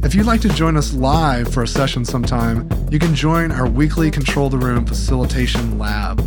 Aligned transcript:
If 0.00 0.14
you'd 0.14 0.26
like 0.26 0.40
to 0.42 0.48
join 0.48 0.76
us 0.76 0.94
live 0.94 1.52
for 1.52 1.64
a 1.64 1.68
session 1.68 2.04
sometime, 2.04 2.68
you 2.90 2.98
can 2.98 3.14
join 3.14 3.50
our 3.50 3.68
weekly 3.68 4.10
Control 4.10 4.48
the 4.48 4.56
Room 4.56 4.86
Facilitation 4.86 5.76
Lab. 5.76 6.20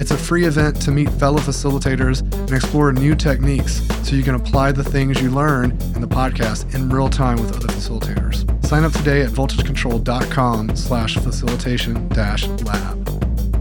It's 0.00 0.10
a 0.10 0.16
free 0.16 0.46
event 0.46 0.80
to 0.82 0.90
meet 0.90 1.10
fellow 1.10 1.38
facilitators 1.38 2.20
and 2.32 2.52
explore 2.52 2.90
new 2.92 3.14
techniques 3.14 3.82
so 4.02 4.16
you 4.16 4.22
can 4.22 4.34
apply 4.34 4.72
the 4.72 4.82
things 4.82 5.20
you 5.20 5.30
learn 5.30 5.72
in 5.94 6.00
the 6.00 6.08
podcast 6.08 6.74
in 6.74 6.88
real 6.88 7.10
time 7.10 7.36
with 7.40 7.54
other 7.54 7.68
facilitators. 7.68 8.44
Sign 8.64 8.84
up 8.84 8.92
today 8.92 9.20
at 9.22 9.30
voltagecontrol.com 9.30 10.74
slash 10.74 11.16
facilitation 11.16 12.08
dash 12.08 12.46
lab. 12.46 13.04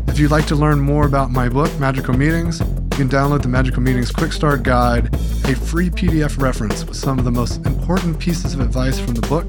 If 0.08 0.18
you'd 0.18 0.32
like 0.32 0.48
to 0.48 0.56
learn 0.56 0.80
more 0.80 1.06
about 1.06 1.30
my 1.30 1.50
book, 1.50 1.78
Magical 1.78 2.14
Meetings, 2.16 2.62
you 2.98 3.08
can 3.08 3.16
download 3.16 3.44
the 3.44 3.48
Magical 3.48 3.84
Meetings 3.84 4.12
Quick 4.12 4.34
Start 4.34 4.64
Guide, 4.64 5.14
a 5.46 5.56
free 5.56 5.92
PDF 5.92 6.42
reference 6.42 6.84
with 6.84 6.98
some 6.98 7.20
of 7.20 7.26
the 7.26 7.32
most 7.32 7.64
important 7.68 8.18
pieces 8.18 8.56
of 8.56 8.60
advice 8.60 9.00
from 9.00 9.14
the 9.14 9.22
book. 9.28 9.46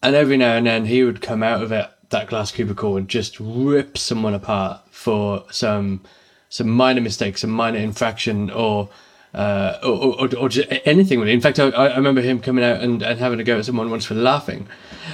And 0.03 0.15
every 0.15 0.37
now 0.37 0.57
and 0.57 0.67
then 0.67 0.87
he 0.87 1.03
would 1.03 1.21
come 1.21 1.43
out 1.43 1.63
of 1.63 1.73
it 1.73 1.91
that 2.11 2.29
glass 2.29 2.53
cubicle 2.53 2.97
and 2.97 3.09
just 3.09 3.39
rip 3.41 3.97
someone 3.99 4.35
apart 4.35 4.83
for 4.91 5.45
some 5.51 6.01
some 6.49 6.69
minor 6.69 7.01
mistake, 7.01 7.37
some 7.37 7.51
minor 7.51 7.79
infraction, 7.79 8.51
or 8.51 8.89
uh, 9.35 9.79
or, 9.83 10.21
or, 10.21 10.37
or 10.37 10.49
anything 10.85 11.19
really. 11.19 11.33
In 11.33 11.41
fact, 11.41 11.59
I, 11.59 11.69
I 11.69 11.97
remember 11.97 12.21
him 12.21 12.41
coming 12.41 12.65
out 12.65 12.81
and, 12.81 13.03
and 13.03 13.19
having 13.19 13.41
a 13.41 13.45
go 13.45 13.59
at 13.59 13.65
someone 13.65 13.91
once 13.91 14.05
for 14.05 14.15
laughing. 14.15 14.69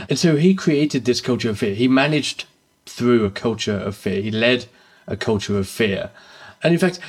And 0.09 0.19
so 0.19 0.37
he 0.37 0.55
created 0.55 1.05
this 1.05 1.21
culture 1.21 1.51
of 1.51 1.59
fear. 1.59 1.75
He 1.75 1.89
managed 1.89 2.45
through 2.85 3.25
a 3.25 3.31
culture 3.31 3.79
of 3.79 3.97
fear. 3.97 4.21
He 4.21 4.31
led 4.31 4.67
a 5.07 5.17
culture 5.17 5.59
of 5.59 5.69
fear. 5.69 6.11
And 6.63 6.75
in 6.75 6.79
fact, 6.79 7.01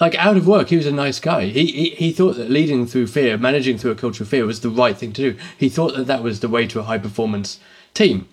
like 0.00 0.14
out 0.14 0.36
of 0.36 0.46
work, 0.46 0.68
he 0.68 0.76
was 0.76 0.86
a 0.86 0.92
nice 0.92 1.20
guy. 1.20 1.46
He, 1.46 1.66
he 1.66 1.90
he 1.90 2.12
thought 2.12 2.36
that 2.36 2.50
leading 2.50 2.86
through 2.86 3.08
fear, 3.08 3.36
managing 3.36 3.78
through 3.78 3.90
a 3.90 3.96
culture 3.96 4.24
of 4.24 4.28
fear, 4.28 4.46
was 4.46 4.60
the 4.60 4.70
right 4.70 4.96
thing 4.96 5.12
to 5.14 5.32
do. 5.32 5.38
He 5.58 5.68
thought 5.68 5.96
that 5.96 6.06
that 6.06 6.22
was 6.22 6.40
the 6.40 6.48
way 6.48 6.66
to 6.68 6.80
a 6.80 6.84
high 6.84 6.98
performance 6.98 7.58
team. 7.94 8.28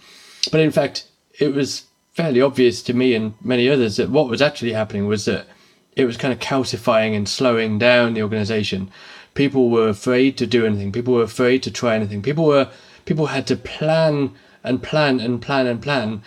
But 0.47 0.61
in 0.61 0.71
fact, 0.71 1.07
it 1.39 1.53
was 1.53 1.85
fairly 2.13 2.41
obvious 2.41 2.81
to 2.83 2.93
me 2.93 3.13
and 3.13 3.33
many 3.41 3.69
others 3.69 3.97
that 3.97 4.09
what 4.09 4.29
was 4.29 4.41
actually 4.41 4.73
happening 4.73 5.07
was 5.07 5.25
that 5.25 5.47
it 5.95 6.05
was 6.05 6.17
kind 6.17 6.33
of 6.33 6.39
calcifying 6.39 7.15
and 7.15 7.27
slowing 7.27 7.77
down 7.77 8.13
the 8.13 8.23
organization. 8.23 8.89
People 9.33 9.69
were 9.69 9.89
afraid 9.89 10.37
to 10.37 10.47
do 10.47 10.65
anything. 10.65 10.91
People 10.91 11.13
were 11.13 11.23
afraid 11.23 11.61
to 11.63 11.71
try 11.71 11.95
anything. 11.95 12.21
People 12.21 12.45
were 12.45 12.69
people 13.05 13.27
had 13.27 13.47
to 13.47 13.55
plan 13.55 14.33
and 14.63 14.83
plan 14.83 15.19
and 15.19 15.41
plan 15.41 15.67
and 15.67 15.81
plan 15.81 16.21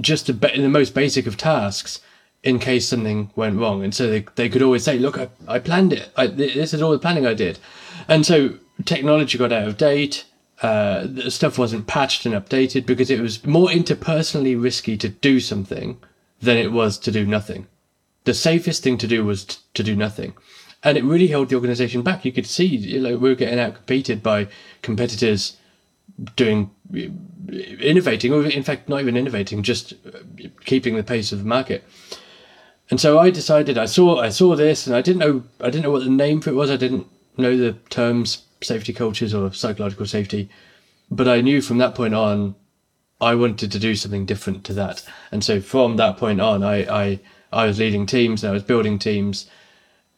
just 0.00 0.26
to, 0.26 0.54
in 0.54 0.62
the 0.62 0.68
most 0.68 0.94
basic 0.94 1.26
of 1.26 1.36
tasks 1.36 2.00
in 2.42 2.58
case 2.58 2.88
something 2.88 3.30
went 3.36 3.58
wrong. 3.58 3.84
And 3.84 3.94
so 3.94 4.08
they, 4.08 4.26
they 4.34 4.48
could 4.48 4.62
always 4.62 4.84
say, 4.84 4.98
look, 4.98 5.18
I, 5.18 5.28
I 5.46 5.58
planned 5.58 5.92
it. 5.92 6.10
I, 6.16 6.26
this 6.26 6.72
is 6.72 6.80
all 6.80 6.92
the 6.92 6.98
planning 6.98 7.26
I 7.26 7.34
did. 7.34 7.58
And 8.08 8.24
so 8.24 8.54
technology 8.84 9.36
got 9.36 9.52
out 9.52 9.68
of 9.68 9.76
date 9.76 10.24
uh, 10.62 11.06
the 11.06 11.30
stuff 11.30 11.58
wasn't 11.58 11.86
patched 11.86 12.26
and 12.26 12.34
updated 12.34 12.84
because 12.84 13.10
it 13.10 13.20
was 13.20 13.44
more 13.46 13.68
interpersonally 13.68 14.60
risky 14.60 14.96
to 14.98 15.08
do 15.08 15.40
something 15.40 15.98
than 16.40 16.56
it 16.56 16.72
was 16.72 16.98
to 16.98 17.10
do 17.10 17.24
nothing. 17.24 17.66
The 18.24 18.34
safest 18.34 18.82
thing 18.82 18.98
to 18.98 19.06
do 19.06 19.24
was 19.24 19.44
t- 19.44 19.58
to 19.74 19.82
do 19.82 19.96
nothing. 19.96 20.34
And 20.82 20.98
it 20.98 21.04
really 21.04 21.28
held 21.28 21.48
the 21.48 21.54
organization 21.54 22.02
back. 22.02 22.24
You 22.24 22.32
could 22.32 22.46
see 22.46 22.64
you 22.64 23.00
know, 23.00 23.16
we 23.16 23.30
were 23.30 23.34
getting 23.34 23.58
outcompeted 23.58 24.22
by 24.22 24.48
competitors 24.82 25.56
doing 26.36 26.70
innovating, 26.92 28.32
or 28.32 28.44
in 28.44 28.62
fact, 28.62 28.88
not 28.88 29.00
even 29.00 29.16
innovating, 29.16 29.62
just 29.62 29.94
keeping 30.64 30.96
the 30.96 31.02
pace 31.02 31.32
of 31.32 31.38
the 31.38 31.44
market. 31.44 31.84
And 32.90 33.00
so 33.00 33.18
I 33.18 33.30
decided 33.30 33.78
I 33.78 33.86
saw 33.86 34.18
I 34.20 34.30
saw 34.30 34.56
this, 34.56 34.86
and 34.86 34.96
I 34.96 35.00
didn't 35.00 35.20
know 35.20 35.44
I 35.60 35.70
didn't 35.70 35.84
know 35.84 35.90
what 35.90 36.04
the 36.04 36.10
name 36.10 36.40
for 36.40 36.50
it 36.50 36.56
was. 36.56 36.70
I 36.70 36.76
didn't 36.76 37.06
know 37.36 37.56
the 37.56 37.74
terms 37.88 38.42
safety 38.62 38.92
cultures 38.92 39.34
or 39.34 39.52
psychological 39.52 40.06
safety. 40.06 40.48
But 41.10 41.28
I 41.28 41.40
knew 41.40 41.60
from 41.60 41.78
that 41.78 41.94
point 41.94 42.14
on, 42.14 42.54
I 43.20 43.34
wanted 43.34 43.70
to 43.72 43.78
do 43.78 43.94
something 43.94 44.24
different 44.24 44.64
to 44.64 44.74
that. 44.74 45.04
And 45.30 45.44
so 45.44 45.60
from 45.60 45.96
that 45.96 46.16
point 46.16 46.40
on, 46.40 46.62
I, 46.62 46.84
I, 46.84 47.20
I 47.52 47.66
was 47.66 47.78
leading 47.78 48.06
teams 48.06 48.42
and 48.42 48.50
I 48.50 48.54
was 48.54 48.62
building 48.62 48.98
teams 48.98 49.46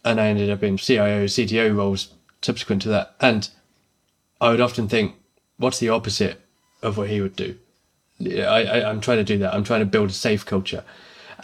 and 0.04 0.20
I 0.20 0.26
ended 0.26 0.50
up 0.50 0.62
in 0.62 0.76
CIO, 0.76 1.24
CTO 1.24 1.76
roles 1.76 2.14
subsequent 2.42 2.82
to 2.82 2.88
that. 2.90 3.14
And 3.20 3.48
I 4.40 4.50
would 4.50 4.60
often 4.60 4.88
think, 4.88 5.14
what's 5.56 5.78
the 5.78 5.88
opposite 5.88 6.40
of 6.82 6.96
what 6.96 7.08
he 7.08 7.20
would 7.20 7.36
do? 7.36 7.56
I, 8.20 8.64
I, 8.64 8.90
I'm 8.90 9.00
trying 9.00 9.18
to 9.18 9.24
do 9.24 9.38
that. 9.38 9.54
I'm 9.54 9.64
trying 9.64 9.80
to 9.80 9.86
build 9.86 10.10
a 10.10 10.12
safe 10.12 10.44
culture. 10.44 10.84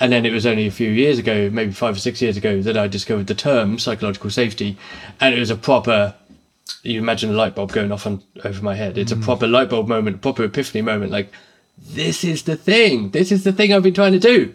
And 0.00 0.12
then 0.12 0.25
it 0.25 0.32
was 0.32 0.47
only 0.47 0.66
a 0.66 0.72
few 0.72 0.91
years 0.91 1.19
ago, 1.19 1.50
maybe 1.50 1.72
five 1.72 1.97
or 1.97 1.98
six 1.98 2.22
years 2.22 2.37
ago, 2.37 2.62
that 2.62 2.76
I 2.76 2.87
discovered 2.87 3.26
the 3.26 3.34
term 3.34 3.78
psychological 3.78 4.31
safety. 4.31 4.76
And 5.20 5.34
it 5.34 5.41
was 5.41 5.50
a 5.50 5.56
proper 5.56 6.14
you 6.83 6.99
imagine 6.99 7.31
a 7.31 7.34
light 7.34 7.55
bulb 7.55 7.73
going 7.73 7.93
off 7.93 8.06
on 8.06 8.23
over 8.44 8.62
my 8.62 8.75
head. 8.75 8.99
It's 8.99 9.12
mm. 9.12 9.20
a 9.20 9.25
proper 9.25 9.47
light 9.47 9.70
bulb 9.70 9.88
moment, 9.88 10.17
a 10.17 10.19
proper 10.19 10.44
epiphany 10.44 10.82
moment. 10.82 11.12
Like, 11.12 11.32
this 11.79 12.25
is 12.25 12.43
the 12.44 12.56
thing. 12.56 13.11
This 13.11 13.31
is 13.32 13.44
the 13.44 13.53
thing 13.53 13.73
I've 13.73 13.82
been 13.82 13.94
trying 13.94 14.12
to 14.12 14.19
do. 14.19 14.55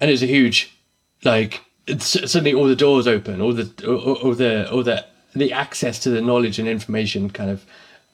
And 0.00 0.10
it's 0.10 0.22
a 0.22 0.26
huge, 0.26 0.76
like, 1.24 1.62
suddenly 1.98 2.54
all 2.54 2.66
the 2.66 2.76
doors 2.76 3.06
open, 3.06 3.40
all 3.40 3.52
the, 3.52 3.70
all, 3.86 4.14
all 4.14 4.34
the, 4.34 4.70
all 4.70 4.82
the, 4.82 5.04
the 5.34 5.52
access 5.52 5.98
to 6.00 6.10
the 6.10 6.20
knowledge 6.20 6.58
and 6.58 6.68
information 6.68 7.30
kind 7.30 7.50
of 7.50 7.64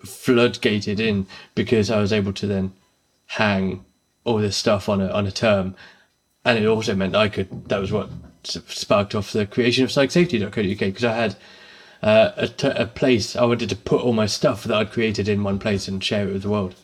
floodgated 0.04 1.00
in 1.00 1.26
because 1.54 1.90
I 1.90 2.00
was 2.00 2.12
able 2.12 2.32
to 2.34 2.46
then 2.46 2.72
hang 3.26 3.84
all 4.24 4.38
this 4.38 4.56
stuff 4.56 4.88
on 4.88 5.00
a 5.00 5.08
on 5.08 5.26
a 5.26 5.30
term, 5.30 5.74
and 6.44 6.58
it 6.58 6.66
also 6.66 6.94
meant 6.94 7.14
I 7.14 7.28
could. 7.28 7.68
That 7.68 7.80
was 7.80 7.92
what 7.92 8.10
sparked 8.42 9.14
off 9.14 9.32
the 9.32 9.46
creation 9.46 9.84
of 9.84 9.90
psychsafety.co.uk 9.90 10.78
because 10.78 11.04
I 11.04 11.14
had 11.14 11.36
uh, 12.04 12.32
a, 12.36 12.48
t- 12.48 12.68
a 12.68 12.86
place. 12.86 13.34
I 13.34 13.44
wanted 13.44 13.70
to 13.70 13.76
put 13.76 14.02
all 14.02 14.12
my 14.12 14.26
stuff 14.26 14.64
that 14.64 14.76
I'd 14.76 14.92
created 14.92 15.26
in 15.26 15.42
one 15.42 15.58
place 15.58 15.88
and 15.88 16.04
share 16.04 16.28
it 16.28 16.32
with 16.34 16.42
the 16.42 16.50
world. 16.50 16.74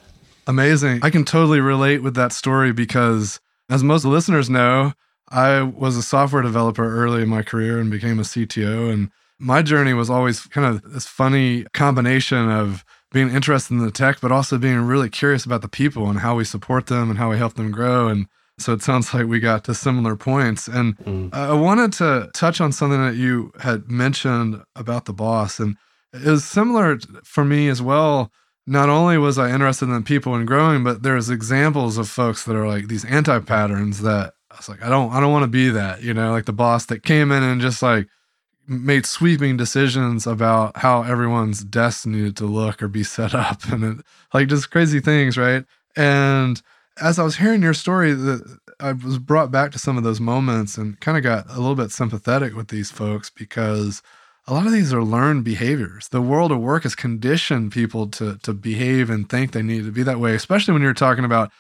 Amazing. 0.46 1.00
I 1.02 1.10
can 1.10 1.24
totally 1.24 1.60
relate 1.60 2.02
with 2.02 2.14
that 2.14 2.32
story 2.32 2.72
because, 2.72 3.38
as 3.68 3.84
most 3.84 4.06
listeners 4.06 4.48
know, 4.48 4.94
I 5.28 5.60
was 5.60 5.96
a 5.96 6.02
software 6.02 6.42
developer 6.42 6.84
early 6.84 7.22
in 7.22 7.28
my 7.28 7.42
career 7.42 7.78
and 7.78 7.90
became 7.90 8.18
a 8.18 8.22
CTO. 8.22 8.90
And 8.90 9.10
my 9.38 9.60
journey 9.60 9.92
was 9.92 10.08
always 10.08 10.40
kind 10.46 10.66
of 10.66 10.90
this 10.90 11.06
funny 11.06 11.64
combination 11.74 12.50
of 12.50 12.82
being 13.12 13.30
interested 13.30 13.74
in 13.74 13.84
the 13.84 13.90
tech, 13.90 14.20
but 14.22 14.32
also 14.32 14.56
being 14.56 14.80
really 14.80 15.10
curious 15.10 15.44
about 15.44 15.60
the 15.60 15.68
people 15.68 16.08
and 16.08 16.20
how 16.20 16.34
we 16.34 16.44
support 16.44 16.86
them 16.86 17.10
and 17.10 17.18
how 17.18 17.30
we 17.30 17.36
help 17.36 17.54
them 17.54 17.70
grow. 17.70 18.08
And 18.08 18.26
so 18.60 18.72
it 18.72 18.82
sounds 18.82 19.12
like 19.14 19.26
we 19.26 19.40
got 19.40 19.64
to 19.64 19.74
similar 19.74 20.16
points. 20.16 20.68
And 20.68 20.96
mm. 20.98 21.34
I 21.34 21.54
wanted 21.54 21.92
to 21.94 22.30
touch 22.34 22.60
on 22.60 22.72
something 22.72 23.02
that 23.04 23.16
you 23.16 23.52
had 23.60 23.90
mentioned 23.90 24.62
about 24.76 25.06
the 25.06 25.12
boss. 25.12 25.58
And 25.58 25.76
it 26.12 26.26
was 26.26 26.44
similar 26.44 26.98
for 27.24 27.44
me 27.44 27.68
as 27.68 27.80
well. 27.80 28.30
Not 28.66 28.88
only 28.88 29.18
was 29.18 29.38
I 29.38 29.50
interested 29.50 29.88
in 29.88 30.02
people 30.02 30.34
and 30.34 30.46
growing, 30.46 30.84
but 30.84 31.02
there's 31.02 31.30
examples 31.30 31.98
of 31.98 32.08
folks 32.08 32.44
that 32.44 32.54
are 32.54 32.68
like 32.68 32.88
these 32.88 33.04
anti 33.04 33.38
patterns 33.40 34.02
that 34.02 34.34
I 34.50 34.56
was 34.56 34.68
like, 34.68 34.82
I 34.82 34.88
don't, 34.88 35.12
I 35.12 35.20
don't 35.20 35.32
want 35.32 35.44
to 35.44 35.48
be 35.48 35.70
that, 35.70 36.02
you 36.02 36.12
know, 36.12 36.32
like 36.32 36.44
the 36.44 36.52
boss 36.52 36.86
that 36.86 37.02
came 37.02 37.32
in 37.32 37.42
and 37.42 37.60
just 37.60 37.82
like 37.82 38.08
made 38.68 39.06
sweeping 39.06 39.56
decisions 39.56 40.26
about 40.26 40.76
how 40.76 41.02
everyone's 41.02 41.64
desk 41.64 42.06
needed 42.06 42.36
to 42.36 42.46
look 42.46 42.82
or 42.82 42.88
be 42.88 43.02
set 43.02 43.34
up 43.34 43.64
and 43.72 43.84
it, 43.84 44.06
like 44.32 44.48
just 44.48 44.70
crazy 44.70 45.00
things, 45.00 45.36
right? 45.36 45.64
And 45.96 46.60
as 47.00 47.18
I 47.18 47.22
was 47.22 47.36
hearing 47.36 47.62
your 47.62 47.74
story, 47.74 48.12
that 48.12 48.58
I 48.80 48.92
was 48.92 49.18
brought 49.18 49.50
back 49.50 49.72
to 49.72 49.78
some 49.78 49.96
of 49.96 50.04
those 50.04 50.20
moments 50.20 50.76
and 50.76 50.98
kind 51.00 51.16
of 51.16 51.22
got 51.22 51.46
a 51.48 51.60
little 51.60 51.74
bit 51.74 51.90
sympathetic 51.90 52.54
with 52.54 52.68
these 52.68 52.90
folks 52.90 53.30
because 53.30 54.02
a 54.46 54.54
lot 54.54 54.66
of 54.66 54.72
these 54.72 54.92
are 54.92 55.04
learned 55.04 55.44
behaviors. 55.44 56.08
The 56.08 56.22
world 56.22 56.50
of 56.50 56.58
work 56.58 56.82
has 56.84 56.94
conditioned 56.94 57.72
people 57.72 58.08
to 58.08 58.38
to 58.38 58.52
behave 58.52 59.10
and 59.10 59.28
think 59.28 59.52
they 59.52 59.62
need 59.62 59.84
to 59.84 59.92
be 59.92 60.02
that 60.02 60.20
way, 60.20 60.34
especially 60.34 60.72
when 60.72 60.82
you're 60.82 60.94
talking 60.94 61.24
about 61.24 61.52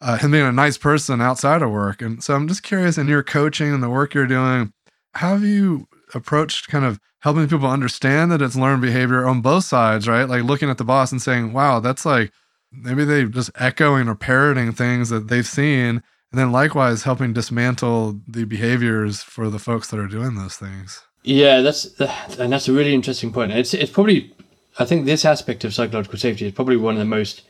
uh, 0.00 0.16
him 0.18 0.30
being 0.30 0.46
a 0.46 0.52
nice 0.52 0.78
person 0.78 1.20
outside 1.20 1.62
of 1.62 1.70
work. 1.70 2.00
And 2.00 2.22
so 2.22 2.34
I'm 2.34 2.48
just 2.48 2.62
curious 2.62 2.98
in 2.98 3.08
your 3.08 3.22
coaching 3.22 3.72
and 3.74 3.82
the 3.82 3.90
work 3.90 4.14
you're 4.14 4.26
doing, 4.26 4.72
how 5.14 5.32
have 5.32 5.42
you 5.42 5.88
approached 6.14 6.68
kind 6.68 6.84
of 6.84 7.00
helping 7.20 7.48
people 7.48 7.68
understand 7.68 8.30
that 8.30 8.42
it's 8.42 8.56
learned 8.56 8.80
behavior 8.80 9.26
on 9.26 9.40
both 9.40 9.64
sides, 9.64 10.06
right? 10.06 10.28
Like 10.28 10.44
looking 10.44 10.70
at 10.70 10.78
the 10.78 10.84
boss 10.84 11.10
and 11.10 11.20
saying, 11.20 11.52
wow, 11.52 11.80
that's 11.80 12.06
like 12.06 12.32
maybe 12.72 13.04
they're 13.04 13.26
just 13.26 13.50
echoing 13.56 14.08
or 14.08 14.14
parroting 14.14 14.72
things 14.72 15.08
that 15.10 15.28
they've 15.28 15.46
seen. 15.46 16.02
And 16.30 16.38
then 16.38 16.52
likewise 16.52 17.04
helping 17.04 17.32
dismantle 17.32 18.20
the 18.28 18.44
behaviors 18.44 19.22
for 19.22 19.48
the 19.48 19.58
folks 19.58 19.88
that 19.88 19.98
are 19.98 20.06
doing 20.06 20.34
those 20.34 20.56
things. 20.56 21.02
Yeah, 21.22 21.60
that's 21.62 21.86
and 22.38 22.52
that's 22.52 22.68
a 22.68 22.72
really 22.72 22.94
interesting 22.94 23.32
point. 23.32 23.52
It's 23.52 23.74
it's 23.74 23.92
probably 23.92 24.32
I 24.78 24.84
think 24.84 25.06
this 25.06 25.24
aspect 25.24 25.64
of 25.64 25.74
psychological 25.74 26.18
safety 26.18 26.46
is 26.46 26.52
probably 26.52 26.76
one 26.76 26.94
of 26.94 27.00
the 27.00 27.04
most 27.04 27.42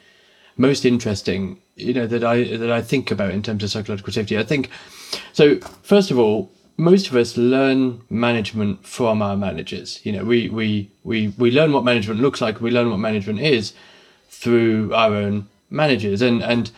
most 0.56 0.84
interesting, 0.84 1.60
you 1.76 1.94
know, 1.94 2.06
that 2.06 2.24
I 2.24 2.44
that 2.56 2.70
I 2.70 2.82
think 2.82 3.10
about 3.10 3.30
in 3.30 3.42
terms 3.42 3.62
of 3.64 3.70
psychological 3.70 4.12
safety. 4.12 4.38
I 4.38 4.44
think 4.44 4.70
so. 5.32 5.58
First 5.82 6.10
of 6.10 6.18
all, 6.18 6.50
most 6.76 7.08
of 7.08 7.16
us 7.16 7.36
learn 7.36 8.00
management 8.10 8.86
from 8.86 9.22
our 9.22 9.36
managers. 9.36 10.00
You 10.04 10.12
know, 10.12 10.24
we 10.24 10.48
we 10.48 10.90
we 11.02 11.28
we 11.36 11.50
learn 11.50 11.72
what 11.72 11.84
management 11.84 12.20
looks 12.20 12.40
like. 12.40 12.60
We 12.60 12.70
learn 12.70 12.90
what 12.90 12.98
management 12.98 13.40
is 13.40 13.72
through 14.28 14.92
our 14.94 15.14
own 15.14 15.48
managers, 15.70 16.22
and 16.22 16.42
and 16.42 16.70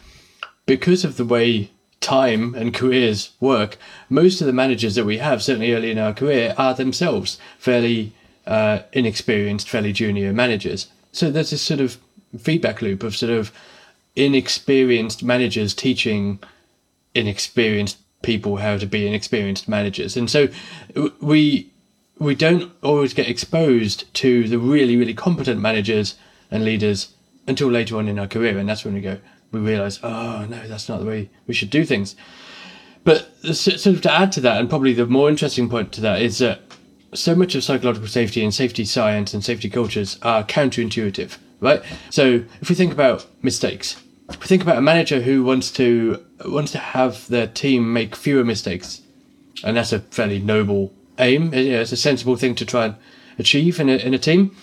because 0.67 1.05
of 1.05 1.17
the 1.17 1.25
way 1.25 1.71
time 2.01 2.55
and 2.55 2.73
careers 2.73 3.33
work, 3.41 3.77
most 4.09 4.41
of 4.41 4.47
the 4.47 4.53
managers 4.53 4.95
that 4.95 5.05
we 5.05 5.19
have, 5.19 5.43
certainly 5.43 5.73
early 5.73 5.91
in 5.91 5.99
our 5.99 6.15
career, 6.15 6.55
are 6.57 6.75
themselves 6.75 7.39
fairly 7.59 8.13
uh, 8.47 8.81
inexperienced, 8.93 9.69
fairly 9.69 9.93
junior 9.93 10.33
managers. 10.33 10.89
So 11.13 11.31
there's 11.31 11.51
this 11.51 11.63
sort 11.63 11.81
of 11.81 11.99
feedback 12.39 12.81
loop 12.81 13.03
of 13.03 13.17
sort 13.17 13.33
of 13.33 13.53
inexperienced 14.17 15.23
managers 15.23 15.75
teaching 15.75 16.39
inexperienced 17.15 17.99
people 18.23 18.57
how 18.59 18.77
to 18.77 18.87
be 18.87 19.07
inexperienced 19.07 19.69
managers. 19.69 20.17
And 20.17 20.31
so 20.31 20.49
we 21.21 21.71
we 22.19 22.35
don't 22.35 22.71
always 22.83 23.15
get 23.15 23.29
exposed 23.29 24.13
to 24.15 24.47
the 24.47 24.59
really, 24.59 24.97
really 24.97 25.15
competent 25.15 25.61
managers 25.61 26.17
and 26.51 26.65
leaders 26.65 27.15
until 27.51 27.69
later 27.69 27.99
on 27.99 28.09
in 28.09 28.19
our 28.19 28.27
career. 28.27 28.57
And 28.57 28.67
that's 28.67 28.85
when 28.85 28.95
we 28.95 29.03
go, 29.03 29.19
we 29.53 29.61
realize, 29.61 30.01
oh 30.03 30.47
no, 30.49 30.67
that's 30.67 30.89
not 30.89 31.01
the 31.01 31.07
way 31.07 31.29
we 31.47 31.53
should 31.53 31.69
do 31.69 31.85
things. 31.85 32.17
But 33.05 33.35
sort 33.55 33.87
of 33.87 34.01
to 34.03 34.13
add 34.13 34.33
to 34.33 34.41
that, 34.43 34.59
and 34.59 34.71
probably 34.71 34.93
the 34.95 35.07
more 35.07 35.29
interesting 35.29 35.69
point 35.69 35.93
to 35.93 36.01
that 36.01 36.23
is 36.23 36.39
that 36.39 36.61
so 37.13 37.35
much 37.35 37.55
of 37.55 37.65
psychological 37.65 38.09
safety 38.09 38.43
and 38.43 38.55
safety 38.55 38.85
science 38.85 39.35
and 39.35 39.45
safety 39.45 39.69
cultures 39.69 40.19
are 40.23 40.45
counterintuitive, 40.45 41.37
right? 41.61 41.83
So 42.11 42.45
if 42.61 42.69
we 42.69 42.75
think 42.75 42.93
about 42.93 43.27
mistakes, 43.43 44.01
if 44.29 44.41
we 44.41 44.47
think 44.47 44.63
about 44.63 44.79
a 44.79 44.83
manager 44.83 45.21
who 45.21 45.43
wants 45.43 45.73
to 45.73 46.25
wants 46.47 46.73
to 46.73 46.79
have 46.79 47.27
their 47.29 47.47
team 47.47 47.93
make 47.93 48.15
fewer 48.15 48.45
mistakes, 48.45 49.03
and 49.65 49.77
that's 49.77 49.93
a 49.93 50.01
fairly 50.01 50.39
noble 50.39 50.93
aim. 51.19 51.53
Eh, 51.53 51.81
it's 51.81 51.93
a 51.93 51.97
sensible 51.97 52.37
thing 52.37 52.55
to 52.55 52.65
try 52.65 52.85
and 52.87 52.95
achieve 53.39 53.81
in 53.81 53.89
a, 53.89 53.97
in 53.97 54.15
a 54.15 54.19
team. 54.19 54.55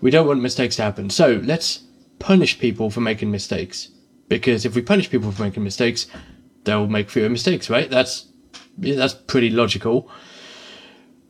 We 0.00 0.10
don't 0.10 0.26
want 0.26 0.40
mistakes 0.40 0.76
to 0.76 0.82
happen, 0.82 1.10
so 1.10 1.40
let's 1.44 1.80
punish 2.20 2.58
people 2.60 2.90
for 2.90 3.00
making 3.00 3.30
mistakes 3.32 3.88
because 4.30 4.64
if 4.64 4.76
we 4.76 4.80
punish 4.80 5.10
people 5.10 5.32
for 5.32 5.42
making 5.42 5.64
mistakes, 5.64 6.06
they'll 6.64 6.86
make 6.86 7.10
fewer 7.10 7.28
mistakes, 7.28 7.68
right? 7.68 7.90
That's 7.90 8.28
that's 8.78 9.12
pretty 9.12 9.50
logical. 9.50 10.08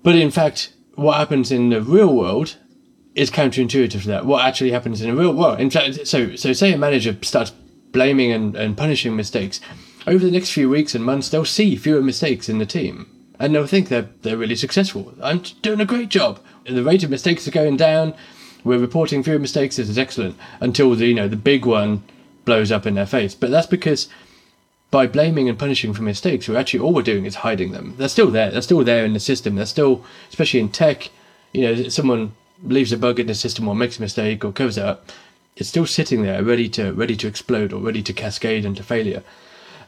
But 0.02 0.14
in 0.14 0.30
fact, 0.30 0.74
what 0.94 1.16
happens 1.16 1.50
in 1.50 1.70
the 1.70 1.82
real 1.82 2.14
world 2.14 2.56
is 3.14 3.30
counterintuitive 3.30 4.02
to 4.02 4.08
that. 4.08 4.26
What 4.26 4.44
actually 4.44 4.70
happens 4.70 5.00
in 5.00 5.10
the 5.10 5.16
real 5.16 5.34
world? 5.34 5.58
In 5.58 5.70
fact, 5.70 6.06
so 6.06 6.36
so 6.36 6.52
say 6.52 6.72
a 6.72 6.78
manager 6.78 7.16
starts 7.22 7.50
blaming 7.90 8.30
and, 8.30 8.54
and 8.54 8.76
punishing 8.76 9.16
mistakes. 9.16 9.60
Over 10.06 10.24
the 10.24 10.30
next 10.30 10.52
few 10.52 10.68
weeks 10.68 10.94
and 10.94 11.04
months, 11.04 11.28
they'll 11.28 11.44
see 11.44 11.76
fewer 11.76 12.02
mistakes 12.02 12.48
in 12.48 12.58
the 12.58 12.66
team. 12.66 13.06
And 13.38 13.54
they'll 13.54 13.66
think 13.66 13.88
they're 13.88 14.10
they're 14.22 14.36
really 14.36 14.56
successful. 14.56 15.14
I'm 15.22 15.38
doing 15.62 15.80
a 15.80 15.86
great 15.86 16.10
job. 16.10 16.38
The 16.66 16.84
rate 16.84 17.02
of 17.02 17.10
mistakes 17.10 17.48
are 17.48 17.52
going 17.52 17.78
down. 17.78 18.14
We're 18.64 18.78
reporting 18.78 19.22
fewer 19.22 19.38
mistakes. 19.38 19.76
This 19.76 19.88
is 19.88 19.98
excellent. 19.98 20.36
Until 20.60 20.94
the 20.94 21.06
you 21.06 21.14
know 21.14 21.28
the 21.28 21.36
big 21.36 21.64
one 21.66 22.02
blows 22.44 22.72
up 22.72 22.86
in 22.86 22.94
their 22.94 23.06
face. 23.06 23.34
But 23.34 23.50
that's 23.50 23.66
because 23.66 24.08
by 24.90 25.06
blaming 25.06 25.48
and 25.48 25.58
punishing 25.58 25.92
for 25.92 26.02
mistakes, 26.02 26.48
we're 26.48 26.58
actually 26.58 26.80
all 26.80 26.92
we're 26.92 27.02
doing 27.02 27.24
is 27.24 27.36
hiding 27.36 27.72
them. 27.72 27.94
They're 27.96 28.08
still 28.08 28.30
there. 28.30 28.50
They're 28.50 28.62
still 28.62 28.84
there 28.84 29.04
in 29.04 29.12
the 29.12 29.20
system. 29.20 29.54
They're 29.54 29.66
still, 29.66 30.04
especially 30.28 30.60
in 30.60 30.70
tech, 30.70 31.10
you 31.52 31.62
know, 31.62 31.88
someone 31.88 32.32
leaves 32.64 32.92
a 32.92 32.96
bug 32.96 33.20
in 33.20 33.26
the 33.26 33.34
system 33.34 33.68
or 33.68 33.74
makes 33.74 33.98
a 33.98 34.02
mistake 34.02 34.44
or 34.44 34.52
covers 34.52 34.78
it 34.78 34.84
up, 34.84 35.10
it's 35.56 35.68
still 35.68 35.86
sitting 35.86 36.22
there 36.22 36.42
ready 36.42 36.68
to 36.68 36.92
ready 36.92 37.16
to 37.16 37.26
explode 37.26 37.72
or 37.72 37.80
ready 37.80 38.02
to 38.02 38.12
cascade 38.12 38.64
into 38.64 38.82
failure. 38.82 39.22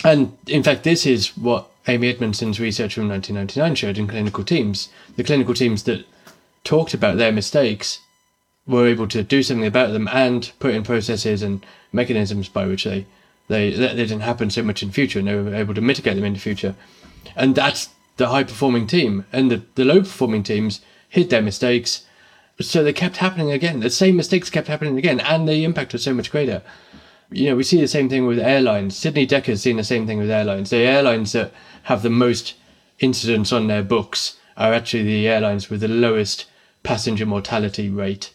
And 0.04 0.36
in 0.46 0.62
fact, 0.62 0.84
this 0.84 1.06
is 1.06 1.36
what 1.36 1.70
Amy 1.86 2.08
Edmondson's 2.08 2.60
research 2.60 2.94
from 2.94 3.08
1999 3.08 3.74
showed 3.76 3.98
in 3.98 4.08
clinical 4.08 4.44
teams. 4.44 4.88
The 5.16 5.24
clinical 5.24 5.54
teams 5.54 5.84
that 5.84 6.04
talked 6.64 6.94
about 6.94 7.16
their 7.16 7.32
mistakes 7.32 8.00
were 8.72 8.88
able 8.88 9.08
to 9.08 9.22
do 9.22 9.42
something 9.42 9.66
about 9.66 9.92
them 9.92 10.08
and 10.08 10.52
put 10.58 10.74
in 10.74 10.82
processes 10.82 11.42
and 11.42 11.64
mechanisms 11.92 12.48
by 12.48 12.66
which 12.66 12.84
they 12.84 13.06
they 13.48 13.70
they 13.70 13.94
didn't 13.94 14.20
happen 14.20 14.50
so 14.50 14.62
much 14.62 14.82
in 14.82 14.90
future 14.90 15.18
and 15.18 15.28
they 15.28 15.34
were 15.34 15.54
able 15.54 15.74
to 15.74 15.80
mitigate 15.80 16.16
them 16.16 16.24
in 16.24 16.32
the 16.32 16.38
future. 16.38 16.74
And 17.36 17.54
that's 17.54 17.90
the 18.16 18.28
high 18.28 18.44
performing 18.44 18.86
team. 18.86 19.24
And 19.32 19.50
the, 19.50 19.62
the 19.74 19.84
low 19.84 20.00
performing 20.00 20.42
teams 20.42 20.80
hid 21.08 21.30
their 21.30 21.42
mistakes. 21.42 22.06
So 22.60 22.82
they 22.82 22.92
kept 22.92 23.16
happening 23.18 23.50
again. 23.50 23.80
The 23.80 23.90
same 23.90 24.16
mistakes 24.16 24.50
kept 24.50 24.68
happening 24.68 24.98
again, 24.98 25.20
and 25.20 25.48
the 25.48 25.64
impact 25.64 25.92
was 25.92 26.02
so 26.02 26.14
much 26.14 26.30
greater. 26.30 26.62
You 27.30 27.50
know, 27.50 27.56
we 27.56 27.64
see 27.64 27.80
the 27.80 27.88
same 27.88 28.08
thing 28.08 28.26
with 28.26 28.38
airlines. 28.38 28.96
Sidney 28.96 29.26
Dekker's 29.26 29.62
seen 29.62 29.78
the 29.78 29.84
same 29.84 30.06
thing 30.06 30.18
with 30.18 30.30
airlines. 30.30 30.70
The 30.70 30.78
airlines 30.78 31.32
that 31.32 31.52
have 31.84 32.02
the 32.02 32.10
most 32.10 32.54
incidents 33.00 33.52
on 33.52 33.66
their 33.66 33.82
books 33.82 34.36
are 34.56 34.72
actually 34.74 35.04
the 35.04 35.28
airlines 35.28 35.70
with 35.70 35.80
the 35.80 35.88
lowest 35.88 36.46
passenger 36.82 37.24
mortality 37.26 37.88
rate. 37.88 38.32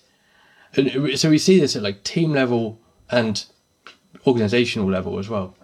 And 0.77 1.19
so 1.19 1.29
we 1.29 1.37
see 1.37 1.59
this 1.59 1.75
at 1.75 1.81
like 1.81 2.03
team 2.03 2.31
level 2.31 2.79
and 3.09 3.43
organizational 4.25 4.89
level 4.89 5.19
as 5.19 5.27
well. 5.27 5.55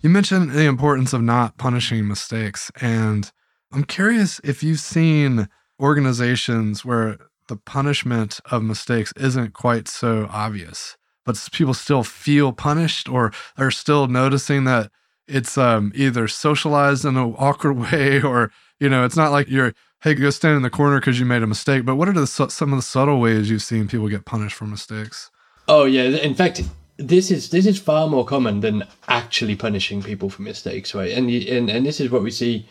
You 0.00 0.10
mentioned 0.10 0.52
the 0.52 0.64
importance 0.64 1.12
of 1.12 1.22
not 1.22 1.56
punishing 1.56 2.06
mistakes. 2.06 2.70
And 2.80 3.30
I'm 3.72 3.84
curious 3.84 4.40
if 4.44 4.62
you've 4.62 4.80
seen 4.80 5.48
organizations 5.80 6.84
where 6.84 7.18
the 7.48 7.56
punishment 7.56 8.40
of 8.50 8.62
mistakes 8.62 9.12
isn't 9.16 9.52
quite 9.54 9.88
so 9.88 10.28
obvious, 10.30 10.96
but 11.24 11.48
people 11.52 11.74
still 11.74 12.02
feel 12.02 12.52
punished 12.52 13.08
or 13.08 13.32
are 13.56 13.70
still 13.70 14.06
noticing 14.06 14.64
that 14.64 14.90
it's 15.26 15.56
um, 15.56 15.92
either 15.94 16.28
socialized 16.28 17.04
in 17.04 17.16
an 17.16 17.34
awkward 17.38 17.78
way 17.92 18.22
or, 18.22 18.50
you 18.78 18.88
know, 18.88 19.04
it's 19.04 19.16
not 19.16 19.32
like 19.32 19.48
you're, 19.48 19.74
hey, 20.02 20.14
go 20.14 20.30
stand 20.30 20.56
in 20.56 20.62
the 20.62 20.70
corner 20.70 20.98
because 20.98 21.20
you 21.20 21.26
made 21.26 21.42
a 21.42 21.46
mistake. 21.46 21.84
But 21.84 21.96
what 21.96 22.08
are 22.08 22.12
the, 22.12 22.26
some 22.26 22.72
of 22.72 22.78
the 22.78 22.82
subtle 22.82 23.20
ways 23.20 23.50
you've 23.50 23.62
seen 23.62 23.88
people 23.88 24.08
get 24.08 24.24
punished 24.24 24.56
for 24.56 24.64
mistakes? 24.66 25.30
Oh, 25.68 25.84
yeah. 25.84 26.02
In 26.02 26.34
fact, 26.34 26.62
this 26.96 27.30
is 27.30 27.50
this 27.50 27.66
is 27.66 27.78
far 27.78 28.08
more 28.08 28.24
common 28.26 28.60
than 28.60 28.84
actually 29.08 29.56
punishing 29.56 30.02
people 30.02 30.28
for 30.28 30.42
mistakes, 30.42 30.94
right? 30.94 31.12
And 31.12 31.30
and 31.30 31.70
and 31.70 31.86
this 31.86 32.00
is 32.00 32.10
what 32.10 32.22
we 32.22 32.30
see. 32.30 32.68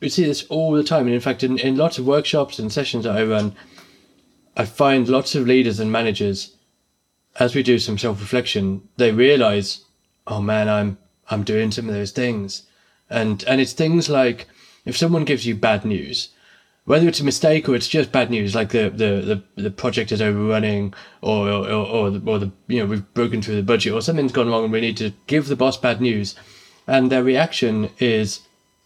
We 0.00 0.08
see 0.08 0.24
this 0.24 0.44
all 0.48 0.72
the 0.72 0.84
time, 0.84 1.06
and 1.06 1.14
in 1.14 1.20
fact, 1.20 1.42
in, 1.42 1.58
in 1.58 1.76
lots 1.76 1.98
of 1.98 2.06
workshops 2.06 2.58
and 2.58 2.70
sessions 2.70 3.04
that 3.04 3.16
I 3.16 3.24
run, 3.24 3.56
I 4.56 4.66
find 4.66 5.08
lots 5.08 5.34
of 5.34 5.46
leaders 5.46 5.80
and 5.80 5.90
managers, 5.90 6.54
as 7.38 7.54
we 7.54 7.62
do 7.62 7.78
some 7.78 7.98
self 7.98 8.20
reflection, 8.20 8.88
they 8.98 9.10
realize, 9.10 9.84
oh 10.26 10.42
man, 10.42 10.68
I'm 10.68 10.98
I'm 11.30 11.42
doing 11.42 11.70
some 11.70 11.88
of 11.88 11.94
those 11.94 12.12
things, 12.12 12.64
and 13.08 13.42
and 13.44 13.60
it's 13.60 13.72
things 13.72 14.08
like 14.08 14.46
if 14.84 14.96
someone 14.96 15.24
gives 15.24 15.46
you 15.46 15.54
bad 15.54 15.84
news, 15.84 16.28
whether 16.90 17.06
it's 17.06 17.20
a 17.20 17.24
mistake 17.24 17.68
or 17.68 17.76
it's 17.76 17.86
just 17.86 18.10
bad 18.10 18.30
news, 18.30 18.56
like 18.56 18.70
the 18.70 18.90
the 18.90 19.42
the, 19.56 19.62
the 19.62 19.70
project 19.70 20.10
is 20.10 20.20
overrunning, 20.20 20.92
or 21.22 21.48
or 21.48 21.70
or 21.70 22.10
the, 22.10 22.28
or 22.28 22.40
the 22.40 22.50
you 22.66 22.80
know 22.80 22.86
we've 22.86 23.14
broken 23.14 23.40
through 23.40 23.54
the 23.54 23.62
budget, 23.62 23.92
or 23.92 24.02
something's 24.02 24.32
gone 24.32 24.48
wrong, 24.48 24.64
and 24.64 24.72
we 24.72 24.80
need 24.80 24.96
to 24.96 25.12
give 25.28 25.46
the 25.46 25.54
boss 25.54 25.76
bad 25.76 26.00
news, 26.00 26.34
and 26.88 27.08
their 27.08 27.22
reaction 27.22 27.90
is 28.00 28.40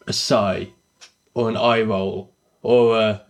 a 0.06 0.12
sigh, 0.12 0.68
or 1.32 1.49
an 1.49 1.56
eye 1.56 1.80
roll, 1.80 2.30
or 2.61 2.99
a, 2.99 3.23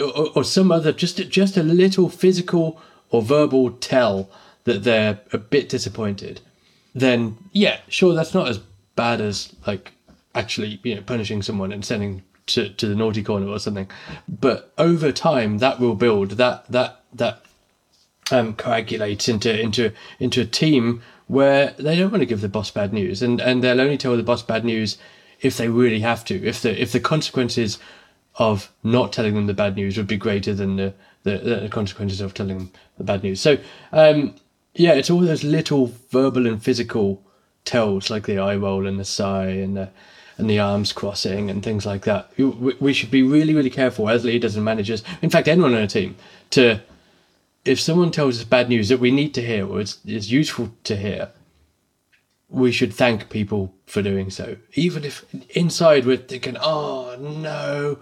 or, 0.00 0.28
or 0.36 0.44
some 0.44 0.70
other 0.70 0.92
just 0.92 1.16
just 1.28 1.56
a 1.56 1.64
little 1.64 2.08
physical 2.08 2.80
or 3.10 3.22
verbal 3.22 3.72
tell 3.72 4.30
that 4.62 4.84
they're 4.84 5.18
a 5.32 5.38
bit 5.38 5.68
disappointed, 5.68 6.40
then 6.94 7.36
yeah, 7.50 7.80
sure, 7.88 8.14
that's 8.14 8.34
not 8.34 8.46
as 8.46 8.60
bad 8.94 9.20
as 9.20 9.52
like 9.66 9.90
actually 10.32 10.78
you 10.84 10.94
know 10.94 11.02
punishing 11.02 11.42
someone 11.42 11.72
and 11.72 11.84
sending 11.84 12.22
to, 12.54 12.68
to 12.70 12.86
the 12.86 12.94
naughty 12.94 13.22
corner 13.22 13.46
or 13.48 13.58
something. 13.58 13.88
But 14.28 14.72
over 14.78 15.12
time, 15.12 15.58
that 15.58 15.80
will 15.80 15.94
build 15.94 16.32
that 16.32 16.66
that 16.70 17.02
that 17.14 17.42
um, 18.30 18.54
coagulates 18.54 19.28
into 19.28 19.58
into 19.58 19.92
into 20.18 20.40
a 20.42 20.46
team 20.46 21.02
where 21.26 21.74
they 21.78 21.96
don't 21.96 22.10
want 22.10 22.22
to 22.22 22.26
give 22.26 22.40
the 22.40 22.48
boss 22.48 22.70
bad 22.70 22.92
news, 22.92 23.22
and 23.22 23.40
and 23.40 23.62
they'll 23.62 23.80
only 23.80 23.98
tell 23.98 24.16
the 24.16 24.22
boss 24.22 24.42
bad 24.42 24.64
news 24.64 24.98
if 25.40 25.56
they 25.56 25.68
really 25.68 26.00
have 26.00 26.24
to. 26.26 26.44
If 26.44 26.62
the 26.62 26.80
if 26.80 26.92
the 26.92 27.00
consequences 27.00 27.78
of 28.36 28.72
not 28.82 29.12
telling 29.12 29.34
them 29.34 29.46
the 29.46 29.54
bad 29.54 29.76
news 29.76 29.96
would 29.96 30.06
be 30.06 30.16
greater 30.16 30.54
than 30.54 30.76
the 30.76 30.94
the, 31.22 31.38
the 31.38 31.68
consequences 31.68 32.20
of 32.20 32.32
telling 32.34 32.58
them 32.58 32.72
the 32.98 33.04
bad 33.04 33.22
news. 33.22 33.40
So 33.40 33.58
um, 33.92 34.34
yeah, 34.74 34.92
it's 34.92 35.10
all 35.10 35.20
those 35.20 35.44
little 35.44 35.92
verbal 36.10 36.46
and 36.46 36.62
physical 36.62 37.22
tells 37.64 38.08
like 38.10 38.26
the 38.26 38.38
eye 38.38 38.56
roll 38.56 38.86
and 38.86 38.98
the 38.98 39.04
sigh 39.04 39.48
and 39.48 39.76
the 39.76 39.90
and 40.40 40.50
the 40.50 40.58
arms 40.58 40.92
crossing 40.92 41.50
and 41.50 41.62
things 41.62 41.86
like 41.86 42.02
that. 42.04 42.30
We 42.38 42.92
should 42.92 43.10
be 43.10 43.22
really, 43.22 43.54
really 43.54 43.70
careful 43.70 44.08
as 44.08 44.24
leaders 44.24 44.56
and 44.56 44.64
managers, 44.64 45.04
in 45.22 45.30
fact, 45.30 45.46
anyone 45.46 45.74
on 45.74 45.82
a 45.82 45.86
team, 45.86 46.16
to 46.50 46.80
if 47.64 47.80
someone 47.80 48.10
tells 48.10 48.38
us 48.38 48.44
bad 48.44 48.68
news 48.68 48.88
that 48.88 49.00
we 49.00 49.10
need 49.10 49.34
to 49.34 49.42
hear 49.42 49.66
or 49.66 49.80
is, 49.80 49.98
is 50.06 50.32
useful 50.32 50.72
to 50.84 50.96
hear, 50.96 51.28
we 52.48 52.72
should 52.72 52.92
thank 52.92 53.28
people 53.28 53.74
for 53.86 54.02
doing 54.02 54.30
so. 54.30 54.56
Even 54.74 55.04
if 55.04 55.24
inside 55.50 56.06
we're 56.06 56.16
thinking, 56.16 56.56
oh 56.60 57.16
no, 57.20 57.98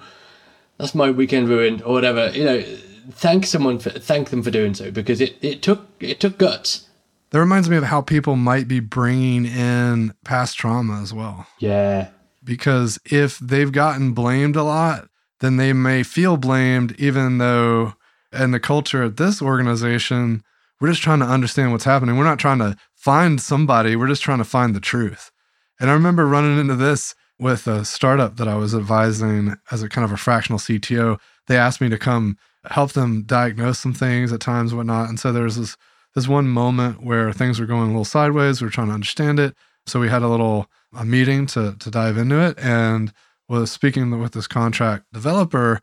that's 0.78 0.94
my 0.94 1.10
weekend 1.10 1.48
ruined 1.48 1.82
or 1.82 1.92
whatever, 1.92 2.30
you 2.30 2.44
know, 2.44 2.62
thank 3.10 3.46
someone 3.46 3.78
for 3.78 3.90
thank 3.90 4.30
them 4.30 4.42
for 4.42 4.50
doing 4.50 4.74
so 4.74 4.90
because 4.90 5.20
it, 5.20 5.36
it 5.42 5.60
took 5.62 5.86
it 6.00 6.20
took 6.20 6.38
guts. 6.38 6.86
That 7.30 7.40
reminds 7.40 7.68
me 7.68 7.76
of 7.76 7.84
how 7.84 8.00
people 8.00 8.36
might 8.36 8.68
be 8.68 8.80
bringing 8.80 9.44
in 9.44 10.14
past 10.24 10.56
trauma 10.56 11.02
as 11.02 11.12
well. 11.12 11.46
Yeah 11.58 12.08
because 12.48 12.98
if 13.04 13.38
they've 13.38 13.70
gotten 13.70 14.12
blamed 14.12 14.56
a 14.56 14.62
lot, 14.62 15.08
then 15.40 15.58
they 15.58 15.74
may 15.74 16.02
feel 16.02 16.38
blamed, 16.38 16.98
even 16.98 17.36
though 17.36 17.92
in 18.32 18.52
the 18.52 18.58
culture 18.58 19.02
at 19.02 19.18
this 19.18 19.42
organization, 19.42 20.42
we're 20.80 20.88
just 20.88 21.02
trying 21.02 21.18
to 21.18 21.26
understand 21.26 21.72
what's 21.72 21.84
happening. 21.84 22.16
We're 22.16 22.24
not 22.24 22.38
trying 22.38 22.58
to 22.60 22.74
find 22.94 23.38
somebody, 23.38 23.96
we're 23.96 24.08
just 24.08 24.22
trying 24.22 24.38
to 24.38 24.44
find 24.44 24.74
the 24.74 24.80
truth. 24.80 25.30
And 25.78 25.90
I 25.90 25.92
remember 25.92 26.26
running 26.26 26.58
into 26.58 26.74
this 26.74 27.14
with 27.38 27.66
a 27.66 27.84
startup 27.84 28.38
that 28.38 28.48
I 28.48 28.56
was 28.56 28.74
advising 28.74 29.54
as 29.70 29.82
a 29.82 29.88
kind 29.88 30.06
of 30.06 30.10
a 30.10 30.16
fractional 30.16 30.58
CTO. 30.58 31.20
They 31.48 31.56
asked 31.58 31.82
me 31.82 31.90
to 31.90 31.98
come 31.98 32.38
help 32.64 32.92
them 32.92 33.24
diagnose 33.24 33.78
some 33.78 33.94
things 33.94 34.32
at 34.32 34.40
times, 34.40 34.74
whatnot. 34.74 35.10
And 35.10 35.20
so 35.20 35.32
there 35.32 35.44
was 35.44 35.58
this 35.58 35.76
this 36.14 36.26
one 36.26 36.48
moment 36.48 37.04
where 37.04 37.30
things 37.32 37.60
were 37.60 37.66
going 37.66 37.82
a 37.82 37.86
little 37.88 38.04
sideways. 38.04 38.60
We 38.60 38.66
were 38.66 38.72
trying 38.72 38.88
to 38.88 38.94
understand 38.94 39.38
it. 39.38 39.54
So 39.86 40.00
we 40.00 40.08
had 40.08 40.22
a 40.22 40.28
little 40.28 40.68
a 40.96 41.04
meeting 41.04 41.46
to 41.46 41.74
to 41.78 41.90
dive 41.90 42.16
into 42.16 42.40
it 42.40 42.58
and 42.58 43.12
was 43.48 43.72
speaking 43.72 44.18
with 44.20 44.32
this 44.32 44.46
contract 44.46 45.04
developer 45.12 45.80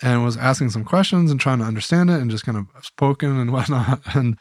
and 0.00 0.24
was 0.24 0.36
asking 0.36 0.70
some 0.70 0.84
questions 0.84 1.30
and 1.30 1.40
trying 1.40 1.58
to 1.58 1.64
understand 1.64 2.10
it 2.10 2.20
and 2.20 2.30
just 2.30 2.44
kind 2.44 2.58
of 2.58 2.84
spoken 2.84 3.38
and 3.38 3.52
whatnot. 3.52 4.00
And 4.14 4.38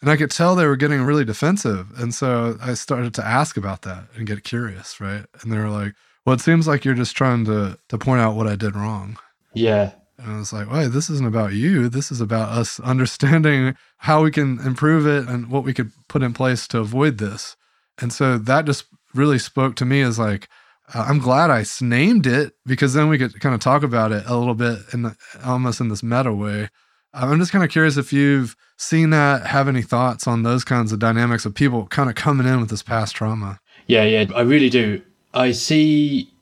and 0.00 0.10
I 0.10 0.16
could 0.16 0.30
tell 0.30 0.56
they 0.56 0.66
were 0.66 0.76
getting 0.76 1.02
really 1.02 1.26
defensive. 1.26 1.88
And 1.98 2.14
so 2.14 2.56
I 2.62 2.72
started 2.72 3.12
to 3.14 3.26
ask 3.26 3.58
about 3.58 3.82
that 3.82 4.04
and 4.16 4.26
get 4.26 4.44
curious 4.44 5.00
right? 5.00 5.24
And 5.42 5.52
they 5.52 5.58
were 5.58 5.68
like 5.68 5.94
well 6.24 6.34
it 6.34 6.40
seems 6.40 6.66
like 6.66 6.84
you're 6.84 6.94
just 6.94 7.16
trying 7.16 7.44
to 7.46 7.78
to 7.88 7.98
point 7.98 8.20
out 8.20 8.36
what 8.36 8.46
I 8.46 8.56
did 8.56 8.76
wrong. 8.76 9.18
Yeah. 9.54 9.92
And 10.18 10.32
I 10.32 10.38
was 10.38 10.52
like 10.52 10.70
wait 10.70 10.88
this 10.88 11.10
isn't 11.10 11.26
about 11.26 11.52
you. 11.52 11.88
This 11.88 12.12
is 12.12 12.20
about 12.20 12.50
us 12.50 12.78
understanding 12.80 13.76
how 13.98 14.22
we 14.22 14.30
can 14.30 14.58
improve 14.60 15.06
it 15.06 15.28
and 15.28 15.50
what 15.50 15.64
we 15.64 15.74
could 15.74 15.92
put 16.08 16.22
in 16.22 16.32
place 16.32 16.68
to 16.68 16.78
avoid 16.78 17.18
this. 17.18 17.56
And 17.98 18.12
so 18.12 18.38
that 18.38 18.64
just 18.64 18.84
really 19.14 19.38
spoke 19.38 19.76
to 19.76 19.84
me 19.84 20.00
is 20.00 20.18
like, 20.18 20.48
uh, 20.94 21.04
I'm 21.08 21.18
glad 21.18 21.50
I 21.50 21.64
named 21.80 22.26
it 22.26 22.52
because 22.66 22.94
then 22.94 23.08
we 23.08 23.18
could 23.18 23.38
kind 23.40 23.54
of 23.54 23.60
talk 23.60 23.82
about 23.82 24.12
it 24.12 24.24
a 24.26 24.36
little 24.36 24.54
bit 24.54 24.78
in 24.92 25.02
the, 25.02 25.16
almost 25.44 25.80
in 25.80 25.88
this 25.88 26.02
meta 26.02 26.32
way. 26.32 26.68
I'm 27.12 27.38
just 27.38 27.52
kind 27.52 27.64
of 27.64 27.70
curious 27.70 27.96
if 27.96 28.12
you've 28.12 28.56
seen 28.76 29.10
that, 29.10 29.46
have 29.46 29.68
any 29.68 29.82
thoughts 29.82 30.26
on 30.26 30.42
those 30.42 30.64
kinds 30.64 30.92
of 30.92 30.98
dynamics 30.98 31.44
of 31.44 31.54
people 31.54 31.86
kind 31.86 32.08
of 32.08 32.14
coming 32.14 32.46
in 32.46 32.60
with 32.60 32.70
this 32.70 32.82
past 32.82 33.16
trauma. 33.16 33.58
Yeah, 33.86 34.04
yeah, 34.04 34.26
I 34.34 34.42
really 34.42 34.70
do. 34.70 35.02
I 35.34 35.52
see. 35.52 36.32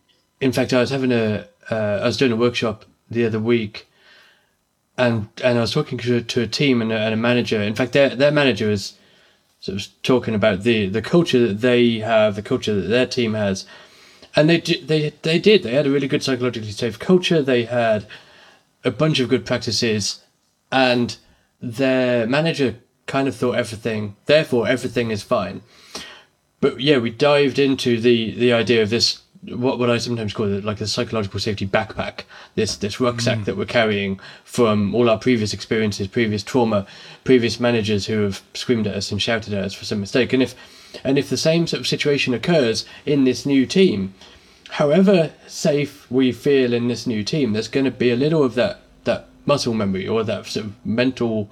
In 0.40 0.52
fact, 0.52 0.72
I 0.72 0.80
was 0.80 0.90
having 0.90 1.12
a, 1.12 1.46
uh, 1.70 2.00
I 2.02 2.04
was 2.04 2.16
doing 2.16 2.32
a 2.32 2.36
workshop 2.36 2.84
the 3.10 3.24
other 3.24 3.40
week, 3.40 3.88
and 4.96 5.28
and 5.42 5.58
I 5.58 5.62
was 5.62 5.72
talking 5.72 5.98
to, 5.98 6.20
to 6.20 6.42
a 6.42 6.46
team 6.46 6.82
and 6.82 6.92
a, 6.92 6.98
and 6.98 7.14
a 7.14 7.16
manager. 7.16 7.60
In 7.62 7.74
fact, 7.74 7.92
their 7.92 8.14
their 8.14 8.30
manager 8.30 8.70
is 8.70 8.97
sort 9.60 9.80
of 9.80 9.88
talking 10.02 10.34
about 10.34 10.62
the 10.62 10.88
the 10.88 11.02
culture 11.02 11.46
that 11.46 11.60
they 11.60 11.98
have, 11.98 12.36
the 12.36 12.42
culture 12.42 12.74
that 12.74 12.88
their 12.88 13.06
team 13.06 13.34
has, 13.34 13.66
and 14.36 14.48
they 14.48 14.60
they 14.60 15.12
they 15.22 15.38
did. 15.38 15.62
They 15.62 15.74
had 15.74 15.86
a 15.86 15.90
really 15.90 16.08
good 16.08 16.22
psychologically 16.22 16.72
safe 16.72 16.98
culture. 16.98 17.42
They 17.42 17.64
had 17.64 18.06
a 18.84 18.90
bunch 18.90 19.20
of 19.20 19.28
good 19.28 19.44
practices, 19.46 20.22
and 20.70 21.16
their 21.60 22.26
manager 22.26 22.76
kind 23.06 23.26
of 23.26 23.34
thought 23.34 23.56
everything. 23.56 24.16
Therefore, 24.26 24.68
everything 24.68 25.10
is 25.10 25.22
fine. 25.22 25.62
But 26.60 26.80
yeah, 26.80 26.98
we 26.98 27.10
dived 27.10 27.58
into 27.58 28.00
the 28.00 28.32
the 28.32 28.52
idea 28.52 28.82
of 28.82 28.90
this 28.90 29.22
what 29.42 29.78
what 29.78 29.88
I 29.88 29.98
sometimes 29.98 30.32
call 30.32 30.52
it 30.52 30.64
like 30.64 30.80
a 30.80 30.86
psychological 30.86 31.40
safety 31.40 31.66
backpack. 31.66 32.22
This 32.54 32.76
this 32.76 33.00
rucksack 33.00 33.38
mm. 33.38 33.44
that 33.44 33.56
we're 33.56 33.66
carrying 33.66 34.20
from 34.44 34.94
all 34.94 35.08
our 35.08 35.18
previous 35.18 35.52
experiences, 35.52 36.08
previous 36.08 36.42
trauma, 36.42 36.86
previous 37.24 37.60
managers 37.60 38.06
who 38.06 38.22
have 38.22 38.42
screamed 38.54 38.86
at 38.86 38.94
us 38.94 39.12
and 39.12 39.22
shouted 39.22 39.52
at 39.54 39.64
us 39.64 39.74
for 39.74 39.84
some 39.84 40.00
mistake. 40.00 40.32
And 40.32 40.42
if 40.42 40.54
and 41.04 41.18
if 41.18 41.28
the 41.28 41.36
same 41.36 41.66
sort 41.66 41.80
of 41.80 41.86
situation 41.86 42.34
occurs 42.34 42.84
in 43.06 43.24
this 43.24 43.46
new 43.46 43.66
team, 43.66 44.14
however 44.70 45.32
safe 45.46 46.10
we 46.10 46.32
feel 46.32 46.72
in 46.72 46.88
this 46.88 47.06
new 47.06 47.22
team, 47.22 47.52
there's 47.52 47.68
going 47.68 47.84
to 47.84 47.90
be 47.90 48.10
a 48.10 48.16
little 48.16 48.42
of 48.42 48.54
that 48.54 48.80
that 49.04 49.28
muscle 49.46 49.74
memory 49.74 50.06
or 50.06 50.24
that 50.24 50.46
sort 50.46 50.66
of 50.66 50.86
mental 50.86 51.48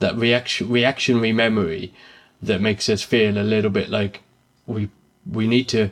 that 0.00 0.16
reaction 0.16 0.68
reactionary 0.68 1.32
memory 1.32 1.94
that 2.42 2.60
makes 2.60 2.88
us 2.88 3.02
feel 3.02 3.38
a 3.38 3.42
little 3.42 3.70
bit 3.70 3.88
like 3.88 4.20
we 4.66 4.90
we 5.24 5.46
need 5.46 5.68
to 5.68 5.90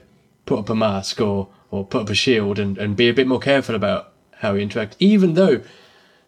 put 0.50 0.58
up 0.58 0.68
a 0.68 0.74
mask 0.74 1.20
or 1.20 1.48
or 1.70 1.86
put 1.86 2.02
up 2.02 2.10
a 2.10 2.14
shield 2.14 2.58
and, 2.58 2.76
and 2.76 2.96
be 2.96 3.08
a 3.08 3.14
bit 3.14 3.28
more 3.28 3.38
careful 3.38 3.76
about 3.76 4.12
how 4.38 4.54
we 4.54 4.62
interact, 4.62 4.96
even 4.98 5.34
though 5.34 5.62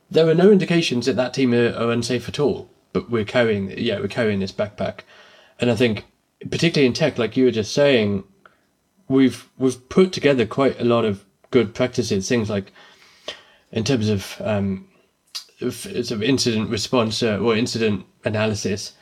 there 0.09 0.29
are 0.29 0.35
no 0.35 0.53
indications 0.53 1.07
that 1.07 1.17
that 1.17 1.35
team 1.35 1.53
are, 1.53 1.75
are 1.75 1.91
unsafe 1.91 2.29
at 2.29 2.39
all. 2.39 2.71
But 2.93 3.11
we're 3.11 3.25
carrying, 3.25 3.77
yeah, 3.77 3.99
we're 3.99 4.07
carrying 4.07 4.39
this 4.39 4.53
backpack, 4.53 5.01
and 5.59 5.73
I 5.73 5.75
think, 5.75 6.05
particularly 6.49 6.87
in 6.87 6.93
tech, 6.93 7.19
like 7.19 7.37
you 7.37 7.47
were 7.47 7.51
just 7.51 7.75
saying, 7.75 8.23
we've 9.09 9.49
we've 9.59 9.89
put 9.89 10.13
together 10.13 10.47
quite 10.47 10.81
a 10.81 10.85
lot 10.85 11.05
of 11.05 11.25
good 11.51 11.75
practices. 11.75 12.29
Things 12.29 12.49
like, 12.49 12.71
in 13.73 13.83
terms 13.83 14.09
of 14.09 14.41
um, 14.45 14.87
sort 15.59 16.13
of 16.13 16.23
incident 16.23 16.71
response 16.71 17.25
uh, 17.25 17.39
or 17.39 17.57
incident 17.57 18.07
analysis. 18.25 18.93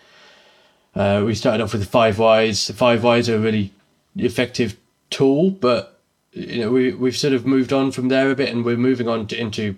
Uh, 0.94 1.22
we 1.26 1.34
started 1.34 1.62
off 1.62 1.72
with 1.72 1.82
the 1.82 1.86
five 1.98 2.18
whys. 2.18 2.66
The 2.66 2.72
five 2.72 3.04
whys 3.04 3.28
are 3.28 3.38
really 3.38 3.72
effective 4.16 4.79
tool, 5.10 5.50
but 5.50 6.00
you 6.32 6.60
know 6.60 6.70
we 6.70 6.92
we've 6.92 7.16
sort 7.16 7.34
of 7.34 7.46
moved 7.46 7.72
on 7.72 7.92
from 7.92 8.08
there 8.08 8.30
a 8.30 8.36
bit, 8.36 8.48
and 8.48 8.64
we're 8.64 8.76
moving 8.76 9.08
on 9.08 9.26
to, 9.28 9.38
into 9.38 9.76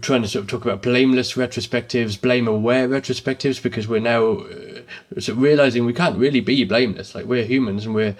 trying 0.00 0.22
to 0.22 0.28
sort 0.28 0.44
of 0.44 0.48
talk 0.48 0.64
about 0.64 0.82
blameless 0.82 1.34
retrospectives, 1.34 2.20
blame 2.20 2.48
aware 2.48 2.88
retrospectives, 2.88 3.62
because 3.62 3.86
we're 3.86 4.00
now 4.00 4.38
uh, 4.38 4.80
sort 5.18 5.28
of 5.28 5.42
realizing 5.42 5.84
we 5.84 5.92
can't 5.92 6.18
really 6.18 6.40
be 6.40 6.64
blameless. 6.64 7.14
Like 7.14 7.26
we're 7.26 7.44
humans 7.44 7.84
and 7.84 7.94
we're 7.94 8.16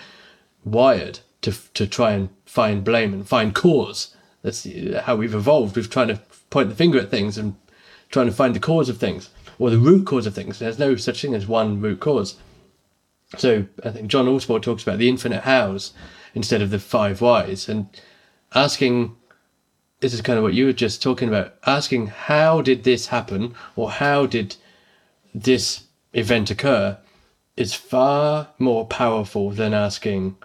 wired 0.64 1.20
to 1.42 1.52
to 1.74 1.86
try 1.86 2.12
and 2.12 2.28
find 2.44 2.84
blame 2.84 3.12
and 3.12 3.26
find 3.26 3.54
cause. 3.54 4.14
That's 4.42 4.66
how 5.02 5.16
we've 5.16 5.34
evolved. 5.34 5.76
We've 5.76 5.88
trying 5.88 6.08
to 6.08 6.20
point 6.50 6.68
the 6.68 6.74
finger 6.74 6.98
at 6.98 7.10
things 7.10 7.38
and 7.38 7.54
trying 8.10 8.26
to 8.26 8.32
find 8.32 8.54
the 8.54 8.60
cause 8.60 8.88
of 8.88 8.98
things 8.98 9.30
or 9.58 9.70
the 9.70 9.78
root 9.78 10.06
cause 10.06 10.26
of 10.26 10.34
things. 10.34 10.58
There's 10.58 10.78
no 10.78 10.96
such 10.96 11.22
thing 11.22 11.34
as 11.34 11.46
one 11.46 11.80
root 11.80 12.00
cause. 12.00 12.36
So 13.36 13.66
I 13.84 13.90
think 13.90 14.08
John 14.08 14.26
Allspaw 14.26 14.62
talks 14.62 14.82
about 14.82 14.98
the 14.98 15.08
infinite 15.08 15.42
hows 15.42 15.92
instead 16.34 16.62
of 16.62 16.70
the 16.70 16.78
five 16.78 17.20
whys 17.20 17.68
and 17.68 17.86
asking 18.54 19.16
this 20.00 20.12
is 20.12 20.20
kind 20.20 20.36
of 20.36 20.42
what 20.42 20.54
you 20.54 20.66
were 20.66 20.72
just 20.72 21.02
talking 21.02 21.28
about 21.28 21.54
asking 21.66 22.08
how 22.08 22.60
did 22.60 22.84
this 22.84 23.06
happen 23.06 23.54
or 23.76 23.90
how 23.90 24.26
did 24.26 24.56
this 25.34 25.84
event 26.12 26.50
occur 26.50 26.98
is 27.56 27.74
far 27.74 28.48
more 28.58 28.86
powerful 28.86 29.50
than 29.50 29.72
asking 29.72 30.36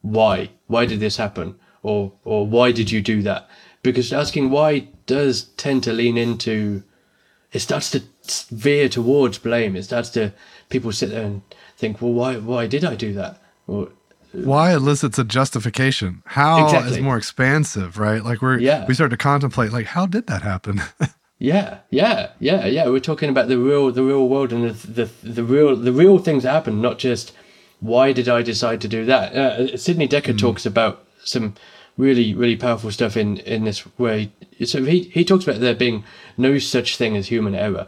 why. 0.00 0.50
Why 0.66 0.86
did 0.86 1.00
this 1.00 1.16
happen? 1.16 1.56
Or 1.82 2.12
or 2.24 2.46
why 2.46 2.72
did 2.72 2.90
you 2.90 3.00
do 3.00 3.22
that? 3.22 3.48
Because 3.82 4.12
asking 4.12 4.50
why 4.50 4.88
does 5.06 5.44
tend 5.56 5.84
to 5.84 5.92
lean 5.92 6.18
into 6.18 6.82
it 7.52 7.60
starts 7.60 7.90
to 7.90 8.02
veer 8.54 8.88
towards 8.88 9.38
blame. 9.38 9.76
It 9.76 9.84
starts 9.84 10.10
to 10.10 10.32
people 10.68 10.92
sit 10.92 11.10
there 11.10 11.24
and 11.24 11.42
think, 11.76 12.00
well, 12.02 12.12
why 12.12 12.36
why 12.36 12.66
did 12.66 12.84
I 12.84 12.94
do 12.94 13.12
that? 13.14 13.40
Well, 13.66 13.88
why 14.32 14.72
elicits 14.74 15.18
a 15.18 15.24
justification 15.24 16.22
how 16.26 16.66
Exactly. 16.66 16.92
is 16.98 17.00
more 17.00 17.16
expansive 17.16 17.98
right 17.98 18.22
like 18.22 18.42
we're 18.42 18.58
Yeah. 18.58 18.84
we 18.86 18.92
start 18.92 19.10
to 19.10 19.16
contemplate 19.16 19.72
like 19.72 19.86
how 19.86 20.04
did 20.06 20.26
that 20.26 20.42
happen 20.42 20.82
Yeah, 21.40 21.78
yeah, 21.90 22.30
yeah, 22.40 22.66
yeah. 22.66 22.88
We're 22.88 22.98
talking 22.98 23.30
about 23.30 23.46
the 23.46 23.58
real, 23.58 23.92
the 23.92 24.02
real 24.02 24.28
world, 24.28 24.52
and 24.52 24.68
the 24.70 25.04
the, 25.04 25.10
the 25.22 25.44
real, 25.44 25.76
the 25.76 25.92
real 25.92 26.18
things 26.18 26.42
that 26.42 26.50
happen, 26.52 26.82
not 26.82 26.98
just 26.98 27.32
why 27.78 28.12
did 28.12 28.28
I 28.28 28.42
decide 28.42 28.80
to 28.80 28.88
do 28.88 29.04
that. 29.04 29.32
Uh, 29.36 29.76
Sidney 29.76 30.08
Dekker 30.08 30.36
talks 30.36 30.66
about 30.66 31.06
some 31.24 31.54
really, 31.98 32.32
really 32.32 32.56
powerful 32.56 32.90
stuff 32.90 33.16
in 33.16 33.36
in 33.38 33.64
this 33.64 33.84
way. 33.98 34.32
So 34.64 34.84
he 34.84 35.02
he 35.02 35.24
talks 35.24 35.46
about 35.46 35.60
there 35.60 35.74
being 35.74 36.04
no 36.38 36.58
such 36.58 36.96
thing 36.96 37.14
as 37.16 37.26
human 37.26 37.54
error, 37.54 37.86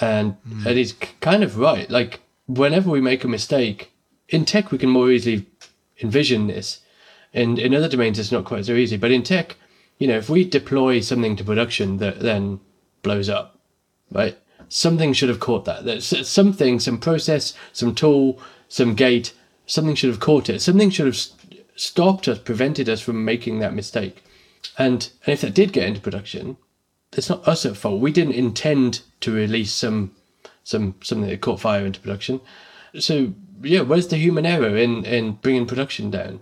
and 0.00 0.36
hmm. 0.48 0.66
and 0.66 0.76
he's 0.76 0.94
kind 1.20 1.44
of 1.44 1.58
right. 1.58 1.88
Like 1.88 2.20
whenever 2.48 2.90
we 2.90 3.00
make 3.00 3.22
a 3.22 3.28
mistake 3.28 3.92
in 4.28 4.44
tech, 4.44 4.72
we 4.72 4.78
can 4.78 4.90
more 4.90 5.10
easily 5.10 5.46
envision 6.02 6.48
this. 6.48 6.80
And 7.32 7.58
in 7.58 7.74
other 7.74 7.88
domains, 7.88 8.18
it's 8.18 8.32
not 8.32 8.46
quite 8.46 8.64
so 8.64 8.72
easy. 8.72 8.96
But 8.96 9.10
in 9.10 9.22
tech, 9.22 9.56
you 9.98 10.08
know, 10.08 10.16
if 10.16 10.30
we 10.30 10.44
deploy 10.44 11.00
something 11.00 11.36
to 11.36 11.44
production 11.44 11.98
that 11.98 12.20
then 12.20 12.60
blows 13.02 13.28
up, 13.28 13.58
right? 14.10 14.38
Something 14.68 15.12
should 15.12 15.28
have 15.28 15.40
caught 15.40 15.64
that. 15.66 15.84
There's 15.84 16.28
something, 16.28 16.80
some 16.80 16.98
process, 16.98 17.54
some 17.72 17.94
tool, 17.94 18.40
some 18.68 18.94
gate, 18.94 19.32
something 19.66 19.94
should 19.94 20.10
have 20.10 20.20
caught 20.20 20.48
it. 20.48 20.60
Something 20.60 20.90
should 20.90 21.06
have 21.06 21.18
stopped 21.76 22.26
us, 22.26 22.38
prevented 22.38 22.88
us 22.88 23.00
from 23.00 23.24
making 23.24 23.60
that 23.60 23.74
mistake. 23.74 24.24
And 24.78 25.08
and 25.24 25.32
if 25.32 25.42
that 25.42 25.54
did 25.54 25.72
get 25.72 25.86
into 25.86 26.00
production, 26.00 26.56
it's 27.12 27.28
not 27.28 27.46
us 27.46 27.64
at 27.64 27.76
fault. 27.76 28.00
We 28.00 28.12
didn't 28.12 28.34
intend 28.34 29.02
to 29.20 29.32
release 29.32 29.72
some 29.72 30.14
some 30.64 30.96
something 31.02 31.28
that 31.28 31.40
caught 31.40 31.60
fire 31.60 31.86
into 31.86 32.00
production. 32.00 32.40
So 32.98 33.34
yeah, 33.62 33.82
where's 33.82 34.08
the 34.08 34.16
human 34.16 34.46
error 34.46 34.76
in 34.76 35.04
in 35.04 35.32
bringing 35.34 35.66
production 35.66 36.10
down? 36.10 36.40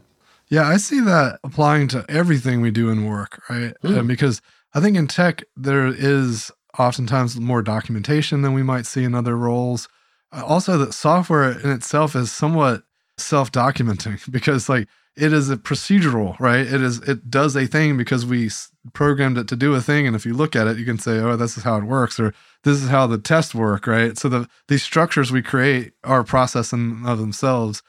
Yeah, 0.48 0.66
I 0.68 0.76
see 0.76 1.00
that 1.00 1.40
applying 1.42 1.88
to 1.88 2.04
everything 2.08 2.60
we 2.60 2.70
do 2.70 2.90
in 2.90 3.06
work, 3.06 3.42
right? 3.48 3.74
Mm. 3.82 3.98
Uh, 3.98 4.02
because 4.02 4.40
I 4.74 4.80
think 4.80 4.96
in 4.96 5.06
tech, 5.06 5.42
there 5.56 5.86
is 5.86 6.50
oftentimes 6.78 7.38
more 7.38 7.62
documentation 7.62 8.42
than 8.42 8.52
we 8.52 8.62
might 8.62 8.86
see 8.86 9.04
in 9.04 9.14
other 9.14 9.36
roles. 9.36 9.88
Uh, 10.32 10.44
also, 10.44 10.76
that 10.78 10.92
software 10.92 11.58
in 11.58 11.70
itself 11.70 12.16
is 12.16 12.32
somewhat 12.32 12.82
self 13.16 13.52
documenting 13.52 14.18
because, 14.30 14.68
like, 14.68 14.88
it 15.16 15.32
is 15.32 15.48
a 15.48 15.56
procedural, 15.56 16.38
right? 16.40 16.66
It 16.66 16.82
is, 16.82 16.98
it 17.00 17.30
does 17.30 17.54
a 17.56 17.66
thing 17.66 17.96
because 17.96 18.26
we 18.26 18.50
programmed 18.92 19.38
it 19.38 19.46
to 19.48 19.56
do 19.56 19.74
a 19.74 19.80
thing. 19.80 20.06
And 20.06 20.16
if 20.16 20.26
you 20.26 20.34
look 20.34 20.56
at 20.56 20.66
it, 20.66 20.76
you 20.76 20.84
can 20.84 20.98
say, 20.98 21.18
oh, 21.18 21.36
this 21.36 21.56
is 21.56 21.62
how 21.62 21.76
it 21.76 21.84
works, 21.84 22.18
or 22.18 22.34
this 22.64 22.82
is 22.82 22.88
how 22.88 23.06
the 23.06 23.18
tests 23.18 23.54
work, 23.54 23.86
right? 23.86 24.18
So 24.18 24.28
the, 24.28 24.48
these 24.68 24.82
structures 24.82 25.30
we 25.30 25.42
create 25.42 25.92
are 26.02 26.20
a 26.20 26.24
process 26.24 26.72
of 26.72 26.78
themselves. 27.18 27.82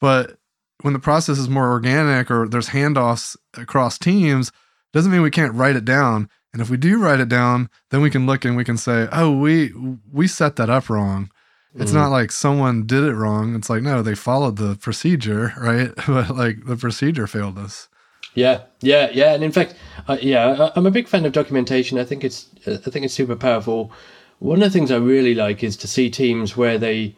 But 0.00 0.38
when 0.82 0.94
the 0.94 0.98
process 0.98 1.38
is 1.38 1.48
more 1.48 1.70
organic 1.70 2.30
or 2.30 2.48
there's 2.48 2.70
handoffs 2.70 3.36
across 3.56 3.98
teams, 3.98 4.50
doesn't 4.92 5.12
mean 5.12 5.22
we 5.22 5.30
can't 5.30 5.54
write 5.54 5.76
it 5.76 5.84
down. 5.84 6.28
And 6.52 6.62
if 6.62 6.70
we 6.70 6.76
do 6.76 6.98
write 6.98 7.20
it 7.20 7.28
down, 7.28 7.68
then 7.90 8.00
we 8.00 8.10
can 8.10 8.26
look 8.26 8.44
and 8.44 8.56
we 8.56 8.64
can 8.64 8.76
say, 8.76 9.06
"Oh, 9.12 9.30
we 9.30 9.72
we 10.10 10.26
set 10.26 10.56
that 10.56 10.68
up 10.68 10.90
wrong." 10.90 11.30
It's 11.76 11.92
Mm. 11.92 11.94
not 11.94 12.10
like 12.10 12.32
someone 12.32 12.84
did 12.86 13.04
it 13.04 13.14
wrong. 13.14 13.54
It's 13.54 13.70
like 13.70 13.82
no, 13.82 14.02
they 14.02 14.14
followed 14.14 14.56
the 14.56 14.74
procedure, 14.76 15.52
right? 15.60 15.90
but 16.06 16.36
like 16.36 16.66
the 16.66 16.76
procedure 16.76 17.26
failed 17.26 17.58
us. 17.58 17.88
Yeah, 18.34 18.62
yeah, 18.80 19.10
yeah. 19.12 19.34
And 19.34 19.42
in 19.42 19.50
fact, 19.52 19.74
uh, 20.08 20.16
yeah, 20.20 20.56
I, 20.58 20.72
I'm 20.76 20.86
a 20.86 20.90
big 20.90 21.08
fan 21.08 21.24
of 21.26 21.32
documentation. 21.32 21.98
I 21.98 22.04
think 22.04 22.24
it's 22.24 22.46
uh, 22.66 22.78
I 22.86 22.90
think 22.90 23.04
it's 23.04 23.14
super 23.14 23.36
powerful. 23.36 23.92
One 24.38 24.62
of 24.62 24.72
the 24.72 24.78
things 24.78 24.90
I 24.90 24.96
really 24.96 25.34
like 25.34 25.62
is 25.62 25.76
to 25.78 25.88
see 25.88 26.10
teams 26.10 26.56
where 26.56 26.78
they. 26.78 27.14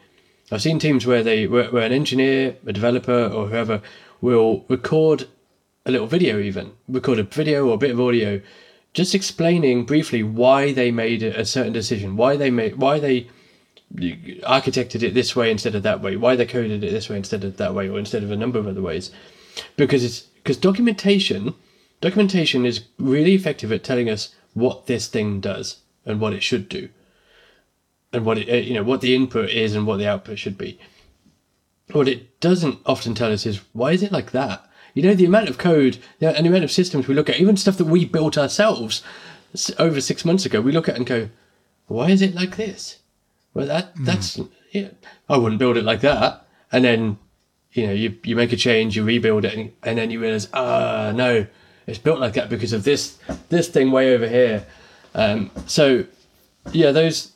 I've 0.50 0.60
seen 0.62 0.78
teams 0.78 1.06
where 1.06 1.22
they 1.22 1.46
where, 1.46 1.70
where 1.70 1.86
an 1.86 1.92
engineer, 1.92 2.56
a 2.66 2.72
developer, 2.72 3.26
or 3.26 3.48
whoever 3.48 3.80
will 4.20 4.64
record 4.68 5.26
a 5.86 5.90
little 5.90 6.06
video, 6.06 6.38
even 6.38 6.72
record 6.88 7.18
a 7.18 7.22
video 7.22 7.68
or 7.68 7.74
a 7.74 7.78
bit 7.78 7.90
of 7.90 8.00
audio, 8.00 8.40
just 8.92 9.14
explaining 9.14 9.84
briefly 9.84 10.22
why 10.22 10.72
they 10.72 10.90
made 10.90 11.22
a 11.22 11.44
certain 11.44 11.72
decision, 11.72 12.16
why 12.16 12.36
they 12.36 12.50
made 12.50 12.76
why 12.76 12.98
they 12.98 13.28
architected 13.94 15.02
it 15.02 15.14
this 15.14 15.36
way 15.36 15.50
instead 15.50 15.74
of 15.74 15.82
that 15.82 16.00
way, 16.00 16.16
why 16.16 16.36
they 16.36 16.46
coded 16.46 16.82
it 16.82 16.90
this 16.90 17.08
way 17.08 17.16
instead 17.16 17.44
of 17.44 17.56
that 17.56 17.74
way, 17.74 17.88
or 17.88 17.98
instead 17.98 18.22
of 18.22 18.30
a 18.30 18.36
number 18.36 18.58
of 18.58 18.66
other 18.66 18.82
ways. 18.82 19.10
Because 19.76 20.02
it's 20.02 20.20
because 20.20 20.56
documentation 20.56 21.54
documentation 22.00 22.66
is 22.66 22.84
really 22.98 23.34
effective 23.34 23.70
at 23.70 23.84
telling 23.84 24.08
us 24.08 24.34
what 24.54 24.86
this 24.86 25.06
thing 25.06 25.40
does 25.40 25.78
and 26.04 26.20
what 26.20 26.32
it 26.32 26.42
should 26.42 26.68
do. 26.68 26.88
And 28.12 28.24
what 28.24 28.38
it 28.38 28.48
uh, 28.48 28.56
you 28.56 28.74
know 28.74 28.82
what 28.82 29.00
the 29.00 29.14
input 29.14 29.50
is 29.50 29.74
and 29.74 29.86
what 29.86 29.98
the 29.98 30.08
output 30.08 30.38
should 30.38 30.58
be. 30.58 30.78
What 31.92 32.08
it 32.08 32.40
doesn't 32.40 32.78
often 32.86 33.14
tell 33.14 33.32
us 33.32 33.46
is 33.46 33.60
why 33.72 33.92
is 33.92 34.02
it 34.02 34.12
like 34.12 34.32
that? 34.32 34.68
You 34.94 35.02
know 35.02 35.14
the 35.14 35.24
amount 35.24 35.48
of 35.48 35.58
code 35.58 35.98
and 36.20 36.44
the 36.44 36.48
amount 36.48 36.64
of 36.64 36.70
systems 36.70 37.08
we 37.08 37.14
look 37.14 37.30
at 37.30 37.40
even 37.40 37.56
stuff 37.56 37.78
that 37.78 37.86
we 37.86 38.04
built 38.04 38.36
ourselves 38.36 39.02
over 39.78 40.00
six 40.00 40.24
months 40.24 40.46
ago 40.46 40.60
we 40.60 40.72
look 40.72 40.88
at 40.88 40.96
and 40.96 41.06
go 41.06 41.28
why 41.86 42.10
is 42.10 42.22
it 42.22 42.34
like 42.34 42.56
this 42.56 42.98
well 43.54 43.66
that 43.66 43.92
that's 44.00 44.40
yeah, 44.72 44.88
i 45.28 45.36
wouldn't 45.36 45.58
build 45.58 45.76
it 45.76 45.84
like 45.84 46.00
that 46.00 46.46
and 46.70 46.84
then 46.84 47.18
you 47.72 47.86
know, 47.86 47.92
you, 47.92 48.16
you 48.22 48.36
make 48.36 48.52
a 48.52 48.56
change, 48.56 48.96
you 48.96 49.04
rebuild 49.04 49.44
it, 49.44 49.54
and, 49.54 49.72
and 49.82 49.98
then 49.98 50.10
you 50.10 50.20
realize, 50.20 50.48
ah, 50.52 51.12
no, 51.14 51.46
it's 51.86 51.98
built 51.98 52.20
like 52.20 52.34
that 52.34 52.48
because 52.48 52.72
of 52.72 52.84
this 52.84 53.18
this 53.48 53.68
thing 53.68 53.90
way 53.90 54.14
over 54.14 54.28
here. 54.28 54.64
Um, 55.14 55.50
so, 55.66 56.04
yeah, 56.72 56.92
those 56.92 57.32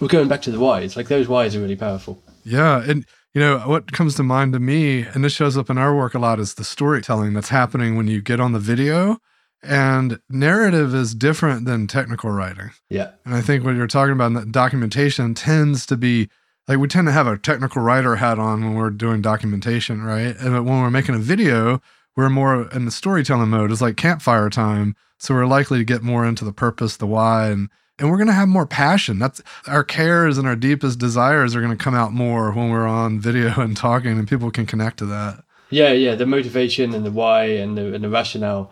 we're 0.00 0.08
going 0.08 0.28
back 0.28 0.42
to 0.42 0.50
the 0.50 0.58
whys. 0.58 0.96
Like 0.96 1.08
those 1.08 1.28
whys 1.28 1.54
are 1.54 1.60
really 1.60 1.76
powerful. 1.76 2.20
Yeah, 2.42 2.82
and 2.88 3.04
you 3.34 3.40
know 3.40 3.58
what 3.60 3.92
comes 3.92 4.14
to 4.16 4.22
mind 4.22 4.54
to 4.54 4.58
me, 4.58 5.02
and 5.02 5.22
this 5.22 5.34
shows 5.34 5.56
up 5.56 5.68
in 5.68 5.78
our 5.78 5.94
work 5.94 6.14
a 6.14 6.18
lot, 6.18 6.40
is 6.40 6.54
the 6.54 6.64
storytelling 6.64 7.34
that's 7.34 7.50
happening 7.50 7.96
when 7.96 8.08
you 8.08 8.22
get 8.22 8.40
on 8.40 8.52
the 8.52 8.58
video. 8.58 9.18
And 9.62 10.20
narrative 10.28 10.94
is 10.94 11.14
different 11.14 11.64
than 11.64 11.86
technical 11.86 12.30
writing. 12.30 12.70
Yeah, 12.88 13.12
And 13.24 13.34
I 13.34 13.40
think 13.40 13.64
what 13.64 13.74
you're 13.74 13.86
talking 13.86 14.12
about 14.12 14.26
in 14.26 14.34
that 14.34 14.52
documentation 14.52 15.34
tends 15.34 15.86
to 15.86 15.96
be 15.96 16.28
like 16.68 16.78
we 16.78 16.88
tend 16.88 17.06
to 17.08 17.12
have 17.12 17.26
a 17.26 17.38
technical 17.38 17.82
writer 17.82 18.16
hat 18.16 18.38
on 18.38 18.64
when 18.64 18.74
we're 18.74 18.90
doing 18.90 19.22
documentation, 19.22 20.02
right? 20.02 20.36
And 20.38 20.52
when 20.52 20.82
we're 20.82 20.90
making 20.90 21.14
a 21.14 21.20
video, 21.20 21.80
we're 22.16 22.30
more 22.30 22.68
in 22.70 22.84
the 22.84 22.90
storytelling 22.90 23.50
mode. 23.50 23.70
It's 23.70 23.80
like 23.80 23.96
campfire 23.96 24.50
time. 24.50 24.96
So 25.18 25.34
we're 25.34 25.46
likely 25.46 25.78
to 25.78 25.84
get 25.84 26.02
more 26.02 26.26
into 26.26 26.44
the 26.44 26.52
purpose, 26.52 26.96
the 26.96 27.06
why, 27.06 27.48
and 27.48 27.68
and 27.98 28.10
we're 28.10 28.18
gonna 28.18 28.32
have 28.32 28.48
more 28.48 28.66
passion. 28.66 29.18
That's 29.18 29.42
our 29.66 29.82
cares 29.82 30.36
and 30.36 30.46
our 30.46 30.56
deepest 30.56 30.98
desires 30.98 31.56
are 31.56 31.62
gonna 31.62 31.76
come 31.76 31.94
out 31.94 32.12
more 32.12 32.52
when 32.52 32.70
we're 32.70 32.86
on 32.86 33.20
video 33.20 33.60
and 33.60 33.76
talking, 33.76 34.18
and 34.18 34.28
people 34.28 34.50
can 34.50 34.66
connect 34.66 34.98
to 34.98 35.06
that. 35.06 35.42
yeah, 35.70 35.92
yeah. 35.92 36.14
The 36.14 36.26
motivation 36.26 36.94
and 36.94 37.04
the 37.04 37.10
why 37.10 37.44
and 37.44 37.76
the 37.76 37.94
and 37.94 38.04
the 38.04 38.10
rationale, 38.10 38.70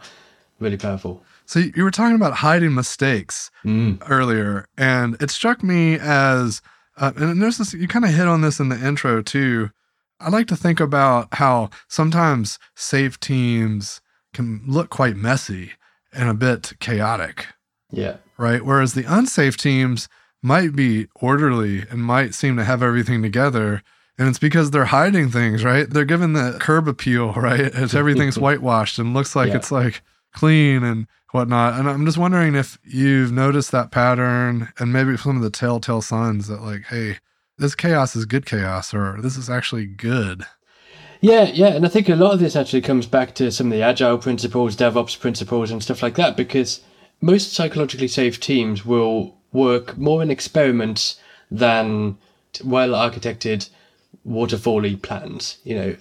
really 0.61 0.77
powerful. 0.77 1.23
So 1.47 1.59
you 1.61 1.85
were 1.85 1.90
talking 1.90 2.17
about 2.17 2.35
hiding 2.35 2.75
mistakes. 2.75 3.51
Mm. 3.64 4.03
earlier, 4.11 4.67
and 4.77 5.17
it 5.23 5.31
struck 5.31 5.62
me 5.62 5.99
as, 5.99 6.61
uh, 6.97 7.12
and 7.17 7.43
there's 7.43 7.59
this, 7.59 7.73
you 7.75 7.88
kind 7.88 8.05
of 8.05 8.11
hit 8.12 8.29
on 8.29 8.40
this 8.43 8.61
in 8.61 8.69
the 8.69 8.77
intro 8.87 9.23
too. 9.23 9.71
I 10.21 10.29
like 10.31 10.47
to 10.49 10.57
think 10.57 10.81
about 10.81 11.29
how 11.35 11.71
sometimes 11.88 12.59
safe 12.75 13.19
teams 13.21 14.01
can 14.33 14.62
look 14.67 14.90
quite 14.90 15.17
messy 15.17 15.73
and 16.12 16.29
a 16.29 16.35
bit 16.35 16.73
chaotic, 16.81 17.47
Yeah, 17.90 18.17
right? 18.38 18.64
Whereas 18.64 18.95
the 18.95 19.05
unsafe 19.05 19.57
teams 19.57 20.09
might 20.43 20.75
be 20.77 21.09
orderly 21.17 21.85
and 21.90 22.01
might 22.05 22.35
seem 22.35 22.57
to 22.57 22.64
have 22.64 22.83
everything 22.83 23.23
together. 23.23 23.83
And 24.19 24.29
it's 24.29 24.38
because 24.38 24.71
they're 24.71 24.85
hiding 24.87 25.31
things, 25.31 25.64
right? 25.64 25.88
They're 25.90 26.05
given 26.05 26.35
the 26.35 26.57
curb 26.61 26.87
appeal, 26.87 27.33
right? 27.49 27.61
It's 27.61 27.95
everything's 27.95 28.38
whitewashed 28.45 28.99
and 28.99 29.14
looks 29.14 29.35
like 29.35 29.49
Yeah. 29.49 29.57
it's 29.57 29.73
like 29.73 30.03
clean 30.35 30.85
and 30.85 31.07
whatnot. 31.33 31.79
And 31.79 31.88
I'm 31.88 32.05
just 32.05 32.18
wondering 32.18 32.55
if 32.55 32.79
you've 32.85 33.33
noticed 33.33 33.73
that 33.73 33.90
pattern 33.90 34.73
and 34.79 34.92
maybe 34.92 35.16
some 35.16 35.37
of 35.37 35.42
the 35.42 35.51
telltale 35.51 36.03
signs 36.03 36.49
that, 36.49 36.62
like, 36.62 36.85
hey, 36.85 37.18
this 37.59 37.75
chaos 37.75 38.14
is 38.14 38.25
good 38.27 38.47
chaos 38.47 38.92
or 38.92 39.20
this 39.20 39.37
is 39.37 39.49
actually 39.49 39.87
good. 39.87 40.44
Yeah, 41.20 41.44
yeah, 41.44 41.68
and 41.68 41.87
I 41.87 41.88
think 41.88 42.09
a 42.09 42.16
lot 42.16 42.35
of 42.35 42.40
this 42.40 42.55
actually 42.55 42.83
comes 42.83 43.07
back 43.07 43.35
to 43.37 43.51
some 43.51 43.68
of 43.68 43.73
the 43.73 43.83
agile 43.83 44.18
principles, 44.18 44.77
DevOps 44.77 45.18
principles, 45.18 45.70
and 45.70 45.83
stuff 45.83 46.03
like 46.03 46.16
that, 46.16 46.37
because 46.37 46.83
most 47.23 47.55
psychologically 47.55 48.09
safe 48.09 48.38
teams 48.38 48.85
will 48.85 49.38
work 49.51 49.97
more 49.97 50.23
in 50.23 50.31
experiments 50.31 51.18
than 51.51 52.18
well 52.62 52.90
architected 52.90 53.70
waterfally 54.27 55.01
plans. 55.01 55.57
You 55.64 55.75
know, 55.77 55.97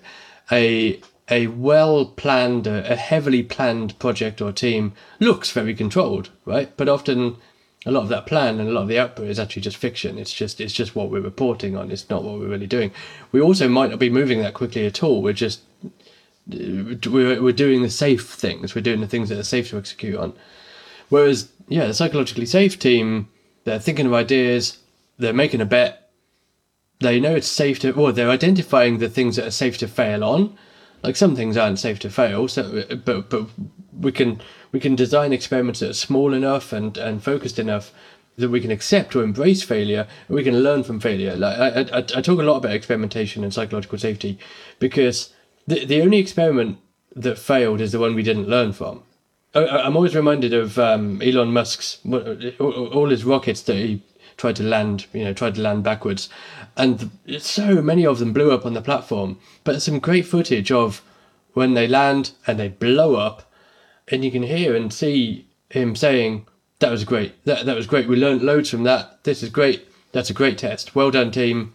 a 0.52 1.00
a 1.30 1.48
well 1.48 2.06
planned, 2.06 2.68
a, 2.68 2.92
a 2.92 2.96
heavily 2.96 3.44
planned 3.44 3.98
project 4.00 4.42
or 4.42 4.52
team 4.52 4.94
looks 5.20 5.52
very 5.52 5.74
controlled, 5.74 6.30
right? 6.46 6.76
But 6.76 6.90
often 6.90 7.38
a 7.86 7.92
lot 7.92 8.04
of 8.04 8.10
that 8.10 8.26
plan 8.26 8.60
and 8.60 8.70
a 8.70 8.72
lot 8.72 8.84
of 8.84 8.88
the 8.88 9.00
output 9.00 9.28
is 9.28 9.40
actually 9.40 9.62
just 9.62 9.78
fiction. 9.78 10.18
It's 10.18 10.34
just 10.34 10.62
it's 10.62 10.74
just 10.74 10.96
what 10.96 11.10
we're 11.10 11.22
reporting 11.22 11.76
on. 11.76 11.92
It's 11.92 12.10
not 12.10 12.24
what 12.24 12.40
we're 12.40 12.48
really 12.48 12.68
doing. 12.68 12.92
We 13.32 13.42
also 13.42 13.68
might 13.68 13.90
not 13.90 14.00
be 14.00 14.10
moving 14.10 14.42
that 14.42 14.54
quickly 14.54 14.86
at 14.86 15.04
all. 15.04 15.22
We're 15.22 15.34
just 15.34 15.62
uh, 16.52 16.96
we're, 17.10 17.42
we're 17.42 17.54
doing 17.54 17.82
the 17.82 17.90
safe 17.90 18.30
things. 18.30 18.76
We're 18.76 18.82
doing 18.82 19.02
the 19.02 19.08
things 19.08 19.30
that 19.30 19.40
are 19.40 19.44
safe 19.44 19.70
to 19.70 19.78
execute 19.78 20.18
on. 20.18 20.34
Whereas, 21.10 21.52
yeah, 21.68 21.88
the 21.88 21.94
psychologically 21.94 22.46
safe 22.46 22.80
team, 22.80 23.30
they're 23.66 23.80
thinking 23.80 24.06
of 24.06 24.14
ideas, 24.14 24.80
they're 25.18 25.34
making 25.34 25.62
a 25.62 25.66
bet, 25.66 26.12
they 27.00 27.20
know 27.20 27.36
it's 27.36 27.48
safe 27.48 27.80
to, 27.80 27.92
well, 27.92 28.12
they're 28.12 28.30
identifying 28.30 28.98
the 28.98 29.10
things 29.10 29.36
that 29.36 29.48
are 29.48 29.52
safe 29.52 29.78
to 29.80 29.88
fail 29.88 30.24
on. 30.24 30.58
Like 31.04 31.16
some 31.16 31.36
things 31.36 31.58
aren't 31.58 31.80
safe 31.80 32.00
to 32.00 32.10
fail, 32.10 32.48
so 32.48 32.84
but 33.04 33.30
but 33.30 33.48
we 33.92 34.12
can 34.12 34.42
we 34.72 34.80
can 34.80 34.96
design 34.96 35.34
experiments 35.34 35.82
that 35.82 35.90
are 35.90 35.94
small 35.94 36.34
enough 36.34 36.72
and 36.72 36.98
and 36.98 37.22
focused 37.22 37.60
enough 37.60 37.92
that 38.38 38.50
we 38.50 38.62
can 38.62 38.72
accept 38.72 39.16
or 39.16 39.24
embrace 39.24 39.62
failure 39.62 40.08
and 40.28 40.36
we 40.36 40.44
can 40.44 40.60
learn 40.60 40.84
from 40.84 41.00
failure. 41.00 41.36
Like 41.36 41.58
I, 41.60 41.82
I, 41.82 41.98
I 41.98 42.22
talk 42.22 42.40
a 42.40 42.44
lot 42.44 42.58
about 42.58 42.72
experimentation 42.72 43.44
and 43.44 43.54
psychological 43.54 44.00
safety 44.00 44.40
because 44.80 45.34
the, 45.68 45.86
the 45.86 46.02
only 46.02 46.18
experiment 46.18 46.80
that 47.16 47.38
failed 47.38 47.80
is 47.80 47.92
the 47.92 48.00
one 48.00 48.16
we 48.16 48.24
didn't 48.24 48.50
learn 48.50 48.74
from. 48.74 49.04
I, 49.54 49.86
am 49.86 49.96
always 49.96 50.16
reminded 50.16 50.54
of 50.54 50.80
um, 50.80 51.22
Elon 51.22 51.54
Musk's 51.54 52.00
all 52.60 53.10
his 53.10 53.24
rockets 53.24 53.62
that 53.64 53.76
he 53.76 54.02
tried 54.36 54.56
to 54.56 54.64
land, 54.64 55.06
you 55.14 55.24
know, 55.24 55.34
tried 55.34 55.56
to 55.56 55.62
land 55.62 55.84
backwards, 55.84 56.28
and 56.76 57.12
so 57.40 57.82
many 57.82 58.06
of 58.06 58.20
them 58.20 58.34
blew 58.34 58.52
up 58.52 58.66
on 58.66 58.74
the 58.74 58.82
platform. 58.82 59.40
But 59.64 59.82
some 59.82 60.00
great 60.00 60.26
footage 60.26 60.72
of 60.72 61.02
when 61.54 61.74
they 61.74 61.88
land 61.88 62.32
and 62.48 62.60
they 62.60 62.70
blow 62.70 63.16
up, 63.16 63.52
and 64.08 64.24
you 64.26 64.32
can 64.32 64.44
hear 64.44 64.76
and 64.76 64.92
see 64.92 65.48
him 65.70 65.96
saying, 65.96 66.48
"That 66.80 66.92
was 66.92 67.04
great. 67.04 67.44
That 67.46 67.66
that 67.66 67.76
was 67.76 67.88
great. 67.88 68.08
We 68.08 68.16
learned 68.16 68.42
loads 68.42 68.70
from 68.70 68.84
that. 68.84 69.24
This 69.24 69.44
is 69.44 69.50
great. 69.50 69.88
That's 70.12 70.30
a 70.30 70.34
great 70.34 70.58
test. 70.58 70.96
Well 70.96 71.12
done, 71.12 71.32
team. 71.32 71.74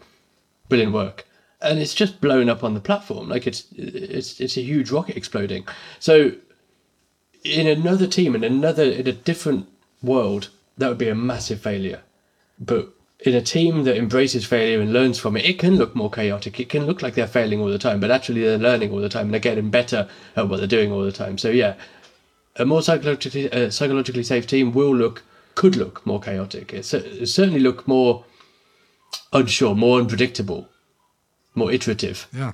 Brilliant 0.68 0.92
work." 0.92 1.26
And 1.60 1.78
it's 1.78 1.94
just 1.94 2.20
blown 2.20 2.48
up 2.48 2.62
on 2.62 2.74
the 2.74 2.80
platform, 2.80 3.28
like 3.28 3.46
it's 3.46 3.64
it's 3.76 4.40
it's 4.40 4.56
a 4.56 4.62
huge 4.62 4.90
rocket 4.90 5.16
exploding. 5.16 5.66
So, 5.98 6.32
in 7.44 7.66
another 7.66 8.06
team, 8.06 8.34
in 8.34 8.44
another 8.44 8.84
in 8.84 9.08
a 9.08 9.12
different 9.12 9.66
world, 10.02 10.50
that 10.76 10.88
would 10.88 10.98
be 10.98 11.08
a 11.08 11.14
massive 11.14 11.60
failure 11.60 12.02
but 12.58 12.92
in 13.20 13.34
a 13.34 13.42
team 13.42 13.84
that 13.84 13.96
embraces 13.96 14.44
failure 14.44 14.80
and 14.80 14.92
learns 14.92 15.18
from 15.18 15.36
it, 15.36 15.44
it 15.44 15.58
can 15.58 15.76
look 15.76 15.94
more 15.94 16.10
chaotic. 16.10 16.60
It 16.60 16.68
can 16.68 16.86
look 16.86 17.02
like 17.02 17.14
they're 17.14 17.26
failing 17.26 17.60
all 17.60 17.68
the 17.68 17.78
time, 17.78 17.98
but 17.98 18.10
actually 18.10 18.42
they're 18.42 18.58
learning 18.58 18.92
all 18.92 19.00
the 19.00 19.08
time 19.08 19.26
and 19.26 19.34
they're 19.34 19.40
getting 19.40 19.70
better 19.70 20.08
at 20.36 20.48
what 20.48 20.58
they're 20.58 20.68
doing 20.68 20.92
all 20.92 21.02
the 21.02 21.12
time. 21.12 21.36
So 21.36 21.50
yeah, 21.50 21.74
a 22.56 22.64
more 22.64 22.82
psychologically 22.82 23.50
uh, 23.50 23.70
psychologically 23.70 24.22
safe 24.22 24.46
team 24.46 24.72
will 24.72 24.94
look 24.94 25.24
could 25.54 25.74
look 25.74 26.06
more 26.06 26.20
chaotic. 26.20 26.72
It, 26.72 26.92
it 26.94 27.26
certainly 27.26 27.60
look 27.60 27.88
more 27.88 28.24
unsure, 29.32 29.74
more 29.74 29.98
unpredictable, 29.98 30.68
more 31.54 31.72
iterative. 31.72 32.28
Yeah, 32.32 32.52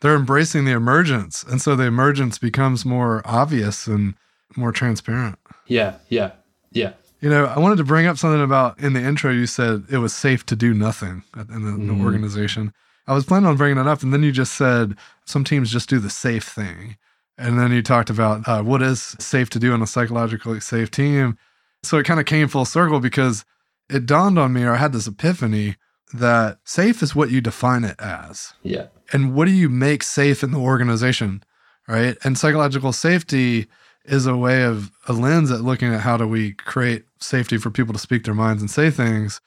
they're 0.00 0.16
embracing 0.16 0.66
the 0.66 0.72
emergence, 0.72 1.42
and 1.42 1.62
so 1.62 1.74
the 1.74 1.84
emergence 1.84 2.38
becomes 2.38 2.84
more 2.84 3.22
obvious 3.24 3.86
and 3.86 4.14
more 4.56 4.72
transparent. 4.72 5.38
Yeah, 5.66 5.96
yeah, 6.08 6.32
yeah. 6.70 6.92
You 7.26 7.32
know, 7.32 7.46
I 7.46 7.58
wanted 7.58 7.78
to 7.78 7.84
bring 7.84 8.06
up 8.06 8.18
something 8.18 8.40
about 8.40 8.78
in 8.78 8.92
the 8.92 9.02
intro. 9.02 9.32
You 9.32 9.48
said 9.48 9.86
it 9.90 9.98
was 9.98 10.14
safe 10.14 10.46
to 10.46 10.54
do 10.54 10.72
nothing 10.72 11.24
in 11.34 11.64
the, 11.64 11.72
the 11.72 11.76
mm-hmm. 11.76 12.04
organization. 12.04 12.72
I 13.08 13.14
was 13.14 13.24
planning 13.24 13.48
on 13.48 13.56
bringing 13.56 13.78
it 13.78 13.88
up, 13.88 14.04
and 14.04 14.12
then 14.12 14.22
you 14.22 14.30
just 14.30 14.54
said 14.54 14.94
some 15.24 15.42
teams 15.42 15.72
just 15.72 15.88
do 15.88 15.98
the 15.98 16.08
safe 16.08 16.44
thing. 16.44 16.96
And 17.36 17.58
then 17.58 17.72
you 17.72 17.82
talked 17.82 18.10
about 18.10 18.46
uh, 18.46 18.62
what 18.62 18.80
is 18.80 19.16
safe 19.18 19.50
to 19.50 19.58
do 19.58 19.74
in 19.74 19.82
a 19.82 19.88
psychologically 19.88 20.60
safe 20.60 20.92
team. 20.92 21.36
So 21.82 21.98
it 21.98 22.06
kind 22.06 22.20
of 22.20 22.26
came 22.26 22.46
full 22.46 22.64
circle 22.64 23.00
because 23.00 23.44
it 23.90 24.06
dawned 24.06 24.38
on 24.38 24.52
me, 24.52 24.62
or 24.62 24.74
I 24.74 24.76
had 24.76 24.92
this 24.92 25.08
epiphany 25.08 25.74
that 26.14 26.58
safe 26.62 27.02
is 27.02 27.16
what 27.16 27.32
you 27.32 27.40
define 27.40 27.82
it 27.82 27.96
as. 27.98 28.54
Yeah. 28.62 28.86
And 29.12 29.34
what 29.34 29.46
do 29.46 29.50
you 29.50 29.68
make 29.68 30.04
safe 30.04 30.44
in 30.44 30.52
the 30.52 30.60
organization? 30.60 31.42
Right. 31.88 32.16
And 32.22 32.38
psychological 32.38 32.92
safety 32.92 33.66
is 34.04 34.26
a 34.26 34.36
way 34.36 34.62
of 34.62 34.92
a 35.08 35.12
lens 35.12 35.50
at 35.50 35.62
looking 35.62 35.92
at 35.92 36.02
how 36.02 36.16
do 36.16 36.28
we 36.28 36.52
create 36.52 37.05
safety 37.18 37.58
for 37.58 37.70
people 37.70 37.92
to 37.92 37.98
speak 37.98 38.24
their 38.24 38.34
minds 38.34 38.62
and 38.62 38.70
say 38.70 38.90
things. 38.90 39.40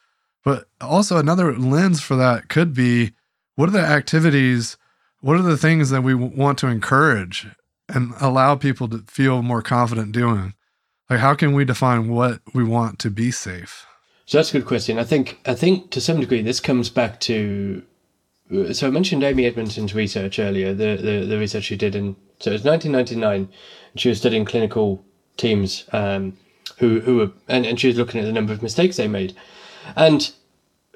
But 0.44 0.68
also 0.80 1.18
another 1.18 1.56
lens 1.56 2.00
for 2.00 2.16
that 2.16 2.48
could 2.48 2.74
be 2.74 3.12
what 3.56 3.68
are 3.68 3.72
the 3.72 3.80
activities, 3.80 4.76
what 5.20 5.36
are 5.36 5.42
the 5.42 5.56
things 5.56 5.90
that 5.90 6.02
we 6.02 6.14
want 6.14 6.58
to 6.58 6.66
encourage 6.66 7.46
and 7.88 8.14
allow 8.20 8.54
people 8.54 8.88
to 8.88 9.04
feel 9.06 9.42
more 9.42 9.62
confident 9.62 10.12
doing? 10.12 10.54
Like 11.10 11.20
how 11.20 11.34
can 11.34 11.52
we 11.52 11.64
define 11.64 12.08
what 12.08 12.40
we 12.54 12.64
want 12.64 12.98
to 13.00 13.10
be 13.10 13.30
safe? 13.30 13.86
So 14.26 14.38
that's 14.38 14.50
a 14.50 14.58
good 14.58 14.66
question. 14.66 14.98
I 14.98 15.04
think 15.04 15.40
I 15.44 15.54
think 15.54 15.90
to 15.90 16.00
some 16.00 16.20
degree 16.20 16.40
this 16.40 16.60
comes 16.60 16.88
back 16.88 17.20
to 17.20 17.82
so 18.72 18.86
I 18.86 18.90
mentioned 18.90 19.22
Amy 19.22 19.44
Edmondson's 19.46 19.94
research 19.94 20.38
earlier, 20.40 20.74
the, 20.74 20.96
the, 20.96 21.24
the 21.24 21.38
research 21.38 21.64
she 21.64 21.76
did 21.76 21.94
in 21.94 22.16
so 22.40 22.50
it 22.50 22.54
was 22.54 22.64
1999 22.64 23.52
she 23.96 24.08
was 24.08 24.18
studying 24.18 24.44
clinical 24.44 25.04
teams 25.36 25.84
um, 25.92 26.36
who 26.78 27.00
who 27.00 27.16
were 27.16 27.30
and, 27.48 27.66
and 27.66 27.80
she 27.80 27.88
was 27.88 27.96
looking 27.96 28.20
at 28.20 28.26
the 28.26 28.32
number 28.32 28.52
of 28.52 28.62
mistakes 28.62 28.96
they 28.96 29.08
made, 29.08 29.34
and 29.96 30.32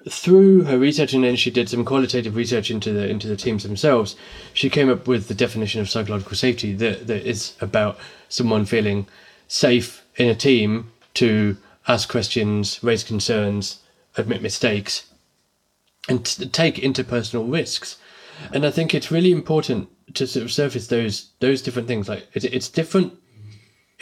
through 0.09 0.65
her 0.65 0.79
research 0.79 1.15
and 1.15 1.25
then 1.25 1.37
she 1.37 1.51
did 1.51 1.69
some 1.69 1.85
qualitative 1.85 2.37
research 2.37 2.71
into 2.71 2.93
the 2.93 3.09
into 3.09 3.27
the 3.27 3.37
teams 3.37 3.63
themselves, 3.63 4.17
she 4.53 4.69
came 4.69 4.91
up 4.91 5.09
with 5.09 5.29
the 5.29 5.35
definition 5.35 5.81
of 5.81 5.89
psychological 5.89 6.37
safety 6.37 6.73
that 6.75 7.07
that 7.07 7.27
is 7.27 7.55
about 7.61 7.99
someone 8.29 8.65
feeling 8.67 9.07
safe 9.49 10.05
in 10.17 10.29
a 10.29 10.35
team 10.35 10.91
to 11.15 11.57
ask 11.89 12.09
questions, 12.09 12.83
raise 12.83 13.05
concerns, 13.05 13.81
admit 14.17 14.43
mistakes, 14.43 15.07
and 16.09 16.25
take 16.53 16.77
interpersonal 16.77 17.51
risks. 17.51 17.99
And 18.53 18.67
I 18.67 18.71
think 18.71 18.95
it's 18.95 19.11
really 19.11 19.33
important 19.33 19.89
to 20.15 20.27
sort 20.27 20.45
of 20.45 20.53
surface 20.53 20.89
those 20.89 21.31
those 21.41 21.63
different 21.63 21.89
things. 21.89 22.09
Like 22.09 22.27
it's, 22.35 22.45
it's 22.45 22.69
different 22.69 23.15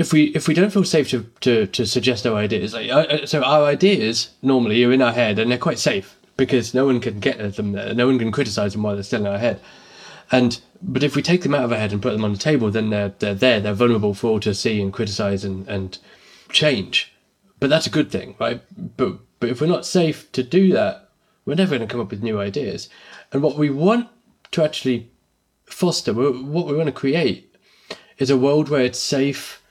if 0.02 0.12
we 0.12 0.24
if 0.34 0.48
we 0.48 0.54
don't 0.54 0.72
feel 0.72 0.84
safe 0.84 1.08
to 1.10 1.24
to, 1.40 1.66
to 1.68 1.86
suggest 1.86 2.26
our 2.26 2.36
ideas. 2.36 2.74
Like, 2.74 2.90
uh, 2.90 3.24
so 3.24 3.42
our 3.42 3.64
ideas 3.64 4.30
normally 4.42 4.84
are 4.84 4.92
in 4.92 5.00
our 5.00 5.12
head 5.12 5.38
and 5.38 5.50
they're 5.50 5.58
quite 5.58 5.78
safe 5.78 6.16
because 6.36 6.74
no 6.74 6.84
one 6.84 7.00
can 7.00 7.20
get 7.20 7.40
at 7.40 7.56
them 7.56 7.72
there. 7.72 7.94
No 7.94 8.06
one 8.06 8.18
can 8.18 8.32
criticize 8.32 8.72
them 8.72 8.82
while 8.82 8.94
they're 8.94 9.04
still 9.04 9.20
in 9.20 9.26
our 9.26 9.38
head. 9.38 9.60
And 10.30 10.60
but 10.82 11.02
if 11.02 11.14
we 11.16 11.22
take 11.22 11.42
them 11.42 11.54
out 11.54 11.64
of 11.64 11.72
our 11.72 11.78
head 11.78 11.92
and 11.92 12.02
put 12.02 12.12
them 12.12 12.24
on 12.24 12.32
the 12.32 12.38
table, 12.38 12.70
then 12.70 12.90
they're 12.90 13.14
they're 13.20 13.34
there. 13.34 13.60
They're 13.60 13.74
vulnerable 13.74 14.14
for 14.14 14.28
all 14.28 14.40
to 14.40 14.54
see 14.54 14.82
and 14.82 14.92
criticize 14.92 15.44
and 15.44 15.66
and 15.68 15.98
change. 16.50 17.14
But 17.60 17.70
that's 17.70 17.86
a 17.86 17.96
good 17.96 18.10
thing, 18.10 18.34
right? 18.40 18.60
But 18.96 19.18
but 19.40 19.50
if 19.50 19.60
we're 19.60 19.66
not 19.68 19.86
safe 19.86 20.30
to 20.32 20.42
do 20.42 20.72
that, 20.72 21.10
we're 21.44 21.54
never 21.54 21.76
going 21.76 21.88
to 21.88 21.92
come 21.92 22.00
up 22.00 22.10
with 22.10 22.22
new 22.22 22.40
ideas. 22.40 22.88
And 23.32 23.42
what 23.42 23.56
we 23.56 23.70
want 23.70 24.08
to 24.50 24.64
actually 24.64 25.10
foster, 25.64 26.12
what 26.12 26.66
we 26.66 26.76
want 26.76 26.86
to 26.86 26.92
create, 26.92 27.54
is 28.18 28.30
a 28.30 28.36
world 28.36 28.68
where 28.68 28.84
it's 28.84 28.98
safe 28.98 29.61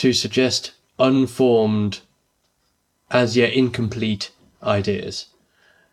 to 0.00 0.12
suggest 0.12 0.72
unformed, 0.98 2.00
as 3.10 3.36
yet 3.36 3.52
incomplete 3.52 4.30
ideas. 4.62 5.26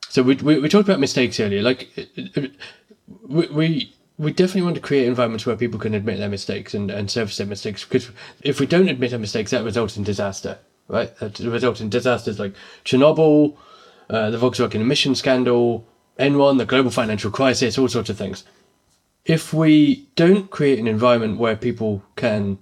So 0.10 0.24
we, 0.24 0.36
we, 0.36 0.60
we 0.60 0.70
talked 0.70 0.88
about 0.88 1.00
mistakes 1.00 1.39
earlier. 1.39 1.62
Like 1.62 1.89
we, 3.28 3.48
we 3.48 3.93
we 4.17 4.32
definitely 4.32 4.63
want 4.63 4.76
to 4.76 4.82
create 4.82 5.08
environments 5.08 5.46
where 5.46 5.56
people 5.56 5.80
can 5.80 5.93
admit 5.93 6.17
their 6.17 6.30
mistakes 6.30 6.74
and, 6.74 6.89
and 6.89 7.12
surface 7.12 7.38
their 7.38 7.48
mistakes. 7.48 7.84
Because 7.84 8.10
if 8.41 8.60
we 8.60 8.65
don't 8.65 8.89
admit 8.89 9.13
our 9.13 9.20
mistakes, 9.20 9.52
that 9.52 9.63
results 9.63 9.98
in 9.98 10.04
disaster, 10.04 10.58
right? 10.88 11.15
That 11.17 11.38
results 11.39 11.82
in 11.82 11.89
disasters 11.89 12.39
like 12.39 12.54
Chernobyl, 12.84 13.56
uh, 14.10 14.32
the 14.32 14.38
Volkswagen 14.38 14.82
emission 14.82 15.15
scandal, 15.15 15.86
Enron, 16.17 16.58
the 16.58 16.65
global 16.65 16.89
financial 16.89 17.30
crisis, 17.30 17.78
all 17.78 17.89
sorts 17.89 18.10
of 18.10 18.17
things 18.17 18.43
if 19.28 19.54
we 19.54 20.08
don't 20.15 20.50
create 20.50 20.80
an 20.80 20.88
environment 20.88 21.38
where 21.38 21.58
people 21.58 22.02
can 22.15 22.58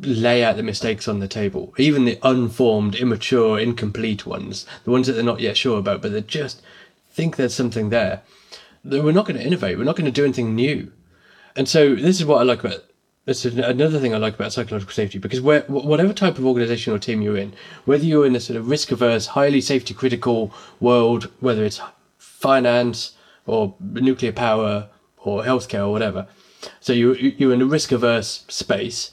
lay 0.00 0.44
out 0.44 0.56
the 0.56 0.62
mistakes 0.62 1.08
on 1.08 1.18
the 1.18 1.28
table, 1.28 1.74
even 1.78 2.04
the 2.04 2.18
unformed, 2.22 2.94
immature, 2.94 3.58
incomplete 3.58 4.26
ones, 4.26 4.66
the 4.84 4.90
ones 4.90 5.06
that 5.06 5.14
they're 5.14 5.22
not 5.22 5.40
yet 5.40 5.56
sure 5.56 5.78
about, 5.78 6.02
but 6.02 6.12
they 6.12 6.20
just 6.20 6.62
think 7.10 7.36
there's 7.36 7.54
something 7.54 7.90
there, 7.90 8.22
then 8.84 9.04
we're 9.04 9.12
not 9.12 9.26
going 9.26 9.38
to 9.38 9.46
innovate. 9.46 9.76
We're 9.76 9.84
not 9.84 9.96
going 9.96 10.04
to 10.04 10.10
do 10.10 10.24
anything 10.24 10.54
new. 10.54 10.92
And 11.56 11.68
so 11.68 11.94
this 11.94 12.20
is 12.20 12.26
what 12.26 12.40
I 12.40 12.44
like 12.44 12.60
about 12.60 12.84
this 13.28 13.44
is 13.44 13.58
another 13.58 14.00
thing 14.00 14.14
I 14.14 14.16
like 14.16 14.36
about 14.36 14.54
psychological 14.54 14.94
safety 14.94 15.18
because 15.18 15.42
where, 15.42 15.60
whatever 15.62 16.14
type 16.14 16.38
of 16.38 16.46
organization 16.46 16.94
or 16.94 16.98
team 16.98 17.20
you're 17.20 17.36
in, 17.36 17.52
whether 17.84 18.02
you're 18.02 18.24
in 18.24 18.34
a 18.34 18.40
sort 18.40 18.56
of 18.56 18.70
risk 18.70 18.90
averse, 18.90 19.26
highly 19.26 19.60
safety 19.60 19.92
critical 19.92 20.50
world, 20.80 21.30
whether 21.40 21.62
it's 21.62 21.78
finance 22.16 23.12
or 23.44 23.74
nuclear 23.80 24.32
power 24.32 24.88
or 25.18 25.42
healthcare 25.42 25.86
or 25.86 25.92
whatever. 25.92 26.26
So 26.80 26.94
you 26.94 27.12
you're 27.12 27.52
in 27.52 27.60
a 27.60 27.66
risk 27.66 27.92
averse 27.92 28.46
space. 28.48 29.12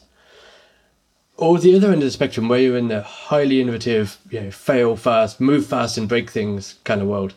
Or 1.37 1.59
the 1.59 1.75
other 1.75 1.87
end 1.87 2.01
of 2.01 2.07
the 2.07 2.11
spectrum, 2.11 2.47
where 2.47 2.59
you're 2.59 2.77
in 2.77 2.87
the 2.87 3.01
highly 3.01 3.59
innovative, 3.59 4.17
you 4.29 4.39
know, 4.39 4.51
fail 4.51 4.95
fast, 4.95 5.41
move 5.41 5.65
fast, 5.65 5.97
and 5.97 6.07
break 6.07 6.29
things 6.29 6.75
kind 6.85 7.01
of 7.01 7.07
world. 7.07 7.33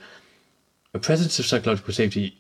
A 0.95 0.99
presence 0.99 1.39
of 1.39 1.47
psychological 1.47 1.93
safety 1.93 2.39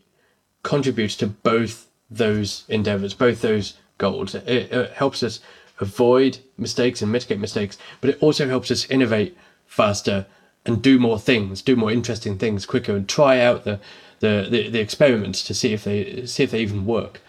contributes 0.63 1.17
to 1.17 1.27
both 1.27 1.89
those 2.11 2.65
endeavors, 2.69 3.13
both 3.13 3.41
those 3.41 3.75
goals. 3.99 4.35
It, 4.35 4.47
it 4.73 4.93
helps 4.93 5.23
us 5.23 5.41
avoid 5.81 6.39
mistakes 6.57 7.03
and 7.03 7.11
mitigate 7.11 7.41
mistakes, 7.41 7.77
but 8.01 8.11
it 8.11 8.23
also 8.23 8.49
helps 8.49 8.71
us 8.71 8.89
innovate 8.89 9.37
faster 9.67 10.27
and 10.65 10.81
do 10.81 10.99
more 10.99 11.19
things, 11.19 11.63
do 11.63 11.77
more 11.77 11.91
interesting 11.91 12.39
things 12.39 12.67
quicker, 12.67 12.95
and 12.95 13.09
try 13.09 13.41
out 13.41 13.65
the 13.65 13.81
the, 14.21 14.49
the, 14.51 14.69
the 14.69 14.81
experiments 14.81 15.45
to 15.45 15.55
see 15.55 15.73
if 15.73 15.85
they 15.85 16.27
see 16.27 16.43
if 16.43 16.51
they 16.51 16.61
even 16.61 16.85
work. 16.87 17.21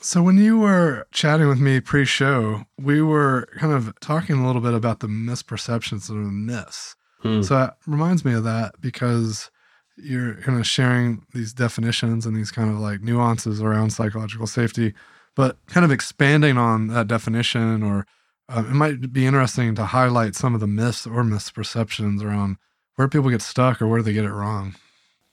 So, 0.00 0.22
when 0.22 0.38
you 0.38 0.58
were 0.58 1.06
chatting 1.10 1.48
with 1.48 1.60
me 1.60 1.80
pre 1.80 2.04
show, 2.04 2.64
we 2.78 3.02
were 3.02 3.48
kind 3.56 3.72
of 3.72 3.98
talking 4.00 4.38
a 4.38 4.46
little 4.46 4.62
bit 4.62 4.74
about 4.74 5.00
the 5.00 5.08
misperceptions 5.08 6.08
or 6.08 6.14
the 6.14 6.30
myths. 6.30 6.94
Hmm. 7.20 7.42
So, 7.42 7.64
it 7.64 7.70
reminds 7.86 8.24
me 8.24 8.34
of 8.34 8.44
that 8.44 8.80
because 8.80 9.50
you're 9.96 10.34
kind 10.34 10.58
of 10.58 10.66
sharing 10.66 11.24
these 11.34 11.52
definitions 11.52 12.26
and 12.26 12.36
these 12.36 12.52
kind 12.52 12.70
of 12.70 12.78
like 12.78 13.00
nuances 13.00 13.60
around 13.60 13.90
psychological 13.90 14.46
safety, 14.46 14.94
but 15.34 15.56
kind 15.66 15.84
of 15.84 15.90
expanding 15.90 16.56
on 16.56 16.86
that 16.88 17.08
definition, 17.08 17.82
or 17.82 18.06
uh, 18.48 18.64
it 18.68 18.74
might 18.74 19.12
be 19.12 19.26
interesting 19.26 19.74
to 19.74 19.86
highlight 19.86 20.36
some 20.36 20.54
of 20.54 20.60
the 20.60 20.66
myths 20.68 21.06
or 21.06 21.24
misperceptions 21.24 22.22
around 22.22 22.56
where 22.94 23.08
people 23.08 23.30
get 23.30 23.42
stuck 23.42 23.82
or 23.82 23.88
where 23.88 24.02
they 24.02 24.12
get 24.12 24.24
it 24.24 24.32
wrong. 24.32 24.76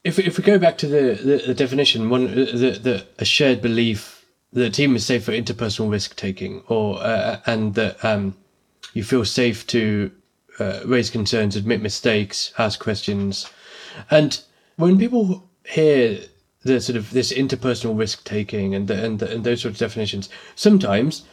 If, 0.04 0.20
if 0.20 0.38
we 0.38 0.44
go 0.44 0.60
back 0.60 0.78
to 0.80 0.88
the, 0.88 1.14
the, 1.16 1.44
the 1.48 1.54
definition, 1.54 2.10
one 2.10 2.26
the, 2.26 2.80
the 2.82 3.08
a 3.18 3.26
shared 3.26 3.62
belief 3.62 4.15
a 4.56 4.70
team 4.70 4.96
is 4.96 5.06
safe 5.06 5.26
for 5.26 5.32
interpersonal 5.32 5.92
risk 5.92 6.16
taking, 6.16 6.64
or 6.68 7.02
uh, 7.02 7.40
and 7.46 7.76
that 7.76 8.04
um, 8.04 8.36
you 8.94 9.04
feel 9.04 9.26
safe 9.26 9.68
to 9.68 10.12
uh, 10.60 10.80
raise 10.86 11.10
concerns, 11.10 11.56
admit 11.56 11.82
mistakes, 11.82 12.54
ask 12.58 12.80
questions, 12.80 13.50
and 14.10 14.42
when 14.78 14.98
people 14.98 15.50
hear 15.66 16.20
the 16.64 16.82
sort 16.82 16.96
of 16.96 17.12
this 17.12 17.32
interpersonal 17.32 17.98
risk 17.98 18.24
taking 18.24 18.74
and 18.74 18.88
the, 18.88 19.06
and 19.06 19.20
the, 19.20 19.32
and 19.32 19.44
those 19.44 19.62
sorts 19.62 19.76
of 19.76 19.88
definitions, 19.88 20.30
sometimes 20.56 21.24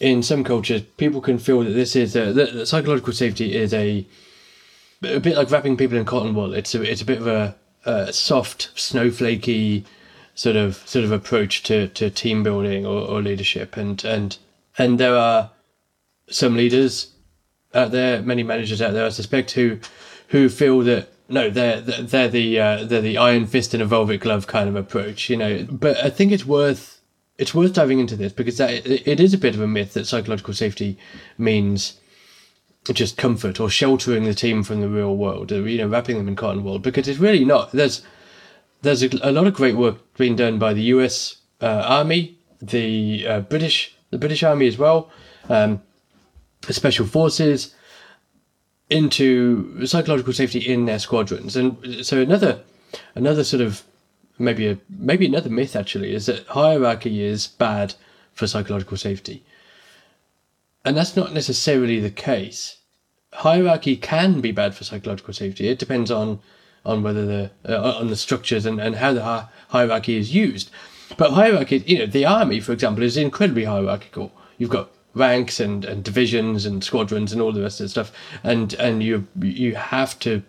in 0.00 0.22
some 0.22 0.44
cultures 0.44 0.82
people 0.96 1.20
can 1.20 1.38
feel 1.38 1.62
that 1.64 1.70
this 1.70 1.96
is 1.96 2.14
a, 2.16 2.32
that 2.32 2.66
psychological 2.66 3.12
safety 3.12 3.54
is 3.54 3.72
a 3.72 4.06
a 5.02 5.20
bit 5.20 5.36
like 5.36 5.50
wrapping 5.50 5.76
people 5.76 5.98
in 5.98 6.04
cotton 6.04 6.34
wool. 6.34 6.54
It's 6.54 6.74
a 6.74 6.82
it's 6.82 7.02
a 7.02 7.04
bit 7.04 7.18
of 7.18 7.26
a, 7.26 7.56
a 7.84 8.12
soft, 8.12 8.70
snowflakey 8.74 9.84
sort 10.36 10.54
of 10.54 10.76
sort 10.88 11.04
of 11.04 11.10
approach 11.10 11.64
to, 11.64 11.88
to 11.88 12.10
team 12.10 12.44
building 12.44 12.86
or, 12.86 13.00
or 13.00 13.20
leadership, 13.20 13.76
and 13.76 14.04
and 14.04 14.38
and 14.78 15.00
there 15.00 15.16
are 15.16 15.50
some 16.28 16.56
leaders 16.56 17.12
out 17.74 17.90
there, 17.90 18.22
many 18.22 18.42
managers 18.42 18.80
out 18.80 18.92
there, 18.92 19.06
I 19.06 19.08
suspect, 19.08 19.50
who 19.52 19.80
who 20.28 20.48
feel 20.48 20.80
that 20.82 21.08
no, 21.28 21.50
they're 21.50 21.80
they're 21.80 22.28
the 22.28 22.60
uh, 22.60 22.84
they're 22.84 23.00
the 23.00 23.18
iron 23.18 23.46
fist 23.46 23.74
and 23.74 23.82
a 23.82 23.86
velvet 23.86 24.20
glove 24.20 24.46
kind 24.46 24.68
of 24.68 24.76
approach, 24.76 25.28
you 25.28 25.36
know. 25.36 25.66
But 25.68 25.96
I 25.96 26.10
think 26.10 26.30
it's 26.30 26.46
worth 26.46 27.00
it's 27.38 27.54
worth 27.54 27.72
diving 27.72 27.98
into 27.98 28.14
this 28.14 28.32
because 28.32 28.58
that 28.58 28.70
it 28.86 29.20
is 29.20 29.34
a 29.34 29.38
bit 29.38 29.54
of 29.54 29.60
a 29.60 29.66
myth 29.66 29.94
that 29.94 30.06
psychological 30.06 30.54
safety 30.54 30.96
means 31.36 31.98
just 32.92 33.16
comfort 33.16 33.58
or 33.58 33.68
sheltering 33.68 34.24
the 34.24 34.34
team 34.34 34.62
from 34.62 34.80
the 34.80 34.88
real 34.88 35.16
world, 35.16 35.50
or, 35.50 35.68
you 35.68 35.78
know, 35.78 35.88
wrapping 35.88 36.18
them 36.18 36.28
in 36.28 36.36
cotton 36.36 36.62
wool. 36.62 36.78
Because 36.78 37.08
it's 37.08 37.18
really 37.18 37.44
not. 37.44 37.72
There's 37.72 38.02
there's 38.86 39.02
a, 39.02 39.10
a 39.22 39.32
lot 39.32 39.46
of 39.46 39.54
great 39.54 39.76
work 39.76 40.14
being 40.16 40.36
done 40.36 40.58
by 40.58 40.72
the 40.72 40.82
U.S. 40.82 41.36
Uh, 41.60 41.84
Army, 41.86 42.38
the 42.60 43.26
uh, 43.26 43.40
British 43.40 43.94
the 44.10 44.18
British 44.18 44.42
Army 44.42 44.66
as 44.68 44.78
well, 44.78 45.10
um, 45.48 45.82
the 46.62 46.72
Special 46.72 47.06
Forces 47.06 47.74
into 48.88 49.84
psychological 49.84 50.32
safety 50.32 50.60
in 50.60 50.84
their 50.84 50.98
squadrons. 50.98 51.56
And 51.56 52.06
so 52.06 52.20
another 52.20 52.62
another 53.14 53.44
sort 53.44 53.60
of 53.60 53.82
maybe 54.38 54.68
a 54.68 54.78
maybe 54.88 55.26
another 55.26 55.50
myth 55.50 55.74
actually 55.74 56.14
is 56.14 56.26
that 56.26 56.46
hierarchy 56.46 57.22
is 57.22 57.46
bad 57.46 57.94
for 58.32 58.46
psychological 58.46 58.96
safety. 58.96 59.44
And 60.84 60.96
that's 60.96 61.16
not 61.16 61.34
necessarily 61.34 61.98
the 61.98 62.10
case. 62.10 62.78
Hierarchy 63.32 63.96
can 63.96 64.40
be 64.40 64.52
bad 64.52 64.74
for 64.74 64.84
psychological 64.84 65.34
safety. 65.34 65.68
It 65.68 65.80
depends 65.80 66.12
on 66.12 66.38
on 66.86 67.02
whether 67.02 67.26
the 67.26 67.50
uh, 67.68 67.98
on 67.98 68.08
the 68.08 68.16
structures 68.16 68.64
and, 68.64 68.80
and 68.80 68.96
how 68.96 69.12
the 69.12 69.22
hi- 69.22 69.48
hierarchy 69.68 70.16
is 70.16 70.34
used. 70.34 70.70
But 71.18 71.32
hierarchy, 71.32 71.82
you 71.86 71.98
know, 71.98 72.06
the 72.06 72.24
army, 72.24 72.60
for 72.60 72.72
example, 72.72 73.02
is 73.02 73.16
incredibly 73.16 73.64
hierarchical. 73.64 74.32
You've 74.56 74.70
got 74.70 74.90
ranks 75.14 75.60
and, 75.60 75.84
and 75.84 76.04
divisions 76.04 76.64
and 76.64 76.82
squadrons 76.84 77.32
and 77.32 77.42
all 77.42 77.52
the 77.52 77.62
rest 77.62 77.80
of 77.80 77.84
the 77.84 77.88
stuff, 77.88 78.12
and 78.42 78.72
and 78.74 79.02
you 79.02 79.26
you 79.40 79.74
have 79.74 80.18
to, 80.20 80.42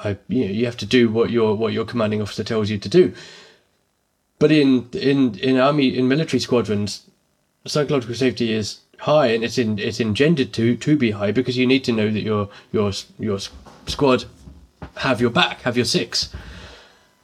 uh, 0.00 0.14
you 0.28 0.44
know, 0.44 0.52
you 0.52 0.64
have 0.64 0.76
to 0.78 0.86
do 0.86 1.10
what 1.10 1.30
your 1.30 1.56
what 1.56 1.72
your 1.72 1.84
commanding 1.84 2.22
officer 2.22 2.44
tells 2.44 2.70
you 2.70 2.78
to 2.78 2.88
do. 2.88 3.12
But 4.38 4.52
in 4.52 4.88
in 4.92 5.38
in 5.38 5.58
army 5.58 5.96
in 5.96 6.08
military 6.08 6.40
squadrons, 6.40 7.02
psychological 7.66 8.14
safety 8.14 8.52
is 8.52 8.78
high, 9.00 9.28
and 9.28 9.42
it's 9.44 9.58
in 9.58 9.78
it's 9.78 10.00
engendered 10.00 10.52
to 10.54 10.76
to 10.76 10.96
be 10.96 11.10
high 11.10 11.32
because 11.32 11.56
you 11.56 11.66
need 11.66 11.84
to 11.84 11.92
know 11.92 12.10
that 12.10 12.22
your 12.22 12.48
your 12.72 12.92
your 13.18 13.38
squad 13.86 14.24
have 14.96 15.20
your 15.20 15.30
back, 15.30 15.62
have 15.62 15.76
your 15.76 15.86
six, 15.86 16.32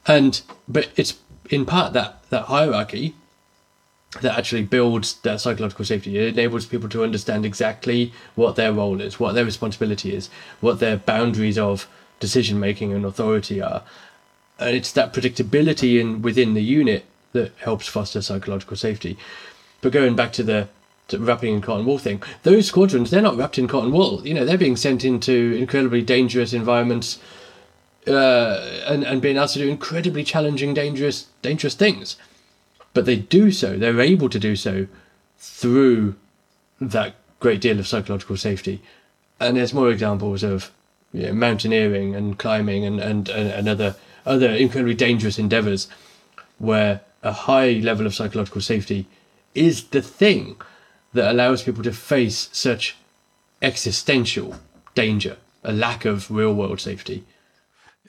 and 0.05 0.41
but 0.67 0.89
it's 0.95 1.17
in 1.49 1.65
part 1.65 1.93
that 1.93 2.29
that 2.29 2.45
hierarchy 2.45 3.15
that 4.21 4.37
actually 4.37 4.63
builds 4.63 5.15
that 5.21 5.41
psychological 5.41 5.85
safety. 5.85 6.17
It 6.17 6.33
enables 6.33 6.65
people 6.65 6.89
to 6.89 7.03
understand 7.03 7.45
exactly 7.45 8.13
what 8.35 8.55
their 8.55 8.71
role 8.71 9.01
is, 9.01 9.19
what 9.19 9.33
their 9.33 9.45
responsibility 9.45 10.13
is, 10.13 10.29
what 10.61 10.79
their 10.79 10.97
boundaries 10.97 11.57
of 11.57 11.87
decision 12.19 12.59
making 12.59 12.93
and 12.93 13.05
authority 13.05 13.61
are. 13.61 13.83
And 14.59 14.75
it's 14.75 14.91
that 14.91 15.13
predictability 15.13 15.99
in 15.99 16.21
within 16.21 16.53
the 16.53 16.63
unit 16.63 17.05
that 17.31 17.53
helps 17.57 17.87
foster 17.87 18.21
psychological 18.21 18.77
safety. 18.77 19.17
But 19.81 19.91
going 19.91 20.15
back 20.15 20.31
to 20.33 20.43
the 20.43 20.69
to 21.09 21.19
wrapping 21.19 21.53
in 21.53 21.61
cotton 21.61 21.85
wool 21.85 21.97
thing, 21.97 22.23
those 22.43 22.67
squadrons, 22.67 23.09
they're 23.09 23.21
not 23.21 23.35
wrapped 23.35 23.57
in 23.57 23.67
cotton 23.67 23.91
wool. 23.91 24.25
You 24.25 24.33
know, 24.33 24.45
they're 24.45 24.57
being 24.57 24.77
sent 24.77 25.03
into 25.03 25.53
incredibly 25.59 26.01
dangerous 26.01 26.53
environments 26.53 27.19
uh, 28.07 28.83
and, 28.85 29.03
and 29.03 29.21
being 29.21 29.37
asked 29.37 29.53
to 29.53 29.59
do 29.59 29.69
incredibly 29.69 30.23
challenging, 30.23 30.73
dangerous, 30.73 31.27
dangerous 31.41 31.75
things 31.75 32.17
but 32.93 33.05
they 33.05 33.15
do 33.15 33.51
so, 33.51 33.77
they're 33.77 33.99
able 33.99 34.29
to 34.29 34.39
do 34.39 34.55
so 34.55 34.87
through 35.37 36.15
that 36.79 37.15
great 37.39 37.59
deal 37.59 37.79
of 37.79 37.87
psychological 37.87 38.37
safety. 38.37 38.81
And 39.39 39.57
there's 39.57 39.73
more 39.73 39.89
examples 39.89 40.43
of 40.43 40.71
you 41.11 41.27
know, 41.27 41.33
mountaineering 41.33 42.15
and 42.15 42.37
climbing 42.37 42.85
and, 42.85 42.99
and, 42.99 43.29
and 43.29 43.67
other, 43.67 43.95
other 44.25 44.49
incredibly 44.49 44.93
dangerous 44.93 45.39
endeavors 45.39 45.87
where 46.59 47.01
a 47.23 47.31
high 47.31 47.71
level 47.71 48.05
of 48.05 48.15
psychological 48.15 48.61
safety 48.61 49.07
is 49.55 49.85
the 49.85 50.01
thing 50.01 50.55
that 51.13 51.29
allows 51.29 51.63
people 51.63 51.83
to 51.83 51.91
face 51.91 52.49
such 52.51 52.95
existential 53.61 54.55
danger, 54.95 55.37
a 55.63 55.71
lack 55.71 56.05
of 56.05 56.29
real 56.29 56.53
world 56.53 56.79
safety. 56.79 57.23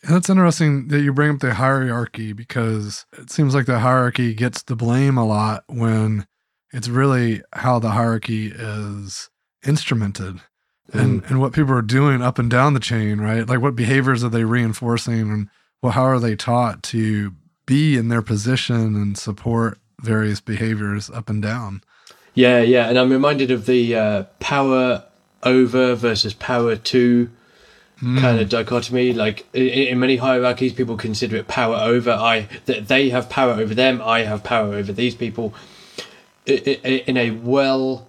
That's 0.08 0.28
interesting 0.28 0.88
that 0.88 1.00
you 1.00 1.12
bring 1.12 1.30
up 1.34 1.40
the 1.40 1.54
hierarchy 1.54 2.32
because 2.32 3.06
it 3.18 3.30
seems 3.30 3.54
like 3.54 3.66
the 3.66 3.78
hierarchy 3.80 4.34
gets 4.34 4.62
the 4.62 4.76
blame 4.76 5.16
a 5.16 5.24
lot 5.26 5.64
when 5.68 6.26
it's 6.72 6.88
really 6.88 7.42
how 7.52 7.78
the 7.78 7.90
hierarchy 7.90 8.48
is 8.54 9.30
instrumented 9.64 10.40
and, 10.92 11.22
Mm. 11.22 11.30
and 11.30 11.40
what 11.40 11.52
people 11.54 11.72
are 11.72 11.82
doing 11.82 12.20
up 12.22 12.38
and 12.38 12.50
down 12.50 12.74
the 12.74 12.80
chain, 12.80 13.20
right? 13.20 13.48
Like 13.48 13.60
what 13.60 13.74
behaviors 13.76 14.22
are 14.22 14.28
they 14.28 14.44
reinforcing 14.44 15.20
and 15.30 15.48
well, 15.82 15.92
how 15.92 16.04
are 16.04 16.20
they 16.20 16.36
taught 16.36 16.82
to 16.84 17.32
be 17.66 17.96
in 17.96 18.08
their 18.08 18.22
position 18.22 18.94
and 18.94 19.16
support 19.18 19.78
various 20.00 20.40
behaviors 20.40 21.08
up 21.10 21.28
and 21.30 21.42
down? 21.42 21.82
Yeah, 22.34 22.60
yeah, 22.60 22.88
and 22.88 22.98
I'm 22.98 23.10
reminded 23.10 23.50
of 23.50 23.66
the 23.66 23.94
uh, 23.94 24.22
power 24.40 25.04
over 25.42 25.94
versus 25.94 26.34
power 26.34 26.74
to 26.76 27.30
kind 28.20 28.40
of 28.40 28.48
dichotomy. 28.48 29.12
Like 29.12 29.46
in, 29.52 29.68
in 29.68 29.98
many 29.98 30.16
hierarchies, 30.16 30.72
people 30.72 30.96
consider 30.96 31.36
it 31.36 31.48
power 31.48 31.76
over. 31.76 32.10
I 32.10 32.48
that 32.66 32.88
they 32.88 33.10
have 33.10 33.28
power 33.28 33.52
over 33.52 33.74
them. 33.74 34.00
I 34.02 34.20
have 34.20 34.44
power 34.44 34.74
over 34.74 34.92
these 34.92 35.14
people. 35.14 35.54
In 36.46 37.16
a 37.16 37.30
well 37.30 38.06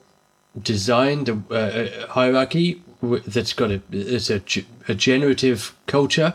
designed 0.62 1.29
uh, 1.49 2.08
hierarchy 2.08 2.81
that's 3.01 3.53
got 3.53 3.71
a 3.71 3.81
it's 3.91 4.29
a, 4.29 4.41
a 4.88 4.95
generative 4.95 5.75
culture, 5.88 6.34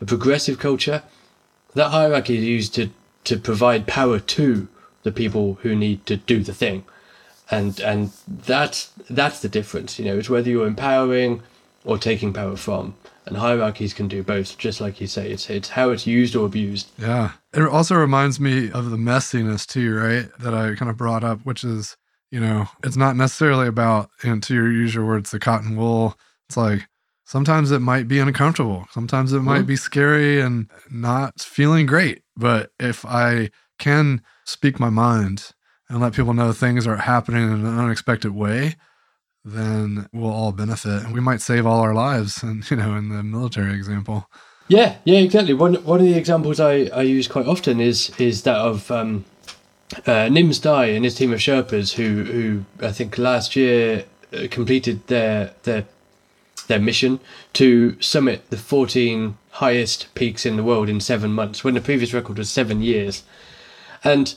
a 0.00 0.04
progressive 0.04 0.58
culture. 0.58 1.02
That 1.74 1.90
hierarchy 1.90 2.38
is 2.38 2.44
used 2.44 2.74
to 2.74 2.90
to 3.24 3.38
provide 3.38 3.86
power 3.86 4.18
to 4.18 4.68
the 5.02 5.12
people 5.12 5.54
who 5.62 5.74
need 5.74 6.06
to 6.06 6.16
do 6.16 6.42
the 6.42 6.54
thing 6.54 6.84
and 7.50 7.80
and 7.80 8.12
that's 8.26 8.92
that's 9.08 9.40
the 9.40 9.48
difference 9.48 9.98
you 9.98 10.04
know 10.04 10.16
it's 10.16 10.30
whether 10.30 10.48
you're 10.48 10.66
empowering 10.66 11.42
or 11.84 11.98
taking 11.98 12.32
power 12.32 12.56
from 12.56 12.94
and 13.30 13.38
hierarchies 13.38 13.94
can 13.94 14.08
do 14.08 14.22
both 14.22 14.58
just 14.58 14.80
like 14.80 15.00
you 15.00 15.06
say 15.06 15.30
it's 15.30 15.48
it's 15.48 15.68
how 15.70 15.90
it's 15.90 16.06
used 16.06 16.34
or 16.36 16.44
abused 16.46 16.90
Yeah. 16.98 17.30
It 17.54 17.62
also 17.62 17.94
reminds 17.94 18.38
me 18.38 18.70
of 18.72 18.90
the 18.90 18.96
messiness 18.96 19.66
too, 19.66 19.94
right? 19.96 20.28
That 20.40 20.52
I 20.54 20.74
kind 20.74 20.90
of 20.90 20.96
brought 20.96 21.24
up, 21.24 21.40
which 21.44 21.64
is, 21.64 21.96
you 22.30 22.38
know, 22.40 22.66
it's 22.84 22.96
not 22.96 23.16
necessarily 23.16 23.66
about, 23.66 24.10
know, 24.24 24.38
to 24.40 24.54
your 24.54 24.70
usual 24.70 25.06
words, 25.06 25.30
the 25.30 25.38
cotton 25.40 25.76
wool. 25.76 26.16
It's 26.48 26.56
like 26.56 26.88
sometimes 27.24 27.70
it 27.70 27.80
might 27.80 28.06
be 28.08 28.18
uncomfortable. 28.18 28.86
Sometimes 28.92 29.32
it 29.32 29.40
might 29.40 29.64
Mhm. 29.64 29.66
be 29.68 29.76
scary 29.76 30.40
and 30.40 30.68
not 30.90 31.40
feeling 31.40 31.86
great. 31.86 32.22
But 32.36 32.70
if 32.78 33.04
I 33.06 33.50
can 33.78 34.22
speak 34.44 34.78
my 34.80 34.90
mind 34.90 35.52
and 35.88 36.00
let 36.00 36.12
people 36.14 36.34
know 36.34 36.52
things 36.52 36.86
are 36.86 36.96
happening 36.96 37.42
in 37.44 37.64
an 37.66 37.78
unexpected 37.78 38.32
way, 38.32 38.76
then 39.44 40.08
we'll 40.12 40.32
all 40.32 40.52
benefit 40.52 41.10
we 41.10 41.20
might 41.20 41.40
save 41.40 41.66
all 41.66 41.80
our 41.80 41.94
lives. 41.94 42.42
And, 42.48 42.68
you 42.70 42.76
know, 42.76 42.94
in 42.96 43.08
the 43.08 43.22
military 43.22 43.74
example. 43.74 44.28
yeah 44.68 44.96
yeah 45.04 45.18
exactly 45.18 45.54
one 45.54 45.74
one 45.84 46.00
of 46.00 46.06
the 46.06 46.14
examples 46.14 46.60
i 46.60 46.84
i 46.94 47.02
use 47.02 47.26
quite 47.26 47.46
often 47.46 47.80
is 47.80 48.12
is 48.18 48.42
that 48.42 48.56
of 48.56 48.90
um 48.90 49.24
uh, 50.06 50.28
Nimsdai 50.28 50.94
and 50.94 51.04
his 51.04 51.14
team 51.16 51.32
of 51.32 51.40
Sherpas, 51.40 51.94
who 51.94 52.24
who 52.24 52.64
I 52.86 52.92
think 52.92 53.18
last 53.18 53.56
year 53.56 54.04
uh, 54.32 54.46
completed 54.50 55.06
their 55.08 55.52
their 55.64 55.86
their 56.68 56.78
mission 56.78 57.18
to 57.54 58.00
summit 58.00 58.48
the 58.50 58.56
14 58.56 59.36
highest 59.50 60.14
peaks 60.14 60.46
in 60.46 60.56
the 60.56 60.62
world 60.62 60.88
in 60.88 61.00
seven 61.00 61.32
months, 61.32 61.64
when 61.64 61.74
the 61.74 61.80
previous 61.80 62.14
record 62.14 62.38
was 62.38 62.48
seven 62.48 62.80
years. 62.80 63.24
And 64.04 64.34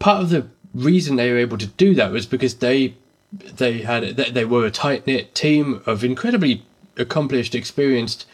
part 0.00 0.22
of 0.22 0.30
the 0.30 0.48
reason 0.74 1.16
they 1.16 1.30
were 1.30 1.38
able 1.38 1.58
to 1.58 1.66
do 1.66 1.94
that 1.94 2.10
was 2.10 2.26
because 2.26 2.56
they 2.56 2.96
they 3.32 3.78
had 3.78 4.16
they 4.16 4.44
were 4.44 4.66
a 4.66 4.70
tight 4.70 5.06
knit 5.06 5.34
team 5.34 5.82
of 5.86 6.02
incredibly 6.02 6.64
accomplished, 6.96 7.54
experienced, 7.54 8.26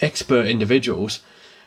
expert 0.00 0.46
individuals. 0.46 1.20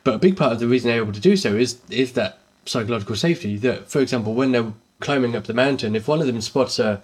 But 0.04 0.16
a 0.16 0.20
big 0.20 0.38
part 0.38 0.54
of 0.54 0.60
the 0.60 0.68
reason 0.68 0.90
they're 0.90 1.02
able 1.02 1.14
to 1.14 1.20
do 1.20 1.38
so 1.38 1.56
is 1.56 1.80
is 1.90 2.14
that 2.14 2.40
psychological 2.66 3.16
safety. 3.16 3.58
That, 3.58 3.90
for 3.90 4.00
example, 4.00 4.34
when 4.34 4.52
they're 4.52 4.74
climbing 5.00 5.36
up 5.36 5.46
the 5.46 5.54
mountain, 5.54 5.96
if 5.96 6.08
one 6.08 6.22
of 6.22 6.28
them 6.28 6.42
spots 6.42 6.80
a 6.80 7.02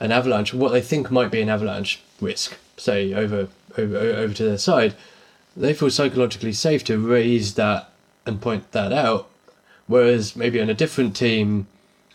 an 0.00 0.12
avalanche, 0.12 0.54
what 0.54 0.72
they 0.72 0.80
think 0.80 1.10
might 1.10 1.30
be 1.30 1.40
an 1.40 1.48
avalanche 1.48 2.02
risk, 2.20 2.56
say 2.76 3.12
over 3.14 3.48
over 3.76 3.96
over 3.96 4.34
to 4.34 4.44
their 4.44 4.58
side, 4.58 4.94
they 5.56 5.74
feel 5.74 5.90
psychologically 5.90 6.52
safe 6.52 6.84
to 6.84 6.98
raise 6.98 7.54
that 7.54 7.90
and 8.26 8.40
point 8.40 8.72
that 8.72 8.92
out. 8.92 9.28
Whereas 9.86 10.36
maybe 10.36 10.60
on 10.60 10.70
a 10.70 10.74
different 10.74 11.16
team, 11.16 11.66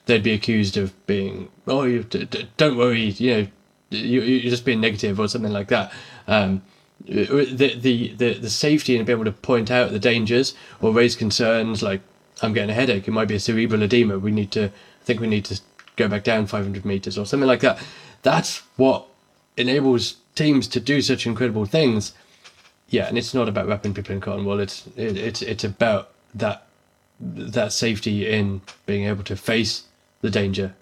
they'd 0.07 0.23
be 0.23 0.33
accused 0.33 0.77
of 0.77 0.93
being, 1.05 1.49
oh, 1.67 1.83
you 1.83 2.03
d- 2.03 2.25
d- 2.25 2.49
don't 2.57 2.77
worry, 2.77 3.01
you 3.03 3.31
know, 3.33 3.47
you, 3.89 4.21
you're 4.21 4.49
just 4.49 4.65
being 4.65 4.81
negative 4.81 5.19
or 5.19 5.27
something 5.27 5.51
like 5.53 5.67
that. 5.67 5.91
Um, 6.27 6.63
the, 7.05 7.75
the, 7.75 8.13
the, 8.15 8.33
the 8.33 8.49
safety 8.49 8.97
and 8.97 9.05
being 9.05 9.17
able 9.17 9.25
to 9.25 9.31
point 9.31 9.69
out 9.69 9.91
the 9.91 9.99
dangers 9.99 10.55
or 10.81 10.91
raise 10.91 11.15
concerns 11.15 11.83
like, 11.83 12.01
I'm 12.41 12.53
getting 12.53 12.69
a 12.69 12.73
headache, 12.73 13.07
it 13.07 13.11
might 13.11 13.27
be 13.27 13.35
a 13.35 13.39
cerebral 13.39 13.83
edema, 13.83 14.19
we 14.19 14.31
need 14.31 14.51
to, 14.51 14.65
I 14.65 15.03
think 15.03 15.19
we 15.19 15.27
need 15.27 15.45
to 15.45 15.59
go 15.95 16.07
back 16.07 16.23
down 16.23 16.47
500 16.47 16.85
meters 16.85 17.17
or 17.17 17.25
something 17.25 17.47
like 17.47 17.61
that. 17.61 17.79
That's 18.23 18.59
what 18.77 19.07
enables 19.57 20.17
teams 20.35 20.67
to 20.69 20.79
do 20.79 21.01
such 21.01 21.25
incredible 21.25 21.65
things. 21.65 22.13
Yeah, 22.89 23.07
and 23.07 23.17
it's 23.17 23.33
not 23.33 23.49
about 23.49 23.67
wrapping 23.67 23.93
people 23.93 24.13
in 24.13 24.21
cotton 24.21 24.45
wool. 24.45 24.59
It's 24.59 24.87
it, 24.95 25.17
it's 25.17 25.41
it's 25.41 25.63
about 25.65 26.11
that 26.33 26.67
that 27.19 27.73
safety 27.73 28.29
in 28.29 28.61
being 28.85 29.05
able 29.05 29.23
to 29.23 29.35
face 29.35 29.86
the 30.21 30.29
danger. 30.29 30.75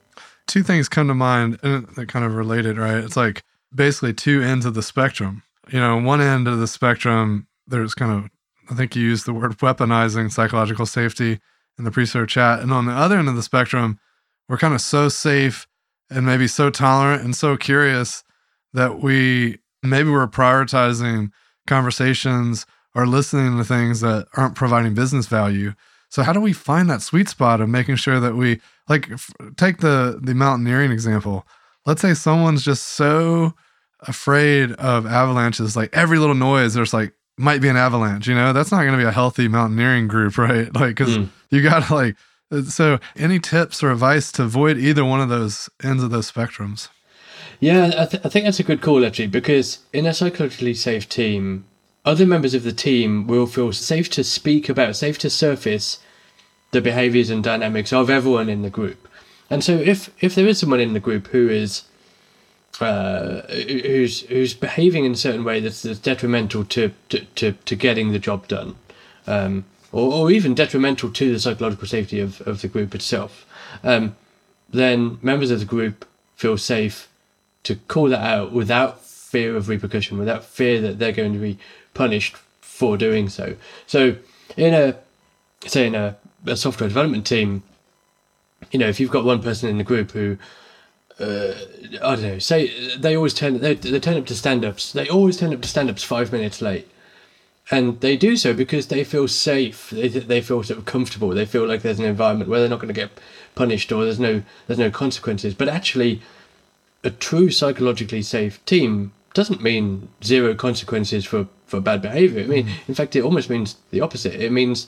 Two 0.48 0.64
things 0.64 0.88
come 0.88 1.08
to 1.08 1.14
mind, 1.14 1.60
uh, 1.64 1.68
and 1.68 1.88
they're 1.96 2.06
kind 2.06 2.26
of 2.26 2.36
related, 2.36 2.78
right? 2.78 2.98
It's 2.98 3.18
like 3.18 3.44
basically 3.74 4.14
two 4.14 4.42
ends 4.42 4.66
of 4.66 4.74
the 4.74 4.84
spectrum. 4.84 5.44
You 5.70 5.80
know, 5.80 5.98
one 5.98 6.22
end 6.22 6.48
of 6.48 6.60
the 6.60 6.68
spectrum, 6.68 7.48
there's 7.68 7.94
kind 7.94 8.12
of 8.12 8.30
I 8.70 8.76
think 8.76 8.96
you 8.96 9.04
used 9.04 9.26
the 9.26 9.34
word 9.34 9.58
weaponizing 9.60 10.32
psychological 10.32 10.86
safety 10.86 11.40
in 11.78 11.84
the 11.84 11.92
pre-show 11.92 12.26
chat, 12.26 12.62
and 12.62 12.72
on 12.72 12.86
the 12.86 12.94
other 12.94 13.18
end 13.18 13.30
of 13.30 13.36
the 13.36 13.44
spectrum, 13.44 14.00
we're 14.48 14.58
kind 14.58 14.74
of 14.74 14.82
so 14.82 15.10
safe 15.10 15.68
and 16.10 16.26
maybe 16.26 16.48
so 16.48 16.70
tolerant 16.70 17.24
and 17.24 17.36
so 17.36 17.58
curious 17.58 18.24
that 18.74 19.00
we 19.00 19.60
maybe 19.82 20.10
we're 20.10 20.28
prioritizing 20.28 21.32
conversations 21.68 22.66
or 22.94 23.06
listening 23.06 23.58
to 23.58 23.64
things 23.64 24.02
that 24.02 24.28
aren't 24.36 24.56
providing 24.56 24.94
business 24.94 25.28
value. 25.28 25.74
So 26.10 26.24
how 26.24 26.34
do 26.34 26.40
we 26.40 26.54
find 26.54 26.90
that 26.90 27.02
sweet 27.02 27.30
spot 27.30 27.62
of 27.62 27.70
making 27.70 27.98
sure 27.98 28.20
that 28.20 28.36
we 28.36 28.62
like 28.88 29.12
f- 29.12 29.32
take 29.58 29.80
the 29.80 30.20
the 30.22 30.34
mountaineering 30.34 30.92
example. 30.92 31.46
Let's 31.86 32.02
say 32.02 32.14
someone's 32.14 32.64
just 32.64 32.84
so 32.84 33.54
afraid 34.02 34.72
of 34.74 35.06
avalanches 35.06 35.76
like 35.76 35.96
every 35.96 36.20
little 36.20 36.36
noise 36.36 36.74
there's 36.74 36.94
like 36.94 37.14
might 37.38 37.62
be 37.62 37.68
an 37.68 37.78
avalanche, 37.78 38.28
you 38.28 38.36
know? 38.36 38.54
That's 38.54 38.72
not 38.72 38.82
going 38.82 38.94
to 38.94 38.98
be 38.98 39.04
a 39.04 39.12
healthy 39.12 39.48
mountaineering 39.48 40.08
group, 40.08 40.38
right? 40.38 40.74
Like 40.74 40.96
cuz 40.96 41.18
mm. 41.18 41.30
you 41.50 41.62
got 41.62 41.84
to 41.88 41.94
like 41.94 42.16
so, 42.64 43.00
any 43.16 43.40
tips 43.40 43.84
or 43.84 43.92
advice 43.92 44.32
to 44.34 44.44
avoid 44.44 44.78
either 44.78 45.04
one 45.04 45.20
of 45.20 45.30
those 45.30 45.70
ends 45.84 46.04
of 46.04 46.12
those 46.12 46.32
spectrums? 46.32 46.90
Yeah, 47.60 47.92
I, 47.98 48.06
th- 48.06 48.26
I 48.26 48.30
think 48.30 48.46
that's 48.46 48.60
a 48.60 48.64
good 48.64 48.82
call 48.82 49.06
actually, 49.06 49.28
because 49.28 49.80
in 49.94 50.06
a 50.06 50.14
psychologically 50.14 50.74
safe 50.74 51.10
team, 51.10 51.66
other 52.06 52.26
members 52.26 52.54
of 52.54 52.64
the 52.64 52.72
team 52.72 53.28
will 53.28 53.48
feel 53.48 53.74
safe 53.74 54.10
to 54.12 54.24
speak 54.24 54.70
about, 54.70 54.96
safe 54.96 55.18
to 55.20 55.30
surface 55.30 56.00
the 56.72 56.82
behaviors 56.82 57.30
and 57.30 57.44
dynamics 57.44 57.92
of 57.92 58.10
everyone 58.10 58.50
in 58.50 58.62
the 58.62 58.70
group. 58.70 59.08
And 59.50 59.64
so, 59.64 59.74
if 59.74 60.10
if 60.24 60.36
there 60.36 60.48
is 60.48 60.60
someone 60.60 60.80
in 60.80 60.94
the 60.94 61.00
group 61.00 61.28
who 61.28 61.50
is 61.50 61.84
uh, 62.80 63.42
who's 63.42 64.22
who's 64.22 64.54
behaving 64.54 65.06
in 65.06 65.14
a 65.14 65.18
certain 65.18 65.44
way 65.44 65.60
that's, 65.60 65.82
that's 65.82 66.00
detrimental 66.00 66.66
to, 66.66 66.92
to, 67.10 67.26
to, 67.36 67.52
to 67.54 67.76
getting 67.76 68.12
the 68.12 68.20
job 68.20 68.48
done, 68.48 68.76
um, 69.28 69.66
or, 69.92 70.14
or 70.14 70.32
even 70.32 70.54
detrimental 70.54 71.10
to 71.12 71.32
the 71.32 71.40
psychological 71.40 71.88
safety 71.88 72.20
of, 72.20 72.42
of 72.42 72.62
the 72.62 72.68
group 72.68 72.94
itself, 72.94 73.46
um, 73.84 74.16
then 74.70 75.18
members 75.22 75.52
of 75.52 75.60
the 75.60 75.66
group 75.66 76.06
feel 76.36 76.58
safe 76.58 77.08
to 77.64 77.76
call 77.76 78.10
that 78.10 78.22
out 78.22 78.52
without 78.52 79.02
fear 79.02 79.56
of 79.56 79.70
repercussion, 79.70 80.18
without 80.18 80.44
fear 80.44 80.82
that 80.82 81.00
they're 81.00 81.12
going 81.12 81.34
to 81.34 81.40
be 81.40 81.58
punished 81.96 82.36
for 82.62 82.98
doing 82.98 83.28
so. 83.28 83.56
So, 83.88 84.18
in 84.56 84.76
a 84.76 84.96
say 85.66 85.88
in 85.88 85.96
a, 85.96 86.16
a 86.46 86.56
software 86.56 86.88
development 86.88 87.26
team, 87.26 87.64
you 88.72 88.78
know, 88.78 88.88
if 88.88 89.00
you've 89.00 89.10
got 89.10 89.26
one 89.26 89.42
person 89.42 89.68
in 89.70 89.80
the 89.80 89.84
group 89.84 90.12
who 90.12 90.38
uh, 91.20 91.54
I 92.04 92.16
don't 92.16 92.22
know. 92.22 92.40
Say 92.40 92.98
they 92.98 93.16
always 93.16 93.34
turn 93.34 93.60
they, 93.62 93.74
they 93.74 94.00
turn 94.00 94.18
up 94.18 94.28
to 94.28 94.36
stand-ups. 94.36 94.92
They 94.92 95.10
always 95.10 95.38
turn 95.38 95.54
up 95.54 95.62
to 95.62 95.68
stand-ups 95.68 96.04
five 96.04 96.32
minutes 96.32 96.62
late 96.62 96.88
and 97.72 98.00
they 98.02 98.16
do 98.16 98.38
so 98.38 98.54
because 98.54 98.88
they 98.88 99.04
feel 99.04 99.28
safe. 99.28 99.90
They, 99.90 100.08
they 100.08 100.42
feel 100.42 100.62
sort 100.64 100.78
of 100.78 100.86
comfortable. 100.86 101.30
They 101.30 101.46
feel 101.46 101.68
like 101.68 101.82
there's 101.82 102.00
an 102.00 102.06
environment 102.06 102.50
where 102.50 102.60
they're 102.60 102.70
not 102.70 102.80
going 102.80 102.94
to 102.94 103.00
get 103.00 103.12
punished 103.56 103.92
or 103.92 104.04
there's 104.04 104.20
no 104.20 104.44
there's 104.68 104.80
no 104.80 104.92
consequences. 104.92 105.54
But 105.54 105.68
actually, 105.68 106.22
a 107.04 107.10
true 107.10 107.50
psychologically 107.50 108.22
safe 108.22 108.64
team 108.66 109.14
doesn't 109.36 109.62
mean 109.62 110.08
zero 110.24 110.56
consequences 110.56 111.26
for, 111.26 111.48
for 111.68 111.80
bad 111.80 112.02
behavior. 112.02 112.44
I 112.44 112.48
mean, 112.48 112.68
mm. 112.68 112.74
in 112.88 112.96
fact, 112.96 113.16
it 113.16 113.22
almost 113.22 113.50
means 113.50 113.76
the 113.92 114.02
opposite. 114.02 114.34
It 114.34 114.52
means 114.52 114.88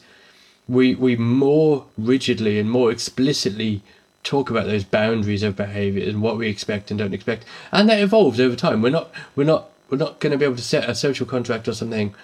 we 0.68 0.96
we 0.96 1.16
more 1.16 1.86
rigidly 1.98 2.58
and 2.58 2.72
more 2.72 2.90
explicitly 2.90 3.84
talk 4.24 4.50
about 4.50 4.66
those 4.66 4.84
boundaries 4.84 5.44
of 5.44 5.56
behavior 5.56 6.10
and 6.10 6.22
what 6.22 6.38
we 6.38 6.50
expect 6.50 6.90
and 6.90 6.98
don't 6.98 7.14
expect, 7.14 7.46
and 7.72 7.88
that 7.90 8.00
evolves 8.00 8.40
over 8.40 8.56
time. 8.56 8.82
We're 8.82 8.90
not 8.90 9.12
we're 9.36 9.44
not 9.44 9.70
we're 9.90 9.98
not 9.98 10.20
going 10.20 10.32
to 10.32 10.38
be 10.38 10.46
able 10.46 10.56
to 10.56 10.64
set 10.64 10.90
a 10.90 10.96
social 10.96 11.26
contract 11.26 11.68
or 11.68 11.74
something 11.74 12.16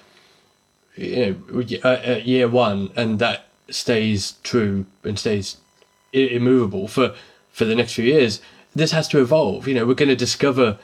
you 0.95 1.37
know, 1.51 1.79
at 1.83 2.25
year 2.25 2.47
one, 2.47 2.89
and 2.95 3.19
that 3.19 3.47
stays 3.69 4.35
true 4.43 4.85
and 5.03 5.19
stays 5.19 5.57
immovable 6.13 6.87
for 6.87 7.13
for 7.51 7.65
the 7.65 7.75
next 7.75 7.93
few 7.93 8.05
years. 8.05 8.41
This 8.75 8.91
has 8.91 9.07
to 9.09 9.19
evolve. 9.19 9.67
You 9.67 9.75
know, 9.75 9.85
we're 9.85 9.93
going 9.93 10.09
to 10.09 10.15
discover 10.15 10.79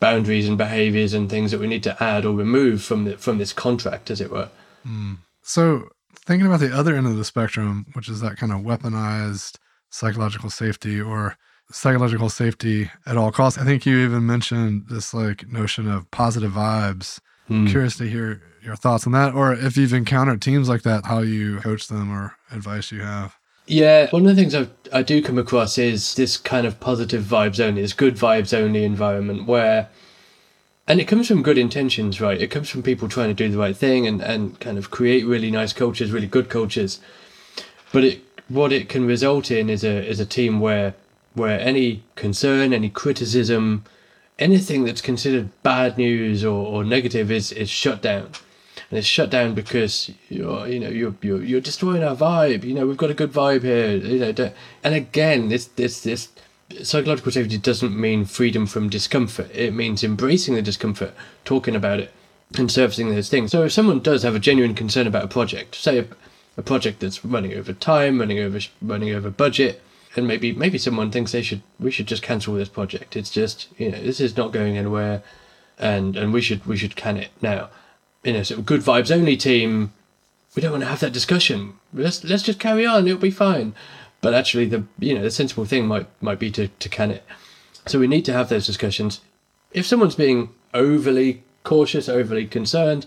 boundaries 0.00 0.48
and 0.48 0.56
behaviors 0.56 1.12
and 1.12 1.28
things 1.28 1.50
that 1.50 1.60
we 1.60 1.66
need 1.66 1.82
to 1.82 2.02
add 2.02 2.24
or 2.24 2.34
remove 2.34 2.82
from 2.82 3.04
the, 3.04 3.18
from 3.18 3.38
this 3.38 3.52
contract, 3.52 4.10
as 4.10 4.20
it 4.20 4.30
were. 4.30 4.48
Mm. 4.86 5.18
So, 5.42 5.88
thinking 6.14 6.46
about 6.46 6.60
the 6.60 6.74
other 6.76 6.94
end 6.94 7.06
of 7.06 7.16
the 7.16 7.24
spectrum, 7.24 7.86
which 7.94 8.08
is 8.08 8.20
that 8.20 8.36
kind 8.36 8.52
of 8.52 8.60
weaponized 8.60 9.56
psychological 9.90 10.50
safety 10.50 11.00
or 11.00 11.36
psychological 11.70 12.28
safety 12.28 12.90
at 13.06 13.16
all 13.16 13.32
costs. 13.32 13.58
I 13.58 13.64
think 13.64 13.84
you 13.86 13.98
even 13.98 14.26
mentioned 14.26 14.86
this 14.88 15.12
like 15.12 15.50
notion 15.50 15.90
of 15.90 16.10
positive 16.10 16.52
vibes. 16.52 17.20
Mm. 17.48 17.68
Curious 17.70 17.96
to 17.96 18.08
hear 18.08 18.42
your 18.62 18.76
thoughts 18.76 19.06
on 19.06 19.12
that, 19.12 19.34
or 19.34 19.54
if 19.54 19.76
you've 19.76 19.94
encountered 19.94 20.42
teams 20.42 20.68
like 20.68 20.82
that, 20.82 21.06
how 21.06 21.20
you 21.20 21.58
coach 21.60 21.88
them 21.88 22.12
or 22.12 22.36
advice 22.50 22.92
you 22.92 23.00
have. 23.00 23.37
Yeah, 23.70 24.08
one 24.12 24.26
of 24.26 24.34
the 24.34 24.42
things 24.42 24.54
I, 24.54 24.66
I 24.98 25.02
do 25.02 25.20
come 25.22 25.36
across 25.36 25.76
is 25.76 26.14
this 26.14 26.38
kind 26.38 26.66
of 26.66 26.80
positive 26.80 27.22
vibes 27.22 27.60
only, 27.60 27.82
this 27.82 27.92
good 27.92 28.14
vibes 28.16 28.56
only 28.56 28.82
environment 28.82 29.46
where, 29.46 29.90
and 30.86 30.98
it 30.98 31.04
comes 31.04 31.28
from 31.28 31.42
good 31.42 31.58
intentions, 31.58 32.18
right? 32.18 32.40
It 32.40 32.50
comes 32.50 32.70
from 32.70 32.82
people 32.82 33.10
trying 33.10 33.28
to 33.28 33.34
do 33.34 33.50
the 33.50 33.58
right 33.58 33.76
thing 33.76 34.06
and, 34.06 34.22
and 34.22 34.58
kind 34.58 34.78
of 34.78 34.90
create 34.90 35.26
really 35.26 35.50
nice 35.50 35.74
cultures, 35.74 36.10
really 36.10 36.26
good 36.26 36.48
cultures. 36.48 37.00
But 37.92 38.04
it 38.04 38.22
what 38.48 38.72
it 38.72 38.88
can 38.88 39.06
result 39.06 39.50
in 39.50 39.68
is 39.68 39.84
a 39.84 40.02
is 40.06 40.18
a 40.18 40.24
team 40.24 40.60
where 40.60 40.94
where 41.34 41.60
any 41.60 42.04
concern, 42.16 42.72
any 42.72 42.88
criticism, 42.88 43.84
anything 44.38 44.84
that's 44.84 45.02
considered 45.02 45.50
bad 45.62 45.98
news 45.98 46.42
or, 46.42 46.66
or 46.66 46.84
negative 46.84 47.30
is 47.30 47.52
is 47.52 47.68
shut 47.68 48.00
down 48.00 48.30
and 48.90 48.98
it's 48.98 49.06
shut 49.06 49.30
down 49.30 49.54
because 49.54 50.10
you're 50.28 50.66
you 50.66 50.80
know 50.80 50.88
you're 50.88 51.14
you're, 51.20 51.42
you're 51.42 51.60
destroying 51.60 52.02
our 52.02 52.16
vibe. 52.16 52.64
You 52.64 52.74
know 52.74 52.86
we've 52.86 52.96
got 52.96 53.10
a 53.10 53.14
good 53.14 53.32
vibe 53.32 53.62
here. 53.62 53.96
You 53.96 54.18
know, 54.18 54.52
and 54.82 54.94
again, 54.94 55.48
this 55.48 55.66
this 55.66 56.02
this 56.02 56.28
psychological 56.82 57.32
safety 57.32 57.58
doesn't 57.58 57.98
mean 57.98 58.24
freedom 58.24 58.66
from 58.66 58.88
discomfort. 58.88 59.50
It 59.54 59.74
means 59.74 60.02
embracing 60.02 60.54
the 60.54 60.62
discomfort, 60.62 61.14
talking 61.44 61.76
about 61.76 62.00
it, 62.00 62.12
and 62.56 62.70
servicing 62.70 63.10
those 63.10 63.28
things. 63.28 63.50
So 63.50 63.64
if 63.64 63.72
someone 63.72 64.00
does 64.00 64.22
have 64.22 64.34
a 64.34 64.40
genuine 64.40 64.74
concern 64.74 65.06
about 65.06 65.24
a 65.24 65.28
project, 65.28 65.74
say 65.74 65.98
a, 65.98 66.06
a 66.56 66.62
project 66.62 67.00
that's 67.00 67.24
running 67.24 67.54
over 67.54 67.72
time, 67.74 68.18
running 68.18 68.38
over 68.38 68.58
running 68.80 69.14
over 69.14 69.30
budget, 69.30 69.82
and 70.16 70.26
maybe 70.26 70.52
maybe 70.52 70.78
someone 70.78 71.10
thinks 71.10 71.32
they 71.32 71.42
should 71.42 71.62
we 71.78 71.90
should 71.90 72.06
just 72.06 72.22
cancel 72.22 72.54
this 72.54 72.70
project. 72.70 73.16
It's 73.16 73.30
just 73.30 73.68
you 73.76 73.90
know 73.90 74.00
this 74.00 74.18
is 74.18 74.34
not 74.34 74.52
going 74.52 74.78
anywhere, 74.78 75.22
and 75.78 76.16
and 76.16 76.32
we 76.32 76.40
should 76.40 76.64
we 76.64 76.78
should 76.78 76.96
can 76.96 77.18
it 77.18 77.28
now 77.42 77.68
in 78.28 78.36
a 78.36 78.44
sort 78.44 78.60
of 78.60 78.66
good 78.66 78.82
vibes 78.82 79.14
only 79.14 79.36
team, 79.36 79.92
we 80.54 80.62
don't 80.62 80.72
want 80.72 80.82
to 80.82 80.88
have 80.88 81.00
that 81.00 81.12
discussion. 81.12 81.74
Let's 81.92 82.22
let's 82.24 82.42
just 82.42 82.60
carry 82.60 82.86
on. 82.86 83.06
It'll 83.06 83.18
be 83.18 83.30
fine. 83.30 83.74
but 84.20 84.34
actually 84.34 84.66
the 84.66 84.84
you 84.98 85.14
know 85.14 85.22
the 85.22 85.30
sensible 85.30 85.64
thing 85.64 85.86
might 85.86 86.06
might 86.20 86.38
be 86.38 86.50
to, 86.52 86.68
to 86.68 86.88
can 86.88 87.10
it. 87.10 87.24
So 87.86 87.98
we 87.98 88.06
need 88.06 88.24
to 88.26 88.32
have 88.32 88.48
those 88.48 88.66
discussions. 88.66 89.20
If 89.72 89.86
someone's 89.86 90.14
being 90.14 90.50
overly 90.74 91.42
cautious, 91.64 92.08
overly 92.08 92.46
concerned, 92.46 93.06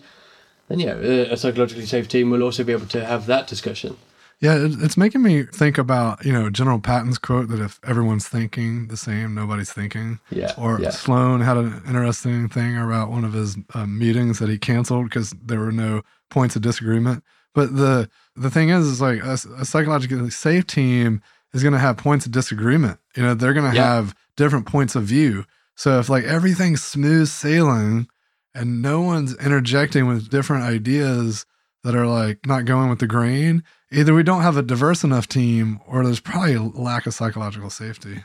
then 0.67 0.79
yeah, 0.79 0.93
a 0.93 1.37
psychologically 1.37 1.85
safe 1.85 2.07
team 2.07 2.29
will 2.29 2.43
also 2.43 2.63
be 2.63 2.71
able 2.71 2.87
to 2.87 3.05
have 3.05 3.25
that 3.25 3.47
discussion. 3.47 3.97
Yeah, 4.41 4.57
it's 4.59 4.97
making 4.97 5.21
me 5.21 5.43
think 5.43 5.77
about 5.77 6.25
you 6.25 6.33
know 6.33 6.49
General 6.49 6.79
Patton's 6.79 7.19
quote 7.19 7.47
that 7.49 7.59
if 7.59 7.79
everyone's 7.85 8.27
thinking 8.27 8.87
the 8.87 8.97
same, 8.97 9.35
nobody's 9.35 9.71
thinking. 9.71 10.19
Yeah. 10.31 10.53
Or 10.57 10.79
yeah. 10.81 10.89
Sloan 10.89 11.41
had 11.41 11.57
an 11.57 11.81
interesting 11.87 12.49
thing 12.49 12.75
about 12.75 13.11
one 13.11 13.23
of 13.23 13.33
his 13.33 13.55
uh, 13.75 13.85
meetings 13.85 14.39
that 14.39 14.49
he 14.49 14.57
canceled 14.57 15.05
because 15.05 15.35
there 15.43 15.59
were 15.59 15.71
no 15.71 16.01
points 16.31 16.55
of 16.55 16.63
disagreement. 16.63 17.23
But 17.53 17.75
the 17.75 18.09
the 18.35 18.49
thing 18.49 18.69
is, 18.69 18.87
is 18.87 18.99
like 18.99 19.23
a, 19.23 19.37
a 19.59 19.65
psychologically 19.65 20.31
safe 20.31 20.65
team 20.65 21.21
is 21.53 21.61
going 21.61 21.73
to 21.73 21.79
have 21.79 21.97
points 21.97 22.25
of 22.25 22.31
disagreement. 22.31 22.99
You 23.15 23.21
know, 23.21 23.33
they're 23.35 23.53
going 23.53 23.69
to 23.69 23.77
yeah. 23.77 23.95
have 23.95 24.15
different 24.37 24.65
points 24.65 24.95
of 24.95 25.03
view. 25.03 25.45
So 25.75 25.99
if 25.99 26.09
like 26.09 26.23
everything's 26.23 26.83
smooth 26.83 27.27
sailing 27.27 28.07
and 28.55 28.81
no 28.81 29.01
one's 29.01 29.35
interjecting 29.35 30.07
with 30.07 30.29
different 30.29 30.63
ideas 30.63 31.45
that 31.83 31.95
are 31.95 32.07
like 32.07 32.45
not 32.47 32.65
going 32.65 32.89
with 32.89 32.99
the 32.99 33.07
grain, 33.07 33.63
either 33.91 34.13
we 34.13 34.23
don't 34.23 34.41
have 34.41 34.57
a 34.57 34.61
diverse 34.61 35.03
enough 35.03 35.27
team 35.27 35.79
or 35.87 36.03
there's 36.03 36.19
probably 36.19 36.53
a 36.53 36.61
lack 36.61 37.05
of 37.05 37.13
psychological 37.13 37.69
safety. 37.69 38.23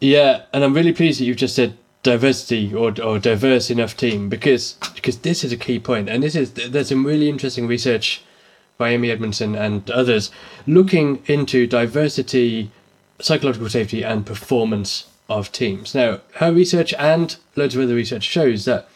Yeah, 0.00 0.42
and 0.52 0.64
I'm 0.64 0.74
really 0.74 0.92
pleased 0.92 1.20
that 1.20 1.24
you've 1.24 1.36
just 1.36 1.54
said 1.54 1.78
diversity 2.02 2.74
or, 2.74 2.92
or 3.00 3.18
diverse 3.18 3.70
enough 3.70 3.96
team 3.96 4.28
because 4.28 4.74
because 4.94 5.18
this 5.18 5.42
is 5.42 5.52
a 5.52 5.56
key 5.56 5.78
point 5.78 6.08
and 6.08 6.22
this 6.22 6.34
is 6.34 6.52
there's 6.52 6.90
some 6.90 7.06
really 7.06 7.28
interesting 7.28 7.66
research 7.66 8.22
by 8.76 8.90
Amy 8.90 9.10
Edmondson 9.10 9.54
and 9.54 9.90
others 9.90 10.30
looking 10.66 11.22
into 11.26 11.66
diversity, 11.66 12.70
psychological 13.20 13.68
safety 13.68 14.02
and 14.02 14.26
performance 14.26 15.08
of 15.28 15.52
teams. 15.52 15.94
Now, 15.94 16.20
her 16.34 16.52
research 16.52 16.92
and 16.94 17.36
loads 17.56 17.74
of 17.74 17.82
other 17.82 17.94
research 17.94 18.24
shows 18.24 18.64
that 18.64 18.88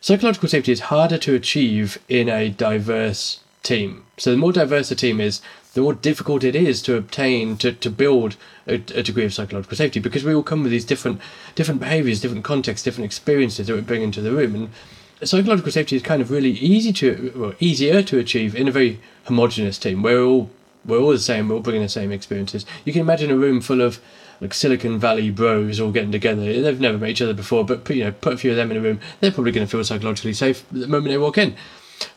psychological 0.00 0.48
safety 0.48 0.72
is 0.72 0.80
harder 0.80 1.18
to 1.18 1.34
achieve 1.34 1.98
in 2.08 2.28
a 2.28 2.48
diverse 2.48 3.40
team. 3.68 4.04
So 4.16 4.30
the 4.30 4.36
more 4.36 4.52
diverse 4.52 4.90
a 4.90 4.94
team 4.94 5.20
is, 5.20 5.42
the 5.74 5.82
more 5.82 5.92
difficult 5.92 6.42
it 6.42 6.56
is 6.56 6.80
to 6.82 6.96
obtain 6.96 7.58
to, 7.58 7.70
to 7.72 7.90
build 7.90 8.36
a, 8.66 8.74
a, 8.74 9.02
degree 9.02 9.26
of 9.26 9.34
psychological 9.34 9.76
safety 9.76 10.00
because 10.00 10.24
we 10.24 10.34
all 10.34 10.42
come 10.42 10.62
with 10.62 10.72
these 10.72 10.86
different 10.86 11.20
different 11.54 11.78
behaviors, 11.78 12.20
different 12.20 12.44
contexts, 12.44 12.82
different 12.82 13.04
experiences 13.04 13.66
that 13.66 13.74
we 13.74 13.82
bring 13.82 14.02
into 14.02 14.22
the 14.22 14.32
room. 14.32 14.54
And 14.54 15.28
psychological 15.28 15.70
safety 15.70 15.96
is 15.96 16.02
kind 16.02 16.22
of 16.22 16.30
really 16.30 16.52
easy 16.52 16.92
to 16.94 17.32
well, 17.36 17.54
easier 17.60 18.02
to 18.02 18.18
achieve 18.18 18.56
in 18.56 18.66
a 18.66 18.72
very 18.72 18.98
homogenous 19.24 19.78
team. 19.78 20.02
We're 20.02 20.24
all 20.24 20.50
we're 20.84 20.98
all 20.98 21.10
the 21.10 21.18
same. 21.18 21.48
We're 21.48 21.56
all 21.56 21.60
bringing 21.60 21.82
the 21.82 21.88
same 21.88 22.10
experiences. 22.10 22.64
You 22.86 22.92
can 22.94 23.02
imagine 23.02 23.30
a 23.30 23.36
room 23.36 23.60
full 23.60 23.82
of 23.82 24.00
like 24.40 24.54
Silicon 24.54 24.98
Valley 24.98 25.30
bros 25.30 25.78
all 25.78 25.92
getting 25.92 26.12
together. 26.12 26.62
They've 26.62 26.80
never 26.80 26.96
met 26.96 27.10
each 27.10 27.22
other 27.22 27.34
before, 27.34 27.64
but 27.64 27.88
you 27.90 28.04
know, 28.04 28.12
put 28.12 28.32
a 28.32 28.36
few 28.38 28.50
of 28.50 28.56
them 28.56 28.70
in 28.70 28.76
a 28.78 28.80
room. 28.80 29.00
They're 29.20 29.32
probably 29.32 29.52
going 29.52 29.66
to 29.66 29.70
feel 29.70 29.84
psychologically 29.84 30.32
safe 30.32 30.64
the 30.70 30.86
moment 30.86 31.12
they 31.12 31.18
walk 31.18 31.38
in. 31.38 31.56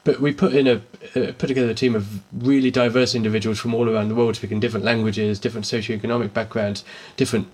But 0.03 0.19
we 0.19 0.31
put 0.33 0.53
in 0.53 0.67
a 0.67 0.75
uh, 1.15 1.33
put 1.37 1.47
together 1.47 1.69
a 1.69 1.75
team 1.75 1.95
of 1.95 2.21
really 2.31 2.71
diverse 2.71 3.15
individuals 3.15 3.59
from 3.59 3.73
all 3.73 3.89
around 3.89 4.09
the 4.09 4.15
world, 4.15 4.35
speaking 4.35 4.59
different 4.59 4.85
languages, 4.85 5.39
different 5.39 5.65
socioeconomic 5.65 6.33
backgrounds, 6.33 6.83
different 7.17 7.47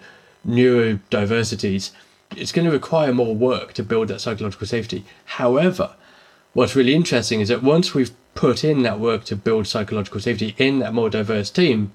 neurodiversities. 0.48 1.92
It's 2.36 2.52
going 2.52 2.66
to 2.66 2.72
require 2.72 3.14
more 3.14 3.36
work 3.36 3.74
to 3.74 3.84
build 3.84 4.10
that 4.10 4.22
psychological 4.22 4.68
safety. 4.68 5.06
However, 5.26 5.96
what's 6.54 6.76
really 6.76 6.94
interesting 6.94 7.40
is 7.40 7.48
that 7.48 7.64
once 7.64 7.94
we've 7.94 8.12
put 8.36 8.64
in 8.64 8.84
that 8.84 9.00
work 9.00 9.24
to 9.26 9.36
build 9.36 9.68
psychological 9.68 10.20
safety 10.20 10.54
in 10.58 10.80
that 10.80 10.94
more 10.94 11.10
diverse 11.10 11.50
team, 11.50 11.92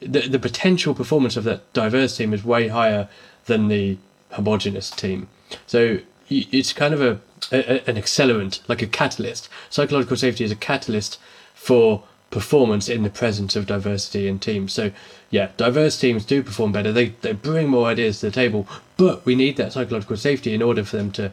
the, 0.00 0.28
the 0.28 0.38
potential 0.38 0.94
performance 0.94 1.36
of 1.36 1.44
that 1.44 1.72
diverse 1.72 2.16
team 2.16 2.32
is 2.32 2.44
way 2.44 2.68
higher 2.68 3.08
than 3.46 3.68
the 3.68 3.98
homogenous 4.32 4.90
team. 4.90 5.28
So 5.66 5.98
it's 6.28 6.72
kind 6.72 6.94
of 6.94 7.00
a, 7.00 7.20
a, 7.52 7.88
an 7.88 7.96
accelerant, 7.96 8.60
like 8.68 8.82
a 8.82 8.86
catalyst. 8.86 9.48
Psychological 9.70 10.16
safety 10.16 10.44
is 10.44 10.50
a 10.50 10.56
catalyst 10.56 11.18
for 11.54 12.04
performance 12.30 12.88
in 12.88 13.02
the 13.02 13.10
presence 13.10 13.56
of 13.56 13.66
diversity 13.66 14.26
in 14.26 14.38
teams. 14.38 14.72
So 14.72 14.90
yeah, 15.30 15.50
diverse 15.56 15.98
teams 15.98 16.24
do 16.24 16.42
perform 16.42 16.72
better. 16.72 16.92
They 16.92 17.08
they 17.22 17.32
bring 17.32 17.68
more 17.68 17.86
ideas 17.86 18.20
to 18.20 18.26
the 18.26 18.32
table, 18.32 18.66
but 18.96 19.24
we 19.24 19.34
need 19.34 19.56
that 19.56 19.72
psychological 19.72 20.16
safety 20.16 20.54
in 20.54 20.62
order 20.62 20.84
for 20.84 20.96
them 20.96 21.10
to 21.12 21.32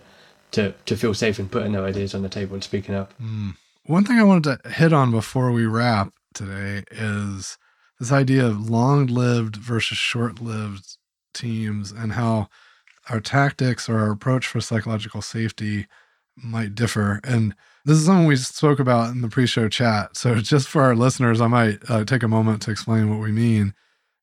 to 0.52 0.74
to 0.86 0.96
feel 0.96 1.14
safe 1.14 1.40
and 1.40 1.52
putting 1.52 1.74
their 1.74 1.86
ideas 1.86 2.14
on 2.14 2.22
the 2.22 2.30
table 2.30 2.54
and 2.54 2.64
speaking 2.64 2.96
up. 2.96 3.14
Mm. 3.22 3.56
One 3.86 4.06
thing 4.06 4.18
I 4.18 4.24
wanted 4.24 4.62
to 4.64 4.70
hit 4.70 4.94
on 4.94 5.12
before 5.12 5.52
we 5.52 5.66
wrap 5.66 6.14
today 6.34 6.84
is 6.90 7.58
this 8.00 8.12
idea 8.12 8.46
of 8.46 8.70
long-lived 8.70 9.58
versus 9.58 9.98
short-lived 9.98 10.98
teams 11.34 11.92
and 11.92 12.14
how 12.14 12.48
our 13.10 13.20
tactics 13.20 13.90
or 13.90 14.00
our 14.00 14.12
approach 14.12 14.48
for 14.48 14.62
psychological 14.62 15.22
safety 15.22 15.88
might 16.36 16.76
differ. 16.76 17.20
And 17.24 17.56
this 17.86 17.98
is 17.98 18.06
something 18.06 18.26
we 18.26 18.36
spoke 18.36 18.80
about 18.80 19.12
in 19.12 19.22
the 19.22 19.30
pre-show 19.30 19.70
chat. 19.70 20.16
So 20.16 20.36
just 20.40 20.68
for 20.68 20.82
our 20.84 20.96
listeners, 20.96 21.42
I 21.42 21.48
might 21.48 21.80
uh, 21.90 22.06
take 22.06 22.24
a 22.24 22.28
moment 22.28 22.62
to 22.64 22.72
explain 22.72 23.10
what 23.10 23.20
we 23.20 23.32
mean. 23.32 23.74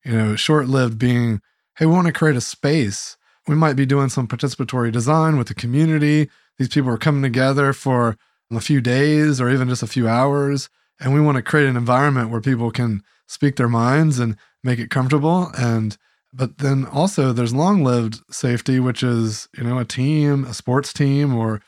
You 0.04 0.12
know, 0.12 0.36
short-lived 0.36 0.98
being, 0.98 1.40
hey, 1.76 1.86
we 1.86 1.92
want 1.92 2.06
to 2.06 2.12
create 2.12 2.36
a 2.36 2.40
space. 2.40 3.16
We 3.46 3.54
might 3.54 3.76
be 3.76 3.86
doing 3.86 4.08
some 4.08 4.28
participatory 4.28 4.90
design 4.92 5.36
with 5.36 5.48
the 5.48 5.54
community. 5.54 6.30
These 6.58 6.68
people 6.68 6.90
are 6.90 6.98
coming 6.98 7.22
together 7.22 7.72
for 7.72 8.16
a 8.50 8.60
few 8.60 8.80
days 8.80 9.40
or 9.40 9.50
even 9.50 9.68
just 9.68 9.82
a 9.82 9.86
few 9.86 10.08
hours, 10.08 10.68
and 10.98 11.14
we 11.14 11.20
want 11.20 11.36
to 11.36 11.42
create 11.42 11.68
an 11.68 11.76
environment 11.76 12.30
where 12.30 12.40
people 12.40 12.70
can 12.70 13.02
speak 13.26 13.56
their 13.56 13.68
minds 13.68 14.18
and 14.18 14.36
make 14.62 14.78
it 14.78 14.90
comfortable 14.90 15.50
and 15.56 15.96
but 16.32 16.58
then 16.58 16.86
also 16.86 17.32
there's 17.32 17.54
long-lived 17.54 18.20
safety 18.30 18.78
which 18.78 19.02
is 19.02 19.48
you 19.56 19.64
know 19.64 19.78
a 19.78 19.84
team 19.84 20.44
a 20.44 20.54
sports 20.54 20.92
team 20.92 21.34
or 21.34 21.60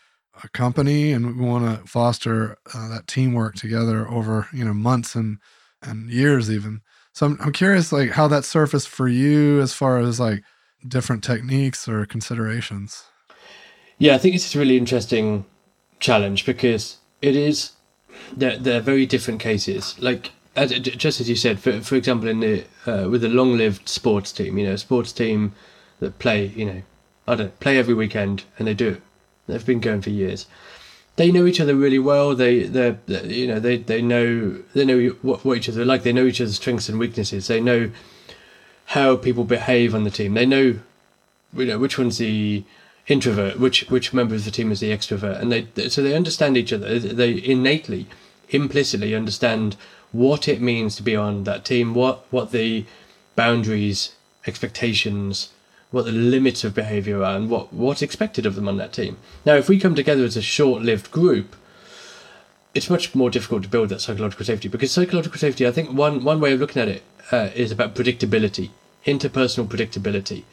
a 0.42 0.48
company 0.48 1.12
and 1.12 1.38
we 1.38 1.44
want 1.44 1.64
to 1.64 1.86
foster 1.86 2.56
uh, 2.74 2.88
that 2.88 3.06
teamwork 3.06 3.54
together 3.54 4.08
over 4.08 4.48
you 4.52 4.64
know 4.64 4.74
months 4.74 5.14
and 5.14 5.38
and 5.82 6.10
years 6.10 6.50
even. 6.50 6.80
So 7.12 7.26
I'm, 7.26 7.38
I'm 7.40 7.52
curious 7.52 7.92
like 7.92 8.10
how 8.10 8.28
that 8.28 8.44
surfaced 8.44 8.88
for 8.88 9.08
you 9.08 9.60
as 9.60 9.72
far 9.72 9.98
as 9.98 10.20
like 10.20 10.42
different 10.86 11.22
techniques 11.22 11.88
or 11.88 12.06
considerations. 12.06 13.04
Yeah 13.98 14.14
i 14.14 14.18
think 14.18 14.34
it's 14.34 14.54
a 14.54 14.58
really 14.58 14.76
interesting 14.76 15.44
challenge 16.00 16.44
because 16.44 16.96
it 17.20 17.36
is 17.36 17.72
they're, 18.36 18.58
they're 18.58 18.80
very 18.80 19.06
different 19.06 19.40
cases. 19.40 19.96
Like 19.98 20.32
as, 20.54 20.72
just 20.72 21.20
as 21.20 21.28
you 21.28 21.36
said, 21.36 21.60
for 21.60 21.80
for 21.80 21.96
example, 21.96 22.28
in 22.28 22.40
the 22.40 22.64
uh, 22.86 23.08
with 23.08 23.24
a 23.24 23.28
long-lived 23.28 23.88
sports 23.88 24.32
team, 24.32 24.58
you 24.58 24.66
know, 24.66 24.74
a 24.74 24.78
sports 24.78 25.12
team 25.12 25.54
that 26.00 26.18
play, 26.18 26.46
you 26.46 26.64
know, 26.64 26.82
I 27.26 27.34
don't 27.36 27.58
play 27.60 27.78
every 27.78 27.94
weekend, 27.94 28.44
and 28.58 28.66
they 28.66 28.74
do. 28.74 29.00
They've 29.46 29.64
been 29.64 29.80
going 29.80 30.02
for 30.02 30.10
years. 30.10 30.46
They 31.16 31.30
know 31.30 31.46
each 31.46 31.60
other 31.60 31.74
really 31.74 31.98
well. 31.98 32.34
They 32.34 32.64
they 32.64 32.96
you 33.24 33.46
know 33.46 33.60
they 33.60 33.78
they 33.78 34.02
know 34.02 34.62
they 34.74 34.84
know 34.84 35.08
what, 35.22 35.44
what 35.44 35.58
each 35.58 35.68
other 35.68 35.84
like. 35.84 36.02
They 36.02 36.12
know 36.12 36.26
each 36.26 36.40
other's 36.40 36.56
strengths 36.56 36.88
and 36.88 36.98
weaknesses. 36.98 37.46
They 37.46 37.60
know 37.60 37.90
how 38.86 39.16
people 39.16 39.44
behave 39.44 39.94
on 39.94 40.04
the 40.04 40.10
team. 40.10 40.34
They 40.34 40.46
know 40.46 40.78
you 41.54 41.66
know 41.66 41.78
which 41.78 41.98
one's 41.98 42.18
the 42.18 42.64
introvert, 43.08 43.58
which 43.58 43.90
which 43.90 44.12
member 44.12 44.34
of 44.34 44.44
the 44.44 44.50
team 44.50 44.72
is 44.72 44.80
the 44.80 44.90
extrovert, 44.90 45.40
and 45.40 45.52
they 45.52 45.88
so 45.88 46.02
they 46.02 46.14
understand 46.14 46.56
each 46.56 46.72
other. 46.72 46.98
They 46.98 47.42
innately, 47.44 48.06
implicitly 48.48 49.14
understand 49.14 49.76
what 50.12 50.46
it 50.46 50.60
means 50.60 50.94
to 50.96 51.02
be 51.02 51.16
on 51.16 51.44
that 51.44 51.64
team, 51.64 51.94
what 51.94 52.24
what 52.30 52.52
the 52.52 52.84
boundaries, 53.34 54.14
expectations, 54.46 55.50
what 55.90 56.04
the 56.04 56.12
limits 56.12 56.64
of 56.64 56.74
behaviour 56.74 57.22
are, 57.22 57.36
and 57.36 57.50
what 57.50 57.72
what's 57.72 58.02
expected 58.02 58.46
of 58.46 58.54
them 58.54 58.68
on 58.68 58.76
that 58.76 58.92
team. 58.92 59.16
Now, 59.44 59.54
if 59.54 59.68
we 59.68 59.80
come 59.80 59.94
together 59.94 60.24
as 60.24 60.36
a 60.36 60.42
short-lived 60.42 61.10
group, 61.10 61.56
it's 62.74 62.90
much 62.90 63.14
more 63.14 63.30
difficult 63.30 63.62
to 63.62 63.68
build 63.68 63.88
that 63.88 64.00
psychological 64.00 64.46
safety 64.46 64.68
because 64.68 64.92
psychological 64.92 65.38
safety, 65.38 65.66
I 65.66 65.72
think, 65.72 65.90
one 65.90 66.24
one 66.24 66.40
way 66.40 66.52
of 66.52 66.60
looking 66.60 66.82
at 66.82 66.88
it 66.88 67.02
uh, 67.30 67.50
is 67.54 67.72
about 67.72 67.94
predictability, 67.94 68.70
interpersonal 69.06 69.66
predictability. 69.66 70.44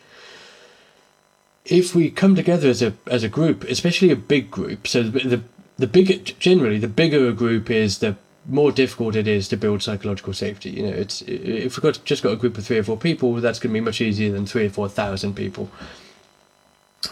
If 1.65 1.93
we 1.93 2.09
come 2.09 2.35
together 2.35 2.69
as 2.69 2.81
a 2.81 2.93
as 3.07 3.23
a 3.23 3.29
group, 3.29 3.63
especially 3.65 4.11
a 4.11 4.15
big 4.15 4.49
group, 4.49 4.87
so 4.87 5.03
the 5.03 5.19
the, 5.19 5.43
the 5.77 5.87
bigger 5.87 6.15
generally 6.39 6.79
the 6.79 6.87
bigger 6.87 7.27
a 7.27 7.33
group 7.33 7.69
is, 7.69 7.99
the 7.99 8.15
more 8.49 8.71
difficult 8.71 9.15
it 9.15 9.27
is 9.27 9.47
to 9.49 9.57
build 9.57 9.83
psychological 9.83 10.33
safety. 10.33 10.71
You 10.71 10.83
know, 10.83 10.93
it's 10.93 11.21
if 11.23 11.77
we've 11.77 11.83
got 11.83 12.03
just 12.03 12.23
got 12.23 12.33
a 12.33 12.37
group 12.37 12.57
of 12.57 12.65
three 12.65 12.77
or 12.77 12.83
four 12.83 12.97
people, 12.97 13.33
that's 13.35 13.59
going 13.59 13.73
to 13.73 13.79
be 13.79 13.85
much 13.85 14.01
easier 14.01 14.31
than 14.31 14.45
three 14.45 14.65
or 14.65 14.69
four 14.69 14.89
thousand 14.89 15.35
people. 15.35 15.69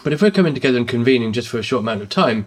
But 0.04 0.12
if 0.12 0.20
we're 0.20 0.30
coming 0.30 0.54
together 0.54 0.76
and 0.76 0.88
convening 0.88 1.32
just 1.32 1.48
for 1.48 1.58
a 1.58 1.62
short 1.62 1.82
amount 1.82 2.02
of 2.02 2.08
time, 2.08 2.46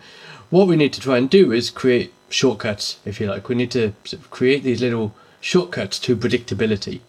what 0.50 0.68
we 0.68 0.76
need 0.76 0.94
to 0.94 1.02
try 1.02 1.18
and 1.18 1.30
do 1.30 1.52
is 1.52 1.70
create 1.70 2.14
shortcuts, 2.30 3.00
if 3.06 3.20
you 3.20 3.28
like. 3.28 3.50
We 3.50 3.56
need 3.56 3.72
to 3.72 3.94
sort 4.04 4.22
of 4.22 4.30
create 4.30 4.64
these 4.64 4.82
little 4.82 5.16
shortcuts 5.40 5.98
to 6.00 6.16
predictability. 6.16 7.00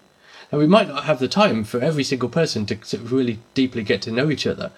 And 0.50 0.60
we 0.60 0.66
might 0.66 0.88
not 0.88 1.04
have 1.04 1.18
the 1.18 1.28
time 1.28 1.64
for 1.64 1.80
every 1.80 2.04
single 2.04 2.28
person 2.28 2.66
to 2.66 2.76
sort 2.84 3.02
of 3.02 3.12
really 3.12 3.40
deeply 3.54 3.82
get 3.82 4.02
to 4.02 4.12
know 4.12 4.30
each 4.30 4.46
other. 4.46 4.70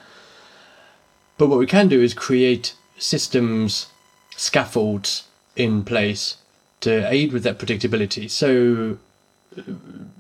But 1.37 1.49
what 1.49 1.59
we 1.59 1.67
can 1.67 1.89
do 1.89 2.01
is 2.01 2.15
create 2.15 2.75
systems, 2.97 3.89
scaffolds 4.37 5.25
in 5.57 5.85
place 5.85 6.37
to 6.85 7.11
aid 7.11 7.33
with 7.33 7.43
that 7.43 7.59
predictability. 7.59 8.31
So, 8.31 8.99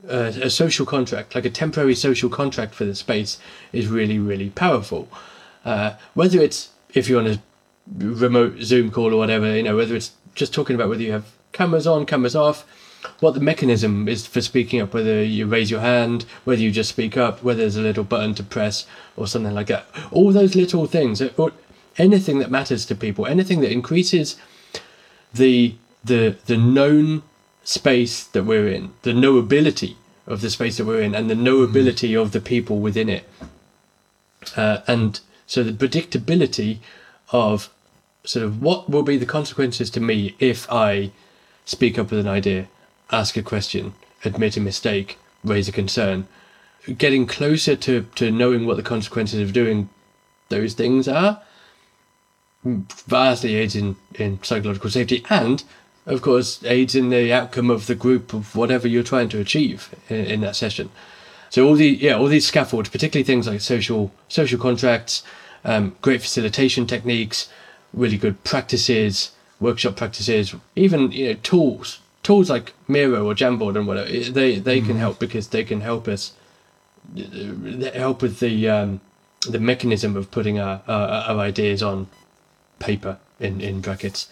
a, 0.09 0.47
a 0.49 0.51
social 0.51 0.87
contract, 0.87 1.35
like 1.35 1.45
a 1.45 1.51
temporary 1.51 1.95
social 1.95 2.29
contract 2.29 2.75
for 2.75 2.85
the 2.85 2.95
space, 2.95 3.39
is 3.73 3.89
really, 3.89 4.19
really 4.19 4.51
powerful. 4.51 5.09
Uh, 5.65 5.95
whether 6.15 6.41
it's 6.41 6.71
if 6.93 7.09
you're 7.09 7.21
on 7.21 7.27
a 7.27 7.39
remote 7.99 8.61
Zoom 8.61 8.91
call 8.91 9.12
or 9.12 9.17
whatever, 9.17 9.57
you 9.57 9.62
know, 9.62 9.77
whether 9.77 9.97
it's 9.97 10.12
just 10.35 10.55
talking 10.55 10.75
about 10.75 10.89
whether 10.89 11.03
you 11.03 11.12
have 11.12 11.27
cameras 11.53 11.87
on, 11.87 12.07
cameras 12.07 12.37
off, 12.37 12.67
what 13.21 13.35
the 13.35 13.41
mechanism 13.41 14.09
is 14.09 14.27
for 14.27 14.41
speaking 14.41 14.81
up, 14.81 14.95
whether 14.95 15.23
you 15.23 15.47
raise 15.47 15.71
your 15.71 15.81
hand, 15.81 16.25
whether 16.45 16.61
you 16.61 16.71
just 16.71 16.91
speak 16.91 17.17
up, 17.17 17.43
whether 17.43 17.61
there's 17.61 17.77
a 17.77 17.83
little 17.83 18.05
button 18.05 18.35
to 18.35 18.43
press 18.43 18.87
or 19.17 19.27
something 19.27 19.55
like 19.55 19.67
that. 19.67 19.87
All 20.11 20.33
those 20.33 20.55
little 20.55 20.87
things, 20.87 21.21
or 21.37 21.53
anything 21.99 22.39
that 22.39 22.51
matters 22.51 22.87
to 22.87 22.95
people, 22.95 23.27
anything 23.27 23.61
that 23.61 23.71
increases 23.71 24.37
the 25.33 25.75
the 26.05 26.37
the 26.47 26.57
known 26.57 27.23
space 27.65 28.25
that 28.25 28.45
we're 28.45 28.69
in, 28.69 28.93
the 29.03 29.13
knowability 29.13 29.97
of 30.27 30.41
the 30.41 30.51
space 30.51 30.77
that 30.77 30.85
we're 30.85 31.01
in, 31.01 31.15
and 31.15 31.31
the 31.31 31.35
knowability 31.35 32.11
mm. 32.11 32.21
of 32.21 32.33
the 32.33 32.41
people 32.41 32.79
within 32.79 33.09
it. 33.09 33.29
Uh, 34.57 34.81
and 34.87 35.21
so 35.47 35.63
the 35.63 35.73
predictability 35.73 36.79
of 37.33 37.71
sort 38.25 38.45
of 38.45 38.63
what 38.63 38.89
will 38.89 39.03
be 39.03 39.17
the 39.17 39.27
consequences 39.27 39.91
to 39.91 40.01
me 40.01 40.35
if 40.39 40.71
I 40.71 41.11
speak 41.65 41.99
up 41.99 42.11
with 42.11 42.21
an 42.21 42.29
idea, 42.29 42.69
ask 43.11 43.37
a 43.37 43.43
question, 43.43 43.95
admit 44.25 44.57
a 44.57 44.61
mistake, 44.61 45.19
raise 45.43 45.69
a 45.69 45.73
concern. 45.73 46.27
Getting 46.99 47.27
closer 47.27 47.77
to, 47.77 48.03
to 48.15 48.31
knowing 48.31 48.67
what 48.67 48.77
the 48.77 48.83
consequences 48.83 49.41
of 49.41 49.55
doing 49.55 49.89
those 50.51 50.75
things 50.75 51.09
are 51.09 51.41
vastly 52.65 53.57
aids 53.57 53.77
in, 53.77 53.97
in 54.15 54.43
psychological 54.43 54.91
safety 54.91 55.25
and 55.29 55.65
of 56.07 56.23
course, 56.23 56.63
aids 56.65 56.95
in 56.95 57.11
the 57.11 57.33
outcome 57.33 57.71
of 57.71 57.87
the 57.87 57.95
group 57.95 58.33
of 58.33 58.55
whatever 58.55 58.87
you're 58.87 59.03
trying 59.03 59.29
to 59.31 59.41
achieve 59.41 59.95
in, 60.09 60.27
in 60.27 60.41
that 60.43 60.57
session. 60.57 60.91
So 61.51 61.67
all 61.67 61.75
the 61.75 61.89
yeah 61.89 62.15
all 62.15 62.27
these 62.27 62.47
scaffolds, 62.47 62.89
particularly 62.89 63.25
things 63.25 63.47
like 63.47 63.61
social 63.61 64.13
social 64.29 64.59
contracts, 64.59 65.23
um, 65.65 65.97
great 66.03 66.21
facilitation 66.21 66.87
techniques, 66.87 67.49
really 67.93 68.17
good 68.17 68.43
practices, 68.45 69.33
workshop 69.61 69.97
practices, 69.97 70.55
even 70.75 71.13
you 71.13 71.29
know 71.29 71.39
tools 71.43 72.01
tools 72.25 72.51
like 72.51 72.73
Miro 72.89 73.29
or 73.29 73.35
Jamboard 73.35 73.77
and 73.77 73.87
whatever. 73.87 74.11
They 74.11 74.59
they 74.59 74.81
mm. 74.81 74.87
can 74.87 74.97
help 74.97 75.21
because 75.21 75.49
they 75.49 75.63
can 75.63 75.81
help 75.83 76.09
us 76.09 76.33
help 77.95 78.23
with 78.23 78.41
the 78.41 78.69
um, 78.69 79.01
the 79.49 79.61
mechanism 79.61 80.17
of 80.17 80.33
putting 80.33 80.59
our, 80.59 80.83
our, 80.89 81.09
our 81.09 81.39
ideas 81.39 81.83
on 81.83 82.09
paper 82.81 83.19
in 83.39 83.61
in 83.61 83.81
brackets. 83.81 84.29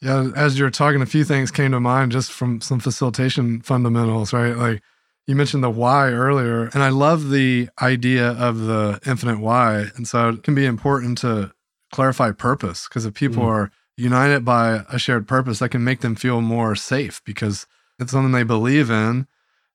Yeah, 0.00 0.30
as 0.36 0.58
you're 0.58 0.70
talking, 0.70 1.00
a 1.00 1.06
few 1.06 1.24
things 1.24 1.50
came 1.50 1.72
to 1.72 1.80
mind 1.80 2.12
just 2.12 2.30
from 2.30 2.60
some 2.60 2.80
facilitation 2.80 3.62
fundamentals, 3.62 4.32
right? 4.32 4.56
Like 4.56 4.82
you 5.26 5.34
mentioned 5.34 5.64
the 5.64 5.70
why 5.70 6.10
earlier, 6.10 6.64
and 6.74 6.82
I 6.82 6.90
love 6.90 7.30
the 7.30 7.68
idea 7.80 8.32
of 8.32 8.60
the 8.60 9.00
infinite 9.06 9.40
why. 9.40 9.86
And 9.96 10.06
so 10.06 10.30
it 10.30 10.42
can 10.42 10.54
be 10.54 10.66
important 10.66 11.18
to 11.18 11.52
clarify 11.92 12.30
purpose 12.32 12.86
because 12.88 13.06
if 13.06 13.14
people 13.14 13.42
mm. 13.42 13.48
are 13.48 13.70
united 13.96 14.44
by 14.44 14.84
a 14.90 14.98
shared 14.98 15.26
purpose, 15.26 15.58
that 15.60 15.70
can 15.70 15.82
make 15.82 16.00
them 16.00 16.14
feel 16.14 16.40
more 16.40 16.76
safe 16.76 17.22
because 17.24 17.66
it's 17.98 18.12
something 18.12 18.32
they 18.32 18.42
believe 18.42 18.90
in. 18.90 19.26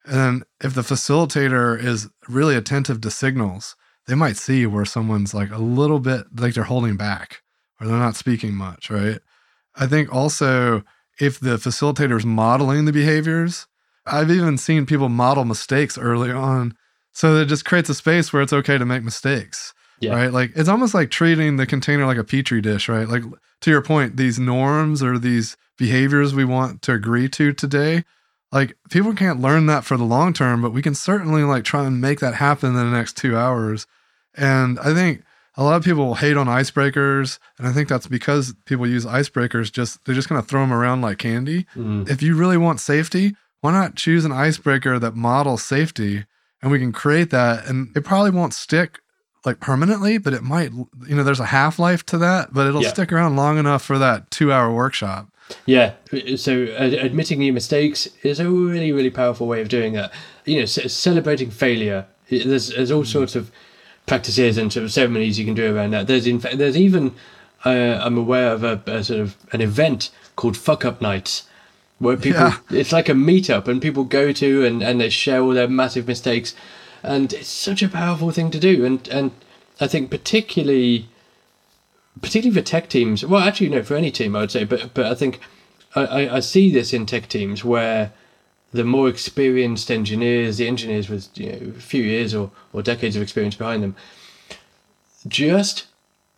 And 0.06 0.44
if 0.64 0.74
the 0.74 0.82
facilitator 0.82 1.82
is 1.82 2.10
really 2.28 2.56
attentive 2.56 3.02
to 3.02 3.12
signals, 3.12 3.76
they 4.08 4.16
might 4.16 4.38
see 4.38 4.66
where 4.66 4.86
someone's 4.86 5.34
like 5.34 5.52
a 5.52 5.58
little 5.58 6.00
bit 6.00 6.26
like 6.40 6.54
they're 6.54 6.64
holding 6.64 6.96
back 6.96 7.42
or 7.80 7.88
they're 7.88 7.98
not 7.98 8.16
speaking 8.16 8.54
much, 8.54 8.90
right? 8.90 9.20
I 9.76 9.88
think 9.88 10.14
also 10.14 10.84
if 11.20 11.40
the 11.40 11.58
facilitator 11.58 12.18
is 12.18 12.26
modeling 12.26 12.86
the 12.86 12.92
behaviors, 12.92 13.68
I've 14.06 14.32
even 14.32 14.58
seen 14.58 14.86
people 14.86 15.10
model 15.10 15.46
mistakes 15.46 15.98
early 15.98 16.32
on. 16.32 16.74
So 17.14 17.36
it 17.38 17.46
just 17.46 17.66
creates 17.66 17.90
a 17.90 17.94
space 17.94 18.32
where 18.32 18.42
it's 18.42 18.54
okay 18.54 18.78
to 18.78 18.86
make 18.86 19.04
mistakes. 19.04 19.74
Yeah. 20.00 20.16
Right. 20.16 20.34
Like 20.34 20.52
it's 20.56 20.70
almost 20.70 20.96
like 20.96 21.12
treating 21.12 21.58
the 21.58 21.68
container 21.68 22.08
like 22.08 22.18
a 22.18 22.24
petri 22.24 22.60
dish, 22.60 22.90
right? 22.90 23.08
Like 23.08 23.24
to 23.62 23.70
your 23.70 23.84
point, 23.84 24.18
these 24.18 24.40
norms 24.40 25.04
or 25.04 25.20
these 25.20 25.56
behaviors 25.78 26.34
we 26.34 26.44
want 26.44 26.82
to 26.84 26.94
agree 26.94 27.30
to 27.30 27.54
today, 27.54 28.04
like 28.52 28.76
people 28.90 29.14
can't 29.14 29.40
learn 29.40 29.68
that 29.68 29.86
for 29.86 29.98
the 29.98 30.04
long 30.04 30.34
term, 30.34 30.62
but 30.62 30.74
we 30.74 30.82
can 30.82 30.96
certainly 30.96 31.44
like 31.44 31.64
try 31.64 31.86
and 31.86 32.02
make 32.02 32.20
that 32.20 32.34
happen 32.34 32.70
in 32.70 32.76
the 32.76 32.86
next 32.86 33.16
two 33.16 33.38
hours. 33.38 33.86
And 34.36 34.80
I 34.80 34.94
think 34.94 35.24
a 35.58 35.64
lot 35.64 35.76
of 35.76 35.84
people 35.84 36.16
hate 36.16 36.38
on 36.38 36.48
icebreakers 36.48 37.40
and 37.58 37.68
i 37.68 37.72
think 37.72 37.90
that's 37.90 38.08
because 38.08 38.54
people 38.66 38.88
use 38.88 39.06
icebreakers 39.06 39.72
just 39.72 40.04
they 40.06 40.14
just 40.14 40.30
kind 40.30 40.40
of 40.40 40.48
throw 40.48 40.62
them 40.62 40.74
around 40.74 41.02
like 41.02 41.18
candy 41.18 41.66
mm. 41.76 42.10
if 42.10 42.22
you 42.22 42.36
really 42.36 42.58
want 42.58 42.80
safety 42.80 43.36
why 43.62 43.72
not 43.72 43.96
choose 43.96 44.26
an 44.26 44.32
icebreaker 44.32 45.00
that 45.00 45.16
models 45.16 45.64
safety 45.64 46.26
and 46.62 46.72
we 46.72 46.80
can 46.80 46.92
create 46.92 47.30
that 47.32 47.66
and 47.68 47.96
it 47.96 48.04
probably 48.04 48.32
won't 48.32 48.54
stick 48.54 49.00
like 49.46 49.60
permanently 49.60 50.18
but 50.18 50.34
it 50.34 50.44
might 50.44 50.72
you 51.08 51.16
know 51.16 51.24
there's 51.24 51.40
a 51.40 51.46
half-life 51.46 52.06
to 52.06 52.18
that 52.18 52.54
but 52.54 52.68
it'll 52.68 52.84
yeah. 52.84 52.90
stick 52.90 53.12
around 53.12 53.36
long 53.36 53.58
enough 53.58 53.84
for 53.84 53.98
that 53.98 54.30
two 54.32 54.52
hour 54.52 54.74
workshop 54.74 55.28
yeah 55.66 55.94
so 56.38 56.64
uh, 56.80 56.84
admitting 57.00 57.42
your 57.42 57.54
mistakes 57.54 58.08
is 58.24 58.40
a 58.40 58.50
really 58.50 58.92
really 58.92 59.10
powerful 59.10 59.48
way 59.48 59.62
of 59.62 59.68
doing 59.68 59.94
that 59.94 60.12
you 60.46 60.60
know 60.60 60.66
c- 60.66 60.88
celebrating 60.88 61.50
failure 61.50 62.06
there's, 62.30 62.70
there's 62.70 62.92
all 62.92 63.04
mm. 63.04 63.08
sorts 63.08 63.36
of 63.36 63.52
practices 64.06 64.58
and 64.58 64.72
sort 64.72 64.84
of 64.84 64.92
ceremonies 64.92 65.40
you 65.40 65.46
can 65.46 65.54
do 65.54 65.76
around 65.76 65.92
that. 65.92 66.08
There's 66.08 66.28
in 66.28 66.40
fact 66.40 66.58
there's 66.58 66.78
even 66.78 67.14
uh, 67.66 68.00
I'm 68.02 68.18
aware 68.18 68.52
of 68.52 68.64
a, 68.64 68.82
a, 68.88 69.04
sort 69.04 69.20
of 69.20 69.38
an 69.52 69.62
event 69.62 70.10
called 70.36 70.58
Fuck 70.58 70.84
Up 70.84 71.02
Nights 71.02 71.48
where 72.00 72.18
people 72.18 72.42
yeah. 72.42 72.58
it's 72.72 72.92
like 72.92 73.10
a 73.10 73.14
meetup 73.14 73.68
and 73.68 73.82
people 73.82 74.04
go 74.04 74.32
to 74.32 74.66
and, 74.66 74.82
and 74.82 75.00
they 75.00 75.10
share 75.10 75.42
all 75.42 75.54
their 75.54 75.68
massive 75.68 76.08
mistakes 76.08 76.56
and 77.04 77.32
it's 77.34 77.48
such 77.48 77.84
a 77.84 77.90
powerful 77.90 78.32
thing 78.32 78.50
to 78.52 78.60
do 78.60 78.84
and 78.84 79.08
and 79.10 79.32
I 79.80 79.88
think 79.88 80.10
particularly 80.10 81.08
particularly 82.22 82.60
for 82.60 82.66
tech 82.66 82.90
teams 82.90 83.24
well 83.24 83.42
actually 83.42 83.70
no 83.70 83.84
for 83.84 83.96
any 83.96 84.10
team 84.10 84.36
I 84.36 84.42
would 84.42 84.52
say 84.52 84.64
but 84.64 84.94
but 84.96 85.06
I 85.06 85.14
think 85.14 85.40
I, 85.96 86.38
I 86.38 86.40
see 86.40 86.72
this 86.72 86.94
in 86.94 87.06
tech 87.06 87.28
teams 87.28 87.64
where 87.64 88.14
the 88.72 88.84
more 88.84 89.10
experienced 89.10 89.92
engineers, 89.92 90.58
the 90.58 90.68
engineers 90.68 91.10
with 91.10 91.30
you 91.38 91.52
know, 91.52 91.74
a 91.78 91.82
few 91.82 92.04
years 92.04 92.34
or, 92.34 92.52
or 92.72 92.82
decades 92.82 93.16
of 93.16 93.22
experience 93.22 93.56
behind 93.56 93.84
them, 93.84 93.96
just 95.28 95.88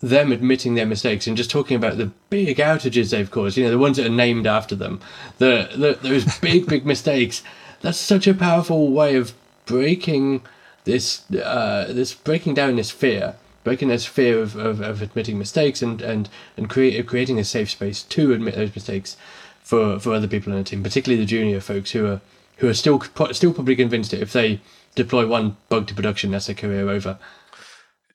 them 0.02 0.32
admitting 0.32 0.76
their 0.76 0.86
mistakes 0.86 1.28
and 1.28 1.38
just 1.38 1.50
talking 1.50 1.78
about 1.78 1.98
the 1.98 2.12
big 2.30 2.58
outages 2.58 3.12
they've 3.12 3.32
caused, 3.32 3.56
you 3.56 3.64
know, 3.64 3.72
the 3.72 3.78
ones 3.78 3.98
that 3.98 4.06
are 4.06 4.10
named 4.10 4.46
after 4.46 4.76
them, 4.76 5.00
the, 5.38 5.70
the 5.76 5.98
those 6.08 6.40
big, 6.40 6.68
big 6.68 6.86
mistakes. 6.86 7.44
That's 7.82 7.98
such 7.98 8.28
a 8.28 8.34
powerful 8.34 8.92
way 8.92 9.16
of 9.16 9.34
breaking 9.66 10.42
this, 10.84 11.32
uh, 11.32 11.86
this 11.90 12.14
breaking 12.14 12.56
down 12.56 12.76
this 12.76 12.92
fear, 12.92 13.36
breaking 13.64 13.88
this 13.88 14.06
fear 14.06 14.42
of, 14.42 14.56
of, 14.56 14.82
of 14.82 15.02
admitting 15.02 15.38
mistakes 15.38 15.82
and, 15.82 16.02
and, 16.02 16.30
and 16.58 16.70
create, 16.70 17.06
creating 17.08 17.40
a 17.40 17.46
safe 17.46 17.70
space 17.70 18.04
to 18.04 18.34
admit 18.34 18.56
those 18.56 18.76
mistakes 18.76 19.16
for 19.64 20.00
for 20.00 20.14
other 20.14 20.28
people 20.28 20.52
in 20.52 20.60
the 20.60 20.64
team, 20.64 20.84
particularly 20.84 21.22
the 21.22 21.28
junior 21.28 21.60
folks 21.60 21.92
who 21.92 22.06
are 22.06 22.22
who 22.58 22.68
are 22.68 22.74
still 22.74 23.02
still 23.32 23.54
probably 23.54 23.76
convinced 23.76 24.12
that 24.12 24.22
if 24.22 24.34
they 24.34 24.62
deploy 24.96 25.28
one 25.28 25.58
bug 25.70 25.88
to 25.88 25.96
production, 25.96 26.32
that's 26.32 26.46
their 26.46 26.56
career 26.56 26.88
over. 26.90 27.18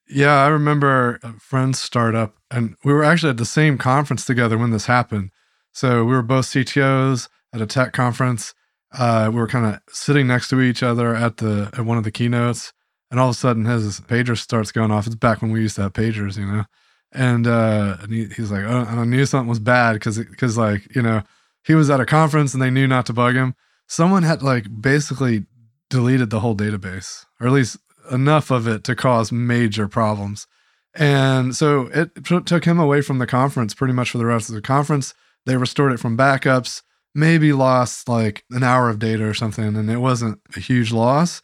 Yeah, 0.09 0.43
I 0.43 0.49
remember 0.49 1.19
a 1.23 1.35
friend's 1.35 1.79
startup, 1.79 2.37
and 2.51 2.77
we 2.85 2.93
were 2.93 3.05
actually 3.05 3.31
at 3.31 3.37
the 3.37 3.45
same 3.45 3.77
conference 3.77 4.25
together 4.25 4.57
when 4.57 4.71
this 4.71 4.87
happened. 4.87 5.31
So 5.73 6.05
we 6.05 6.13
were 6.13 6.23
both 6.23 6.47
CTOs 6.47 7.29
at 7.53 7.61
a 7.61 7.67
tech 7.67 7.93
conference. 7.93 8.55
Uh, 8.93 9.29
we 9.31 9.39
were 9.39 9.49
kind 9.49 9.67
of 9.67 9.81
sitting 9.91 10.27
next 10.27 10.49
to 10.49 10.61
each 10.61 10.83
other 10.83 11.15
at 11.15 11.39
the 11.39 11.71
at 11.75 11.85
one 11.85 11.99
of 11.99 12.05
the 12.05 12.11
keynotes, 12.11 12.73
and 13.11 13.21
all 13.21 13.29
of 13.29 13.35
a 13.35 13.39
sudden 13.39 13.65
his 13.65 14.01
pager 14.01 14.37
starts 14.37 14.73
going 14.73 14.91
off. 14.91 15.07
It's 15.07 15.17
back 15.17 15.43
when 15.43 15.51
we 15.51 15.61
used 15.61 15.77
to 15.77 15.83
have 15.83 15.93
pagers, 15.93 16.39
you 16.39 16.47
know. 16.47 16.65
And 17.13 17.47
uh, 17.47 17.99
and 18.01 18.13
he, 18.13 18.27
he's 18.27 18.51
like, 18.51 18.65
oh, 18.65 18.87
I 18.89 19.05
knew 19.05 19.27
something 19.27 19.49
was 19.49 19.61
bad 19.61 19.95
because 19.95 20.19
because 20.19 20.57
like 20.57 20.95
you 20.95 21.03
know 21.03 21.23
he 21.65 21.75
was 21.75 21.91
at 21.91 22.01
a 22.01 22.07
conference 22.07 22.55
and 22.55 22.63
they 22.63 22.71
knew 22.71 22.87
not 22.87 23.07
to 23.07 23.13
bug 23.13 23.35
him. 23.35 23.55
Someone 23.87 24.23
had 24.23 24.43
like 24.43 24.67
basically 24.81 25.45
deleted 25.91 26.31
the 26.31 26.41
whole 26.41 26.57
database, 26.57 27.25
or 27.41 27.47
at 27.47 27.53
least 27.53 27.79
enough 28.11 28.51
of 28.51 28.67
it 28.67 28.85
to 28.85 28.95
cause 28.95 29.33
major 29.33 29.89
problems. 29.89 30.47
And 30.95 31.55
so 31.55 31.87
it 31.95 32.25
t- 32.25 32.41
took 32.41 32.65
him 32.65 32.79
away 32.79 33.03
from 33.03 33.19
the 33.19 33.27
conference 33.27 33.75
pretty 33.75 33.95
much 33.95 34.11
for 34.11 34.19
the 34.19 34.27
rest 34.27 34.49
of 34.49 34.55
the 34.55 34.63
conference. 34.63 35.15
They 35.47 35.57
restored 35.57 35.93
it 35.93 36.01
from 36.01 36.17
backups, 36.17 36.83
maybe 37.15 37.53
lost 37.53 38.09
like 38.09 38.45
an 38.51 38.63
hour 38.63 38.89
of 38.89 38.99
data 38.99 39.25
or 39.25 39.35
something, 39.35 39.77
and 39.77 39.91
it 39.91 39.99
wasn't 39.99 40.41
a 40.57 40.61
huge 40.61 40.93
loss. 40.93 41.41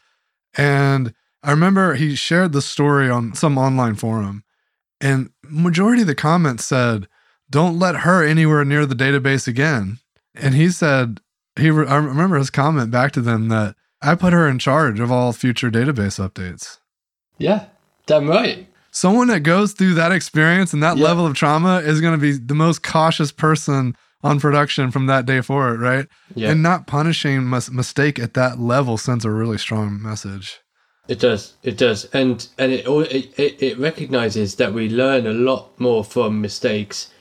And 0.57 1.13
I 1.43 1.51
remember 1.51 1.95
he 1.95 2.15
shared 2.15 2.51
the 2.51 2.61
story 2.61 3.09
on 3.09 3.33
some 3.35 3.57
online 3.57 3.95
forum, 3.95 4.43
and 4.99 5.29
majority 5.43 6.01
of 6.01 6.07
the 6.07 6.15
comments 6.15 6.65
said, 6.65 7.07
"Don't 7.49 7.79
let 7.79 7.97
her 7.97 8.23
anywhere 8.23 8.65
near 8.65 8.85
the 8.85 8.95
database 8.95 9.47
again." 9.47 9.99
And 10.37 10.53
he 10.53 10.69
said, 10.69 11.21
he 11.55 11.69
re- 11.69 11.87
I 11.87 11.95
remember 11.97 12.37
his 12.37 12.49
comment 12.49 12.91
back 12.91 13.11
to 13.13 13.21
them 13.21 13.49
that 13.49 13.75
I 14.01 14.15
put 14.15 14.33
her 14.33 14.47
in 14.47 14.59
charge 14.59 14.99
of 14.99 15.11
all 15.11 15.33
future 15.33 15.71
database 15.71 16.19
updates. 16.19 16.79
Yeah, 17.37 17.65
damn 18.05 18.29
right. 18.29 18.67
Someone 18.91 19.27
that 19.27 19.41
goes 19.41 19.73
through 19.73 19.95
that 19.95 20.11
experience 20.11 20.73
and 20.73 20.81
that 20.81 20.97
yeah. 20.97 21.03
level 21.03 21.25
of 21.25 21.35
trauma 21.35 21.79
is 21.79 21.99
going 22.01 22.13
to 22.13 22.21
be 22.21 22.37
the 22.37 22.55
most 22.55 22.81
cautious 22.81 23.31
person 23.31 23.95
on 24.23 24.39
production 24.39 24.89
from 24.89 25.05
that 25.05 25.25
day 25.25 25.41
forward, 25.41 25.79
right? 25.81 26.07
Yeah. 26.33 26.51
And 26.51 26.63
not 26.63 26.87
punishing 26.87 27.49
mis- 27.49 27.69
mistake 27.69 28.17
at 28.19 28.33
that 28.33 28.59
level 28.59 28.97
sends 28.97 29.25
a 29.25 29.31
really 29.31 29.57
strong 29.57 30.01
message. 30.01 30.61
It 31.07 31.19
does. 31.19 31.53
It 31.61 31.77
does, 31.77 32.05
and 32.05 32.47
and 32.57 32.71
it 32.71 32.87
al- 32.87 33.01
it 33.01 33.37
it, 33.37 33.61
it 33.61 33.77
recognizes 33.77 34.55
that 34.55 34.73
we 34.73 34.89
learn 34.89 35.27
a 35.27 35.33
lot 35.33 35.79
more 35.79 36.03
from 36.03 36.41
mistakes. 36.41 37.11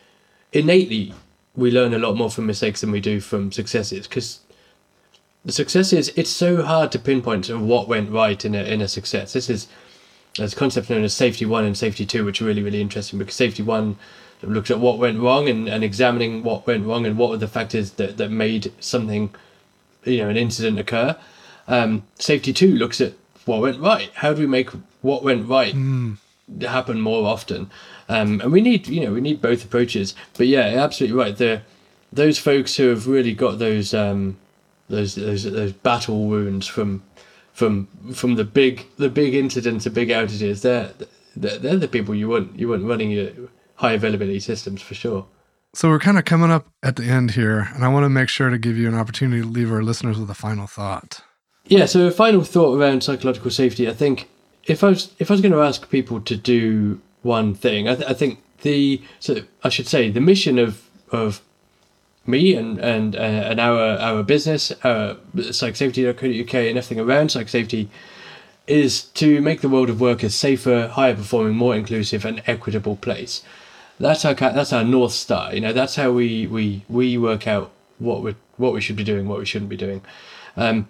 Innately, 0.52 1.12
we 1.56 1.70
learn 1.70 1.94
a 1.94 1.98
lot 1.98 2.16
more 2.16 2.30
from 2.30 2.46
mistakes 2.46 2.80
than 2.80 2.90
we 2.90 3.00
do 3.00 3.20
from 3.20 3.52
successes 3.52 4.06
because 4.06 4.40
the 5.44 5.52
successes. 5.52 6.10
It's 6.16 6.30
so 6.30 6.62
hard 6.62 6.90
to 6.92 6.98
pinpoint 6.98 7.48
what 7.50 7.88
went 7.88 8.10
right 8.10 8.42
in 8.44 8.54
a 8.54 8.62
in 8.62 8.80
a 8.80 8.88
success. 8.88 9.32
This 9.32 9.50
is 9.50 9.68
there's 10.36 10.54
a 10.54 10.56
concept 10.56 10.90
known 10.90 11.04
as 11.04 11.14
safety 11.14 11.44
one 11.44 11.64
and 11.64 11.76
safety 11.76 12.06
two, 12.06 12.24
which 12.24 12.40
are 12.40 12.46
really 12.46 12.62
really 12.62 12.80
interesting 12.80 13.18
because 13.18 13.34
safety 13.34 13.62
one 13.62 13.96
looks 14.42 14.70
at 14.70 14.80
what 14.80 14.98
went 14.98 15.20
wrong 15.20 15.48
and, 15.48 15.68
and 15.68 15.82
examining 15.82 16.42
what 16.42 16.66
went 16.66 16.86
wrong 16.86 17.06
and 17.06 17.16
what 17.16 17.30
were 17.30 17.36
the 17.36 17.48
factors 17.48 17.92
that, 17.92 18.18
that 18.18 18.30
made 18.30 18.70
something, 18.78 19.34
you 20.04 20.18
know, 20.18 20.28
an 20.28 20.36
incident 20.36 20.78
occur. 20.78 21.16
Um, 21.66 22.02
safety 22.18 22.52
two 22.52 22.74
looks 22.74 23.00
at 23.00 23.14
what 23.46 23.60
went 23.60 23.80
right. 23.80 24.10
How 24.14 24.34
do 24.34 24.40
we 24.40 24.46
make 24.46 24.70
what 25.00 25.22
went 25.22 25.48
right 25.48 25.74
happen 26.60 27.00
more 27.00 27.26
often? 27.26 27.70
Um, 28.08 28.40
and 28.40 28.52
we 28.52 28.60
need, 28.60 28.86
you 28.86 29.04
know, 29.04 29.12
we 29.12 29.20
need 29.20 29.40
both 29.40 29.64
approaches. 29.64 30.14
But 30.36 30.46
yeah, 30.46 30.70
you're 30.70 30.80
absolutely 30.80 31.18
right. 31.18 31.36
The 31.36 31.62
those 32.12 32.38
folks 32.38 32.76
who 32.76 32.88
have 32.88 33.06
really 33.06 33.34
got 33.34 33.58
those 33.58 33.92
um, 33.92 34.36
those 34.88 35.14
those 35.14 35.44
those 35.44 35.72
battle 35.72 36.26
wounds 36.26 36.66
from 36.66 37.02
from 37.52 37.88
from 38.12 38.34
the 38.34 38.44
big 38.44 38.86
the 38.96 39.08
big 39.08 39.34
incidents, 39.34 39.84
the 39.84 39.90
big 39.90 40.08
outages. 40.08 40.62
They're 40.62 40.92
they're, 41.36 41.58
they're 41.58 41.76
the 41.76 41.88
people 41.88 42.14
you 42.14 42.28
want 42.28 42.58
you 42.58 42.68
want 42.68 42.84
running 42.84 43.10
your 43.10 43.30
high 43.76 43.92
availability 43.92 44.40
systems 44.40 44.82
for 44.82 44.94
sure. 44.94 45.26
So 45.74 45.88
we're 45.88 45.98
kind 45.98 46.18
of 46.18 46.24
coming 46.24 46.52
up 46.52 46.68
at 46.84 46.94
the 46.96 47.04
end 47.04 47.32
here, 47.32 47.68
and 47.74 47.84
I 47.84 47.88
want 47.88 48.04
to 48.04 48.08
make 48.08 48.28
sure 48.28 48.48
to 48.48 48.58
give 48.58 48.76
you 48.76 48.86
an 48.86 48.94
opportunity 48.94 49.42
to 49.42 49.48
leave 49.48 49.72
our 49.72 49.82
listeners 49.82 50.18
with 50.18 50.30
a 50.30 50.34
final 50.34 50.68
thought. 50.68 51.20
Yeah. 51.66 51.86
So 51.86 52.06
a 52.06 52.10
final 52.12 52.44
thought 52.44 52.78
around 52.78 53.02
psychological 53.02 53.50
safety. 53.50 53.88
I 53.88 53.92
think 53.92 54.28
if 54.66 54.82
I 54.82 54.90
was 54.90 55.12
if 55.18 55.30
I 55.30 55.34
was 55.34 55.40
going 55.40 55.52
to 55.52 55.62
ask 55.62 55.88
people 55.90 56.20
to 56.20 56.36
do 56.36 57.00
one 57.22 57.54
thing, 57.54 57.88
I, 57.88 57.94
th- 57.96 58.08
I 58.08 58.14
think 58.14 58.40
the 58.62 59.02
so 59.20 59.42
I 59.62 59.68
should 59.68 59.86
say 59.86 60.10
the 60.10 60.20
mission 60.20 60.58
of 60.58 60.88
of 61.10 61.40
me 62.26 62.54
and 62.54 62.78
and 62.78 63.14
uh, 63.16 63.18
and 63.18 63.60
our 63.60 63.98
our 63.98 64.22
business, 64.22 64.72
uh, 64.82 65.16
psychsafety.co.uk 65.36 66.54
and 66.54 66.78
everything 66.78 67.00
around 67.00 67.30
psych 67.30 67.48
safety 67.48 67.90
is 68.66 69.02
to 69.02 69.42
make 69.42 69.60
the 69.60 69.68
world 69.68 69.90
of 69.90 70.00
work 70.00 70.22
a 70.22 70.30
safer, 70.30 70.88
higher 70.88 71.14
performing, 71.14 71.54
more 71.54 71.76
inclusive 71.76 72.24
and 72.24 72.42
equitable 72.46 72.96
place. 72.96 73.42
That's 74.00 74.24
our 74.24 74.34
that's 74.34 74.72
our 74.72 74.84
north 74.84 75.12
star. 75.12 75.54
You 75.54 75.60
know, 75.60 75.72
that's 75.72 75.96
how 75.96 76.10
we 76.10 76.46
we 76.46 76.84
we 76.88 77.18
work 77.18 77.46
out 77.46 77.70
what 77.98 78.22
we 78.22 78.34
what 78.56 78.72
we 78.72 78.80
should 78.80 78.96
be 78.96 79.04
doing, 79.04 79.28
what 79.28 79.38
we 79.38 79.44
shouldn't 79.44 79.68
be 79.68 79.76
doing. 79.76 80.02
Um, 80.56 80.88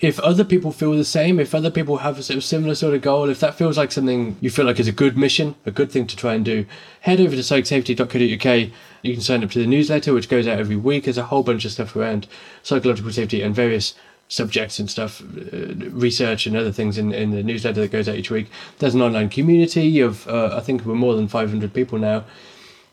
if 0.00 0.18
other 0.20 0.44
people 0.44 0.72
feel 0.72 0.92
the 0.92 1.04
same, 1.04 1.38
if 1.38 1.54
other 1.54 1.70
people 1.70 1.98
have 1.98 2.18
a 2.18 2.22
similar 2.22 2.74
sort 2.74 2.94
of 2.94 3.02
goal, 3.02 3.28
if 3.28 3.38
that 3.40 3.54
feels 3.54 3.76
like 3.76 3.92
something 3.92 4.36
you 4.40 4.48
feel 4.48 4.64
like 4.64 4.80
is 4.80 4.88
a 4.88 4.92
good 4.92 5.16
mission, 5.16 5.54
a 5.66 5.70
good 5.70 5.92
thing 5.92 6.06
to 6.06 6.16
try 6.16 6.34
and 6.34 6.44
do, 6.44 6.64
head 7.02 7.20
over 7.20 7.36
to 7.36 7.42
psychsafety.co.uk. 7.42 8.70
You 9.02 9.12
can 9.12 9.20
sign 9.20 9.44
up 9.44 9.50
to 9.50 9.58
the 9.58 9.66
newsletter, 9.66 10.14
which 10.14 10.30
goes 10.30 10.48
out 10.48 10.58
every 10.58 10.76
week. 10.76 11.04
There's 11.04 11.18
a 11.18 11.24
whole 11.24 11.42
bunch 11.42 11.66
of 11.66 11.72
stuff 11.72 11.94
around 11.94 12.26
psychological 12.62 13.12
safety 13.12 13.42
and 13.42 13.54
various 13.54 13.94
subjects 14.28 14.78
and 14.78 14.88
stuff, 14.88 15.20
uh, 15.20 15.74
research 15.90 16.46
and 16.46 16.56
other 16.56 16.72
things 16.72 16.96
in, 16.96 17.12
in 17.12 17.32
the 17.32 17.42
newsletter 17.42 17.80
that 17.82 17.92
goes 17.92 18.08
out 18.08 18.14
each 18.14 18.30
week. 18.30 18.48
There's 18.78 18.94
an 18.94 19.02
online 19.02 19.28
community 19.28 20.00
of, 20.00 20.26
uh, 20.28 20.56
I 20.56 20.60
think 20.60 20.86
we're 20.86 20.94
more 20.94 21.14
than 21.14 21.28
500 21.28 21.74
people 21.74 21.98
now. 21.98 22.24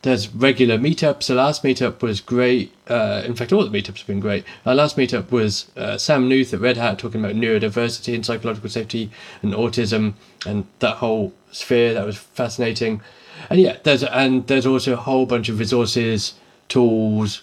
There's 0.08 0.34
regular 0.34 0.78
meetups. 0.78 1.28
The 1.28 1.36
last 1.36 1.64
meetup 1.64 2.01
was 2.01 2.22
great. 2.22 2.74
Uh, 2.88 3.24
in 3.26 3.36
fact, 3.36 3.51
all 3.51 3.68
the 3.68 3.78
meetups 3.78 3.97
have 3.97 4.08
been 4.08 4.22
great. 4.22 4.45
Our 4.66 4.74
last 4.74 4.95
meetup 4.95 5.32
was 5.32 5.70
uh, 5.76 5.97
Sam 5.97 6.30
Newth 6.30 6.53
at 6.53 6.62
Red 6.62 6.78
Hat 6.78 6.97
talking 6.97 7.20
about 7.20 7.36
neurodiversity 7.36 8.16
and 8.16 8.26
psychological 8.26 8.70
safety 8.70 9.12
and 9.41 9.51
autism 9.53 10.14
and 10.45 10.66
that 10.80 10.95
whole 10.95 11.34
sphere. 11.51 11.93
That 11.93 12.05
was 12.05 12.16
fascinating. 12.16 13.01
And 13.49 13.60
yeah, 13.60 13.80
there's 13.84 14.01
and 14.01 14.47
there's 14.47 14.66
also 14.66 14.93
a 14.93 14.95
whole 14.95 15.26
bunch 15.26 15.49
of 15.49 15.60
resources, 15.60 16.36
tools, 16.70 17.41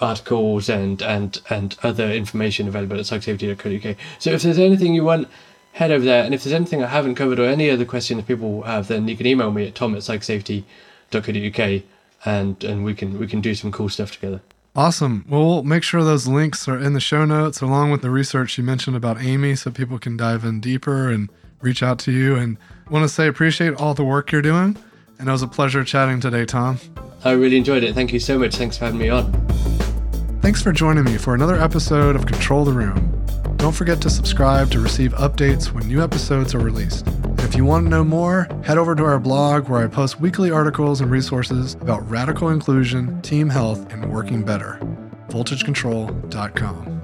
articles, 0.00 0.68
and 0.68 1.02
and 1.02 1.40
and 1.50 1.76
other 1.82 2.08
information 2.12 2.68
available 2.68 3.00
at 3.00 3.06
psychsafety.co.uk. 3.06 3.96
So 4.20 4.30
if 4.30 4.44
there's 4.44 4.60
anything 4.60 4.94
you 4.94 5.02
want, 5.02 5.26
head 5.72 5.90
over 5.90 6.04
there. 6.04 6.22
And 6.22 6.34
if 6.34 6.44
there's 6.44 6.54
anything 6.54 6.84
I 6.84 6.86
haven't 6.86 7.16
covered 7.16 7.40
or 7.40 7.46
any 7.46 7.68
other 7.68 7.84
questions 7.84 8.22
people 8.26 8.62
have, 8.62 8.86
then 8.86 9.08
you 9.08 9.16
can 9.16 9.26
email 9.26 9.50
me 9.50 9.66
at 9.66 9.74
tom 9.74 9.96
at 9.96 10.02
psychsafety.co.uk 10.02 10.89
and 12.24 12.62
and 12.64 12.84
we 12.84 12.94
can 12.94 13.18
we 13.18 13.26
can 13.26 13.40
do 13.40 13.54
some 13.54 13.72
cool 13.72 13.88
stuff 13.88 14.12
together. 14.12 14.40
Awesome. 14.76 15.24
Well, 15.28 15.46
we'll 15.46 15.62
make 15.64 15.82
sure 15.82 16.04
those 16.04 16.28
links 16.28 16.68
are 16.68 16.78
in 16.78 16.92
the 16.92 17.00
show 17.00 17.24
notes 17.24 17.60
along 17.60 17.90
with 17.90 18.02
the 18.02 18.10
research 18.10 18.56
you 18.56 18.62
mentioned 18.62 18.96
about 18.96 19.20
Amy 19.20 19.56
so 19.56 19.70
people 19.70 19.98
can 19.98 20.16
dive 20.16 20.44
in 20.44 20.60
deeper 20.60 21.10
and 21.10 21.28
reach 21.60 21.82
out 21.82 21.98
to 22.00 22.12
you. 22.12 22.36
And 22.36 22.56
want 22.88 23.02
to 23.02 23.08
say 23.08 23.26
appreciate 23.26 23.74
all 23.74 23.94
the 23.94 24.04
work 24.04 24.30
you're 24.30 24.42
doing. 24.42 24.76
And 25.18 25.28
it 25.28 25.32
was 25.32 25.42
a 25.42 25.48
pleasure 25.48 25.84
chatting 25.84 26.20
today, 26.20 26.44
Tom. 26.44 26.78
I 27.24 27.32
really 27.32 27.56
enjoyed 27.56 27.82
it. 27.82 27.94
Thank 27.94 28.12
you 28.12 28.20
so 28.20 28.38
much. 28.38 28.54
Thanks 28.54 28.78
for 28.78 28.86
having 28.86 29.00
me 29.00 29.10
on. 29.10 29.32
Thanks 30.40 30.62
for 30.62 30.72
joining 30.72 31.04
me 31.04 31.18
for 31.18 31.34
another 31.34 31.60
episode 31.60 32.16
of 32.16 32.24
Control 32.24 32.64
the 32.64 32.72
Room. 32.72 33.26
Don't 33.56 33.74
forget 33.74 34.00
to 34.02 34.08
subscribe 34.08 34.70
to 34.70 34.80
receive 34.80 35.12
updates 35.14 35.72
when 35.72 35.86
new 35.86 36.02
episodes 36.02 36.54
are 36.54 36.60
released. 36.60 37.06
If 37.38 37.54
you 37.54 37.64
want 37.64 37.86
to 37.86 37.90
know 37.90 38.04
more, 38.04 38.48
head 38.64 38.78
over 38.78 38.94
to 38.94 39.04
our 39.04 39.18
blog 39.18 39.68
where 39.68 39.82
I 39.82 39.86
post 39.88 40.20
weekly 40.20 40.50
articles 40.50 41.00
and 41.00 41.10
resources 41.10 41.74
about 41.74 42.08
radical 42.08 42.48
inclusion, 42.50 43.20
team 43.22 43.48
health, 43.48 43.92
and 43.92 44.12
working 44.12 44.42
better. 44.42 44.78
VoltageControl.com. 45.28 46.99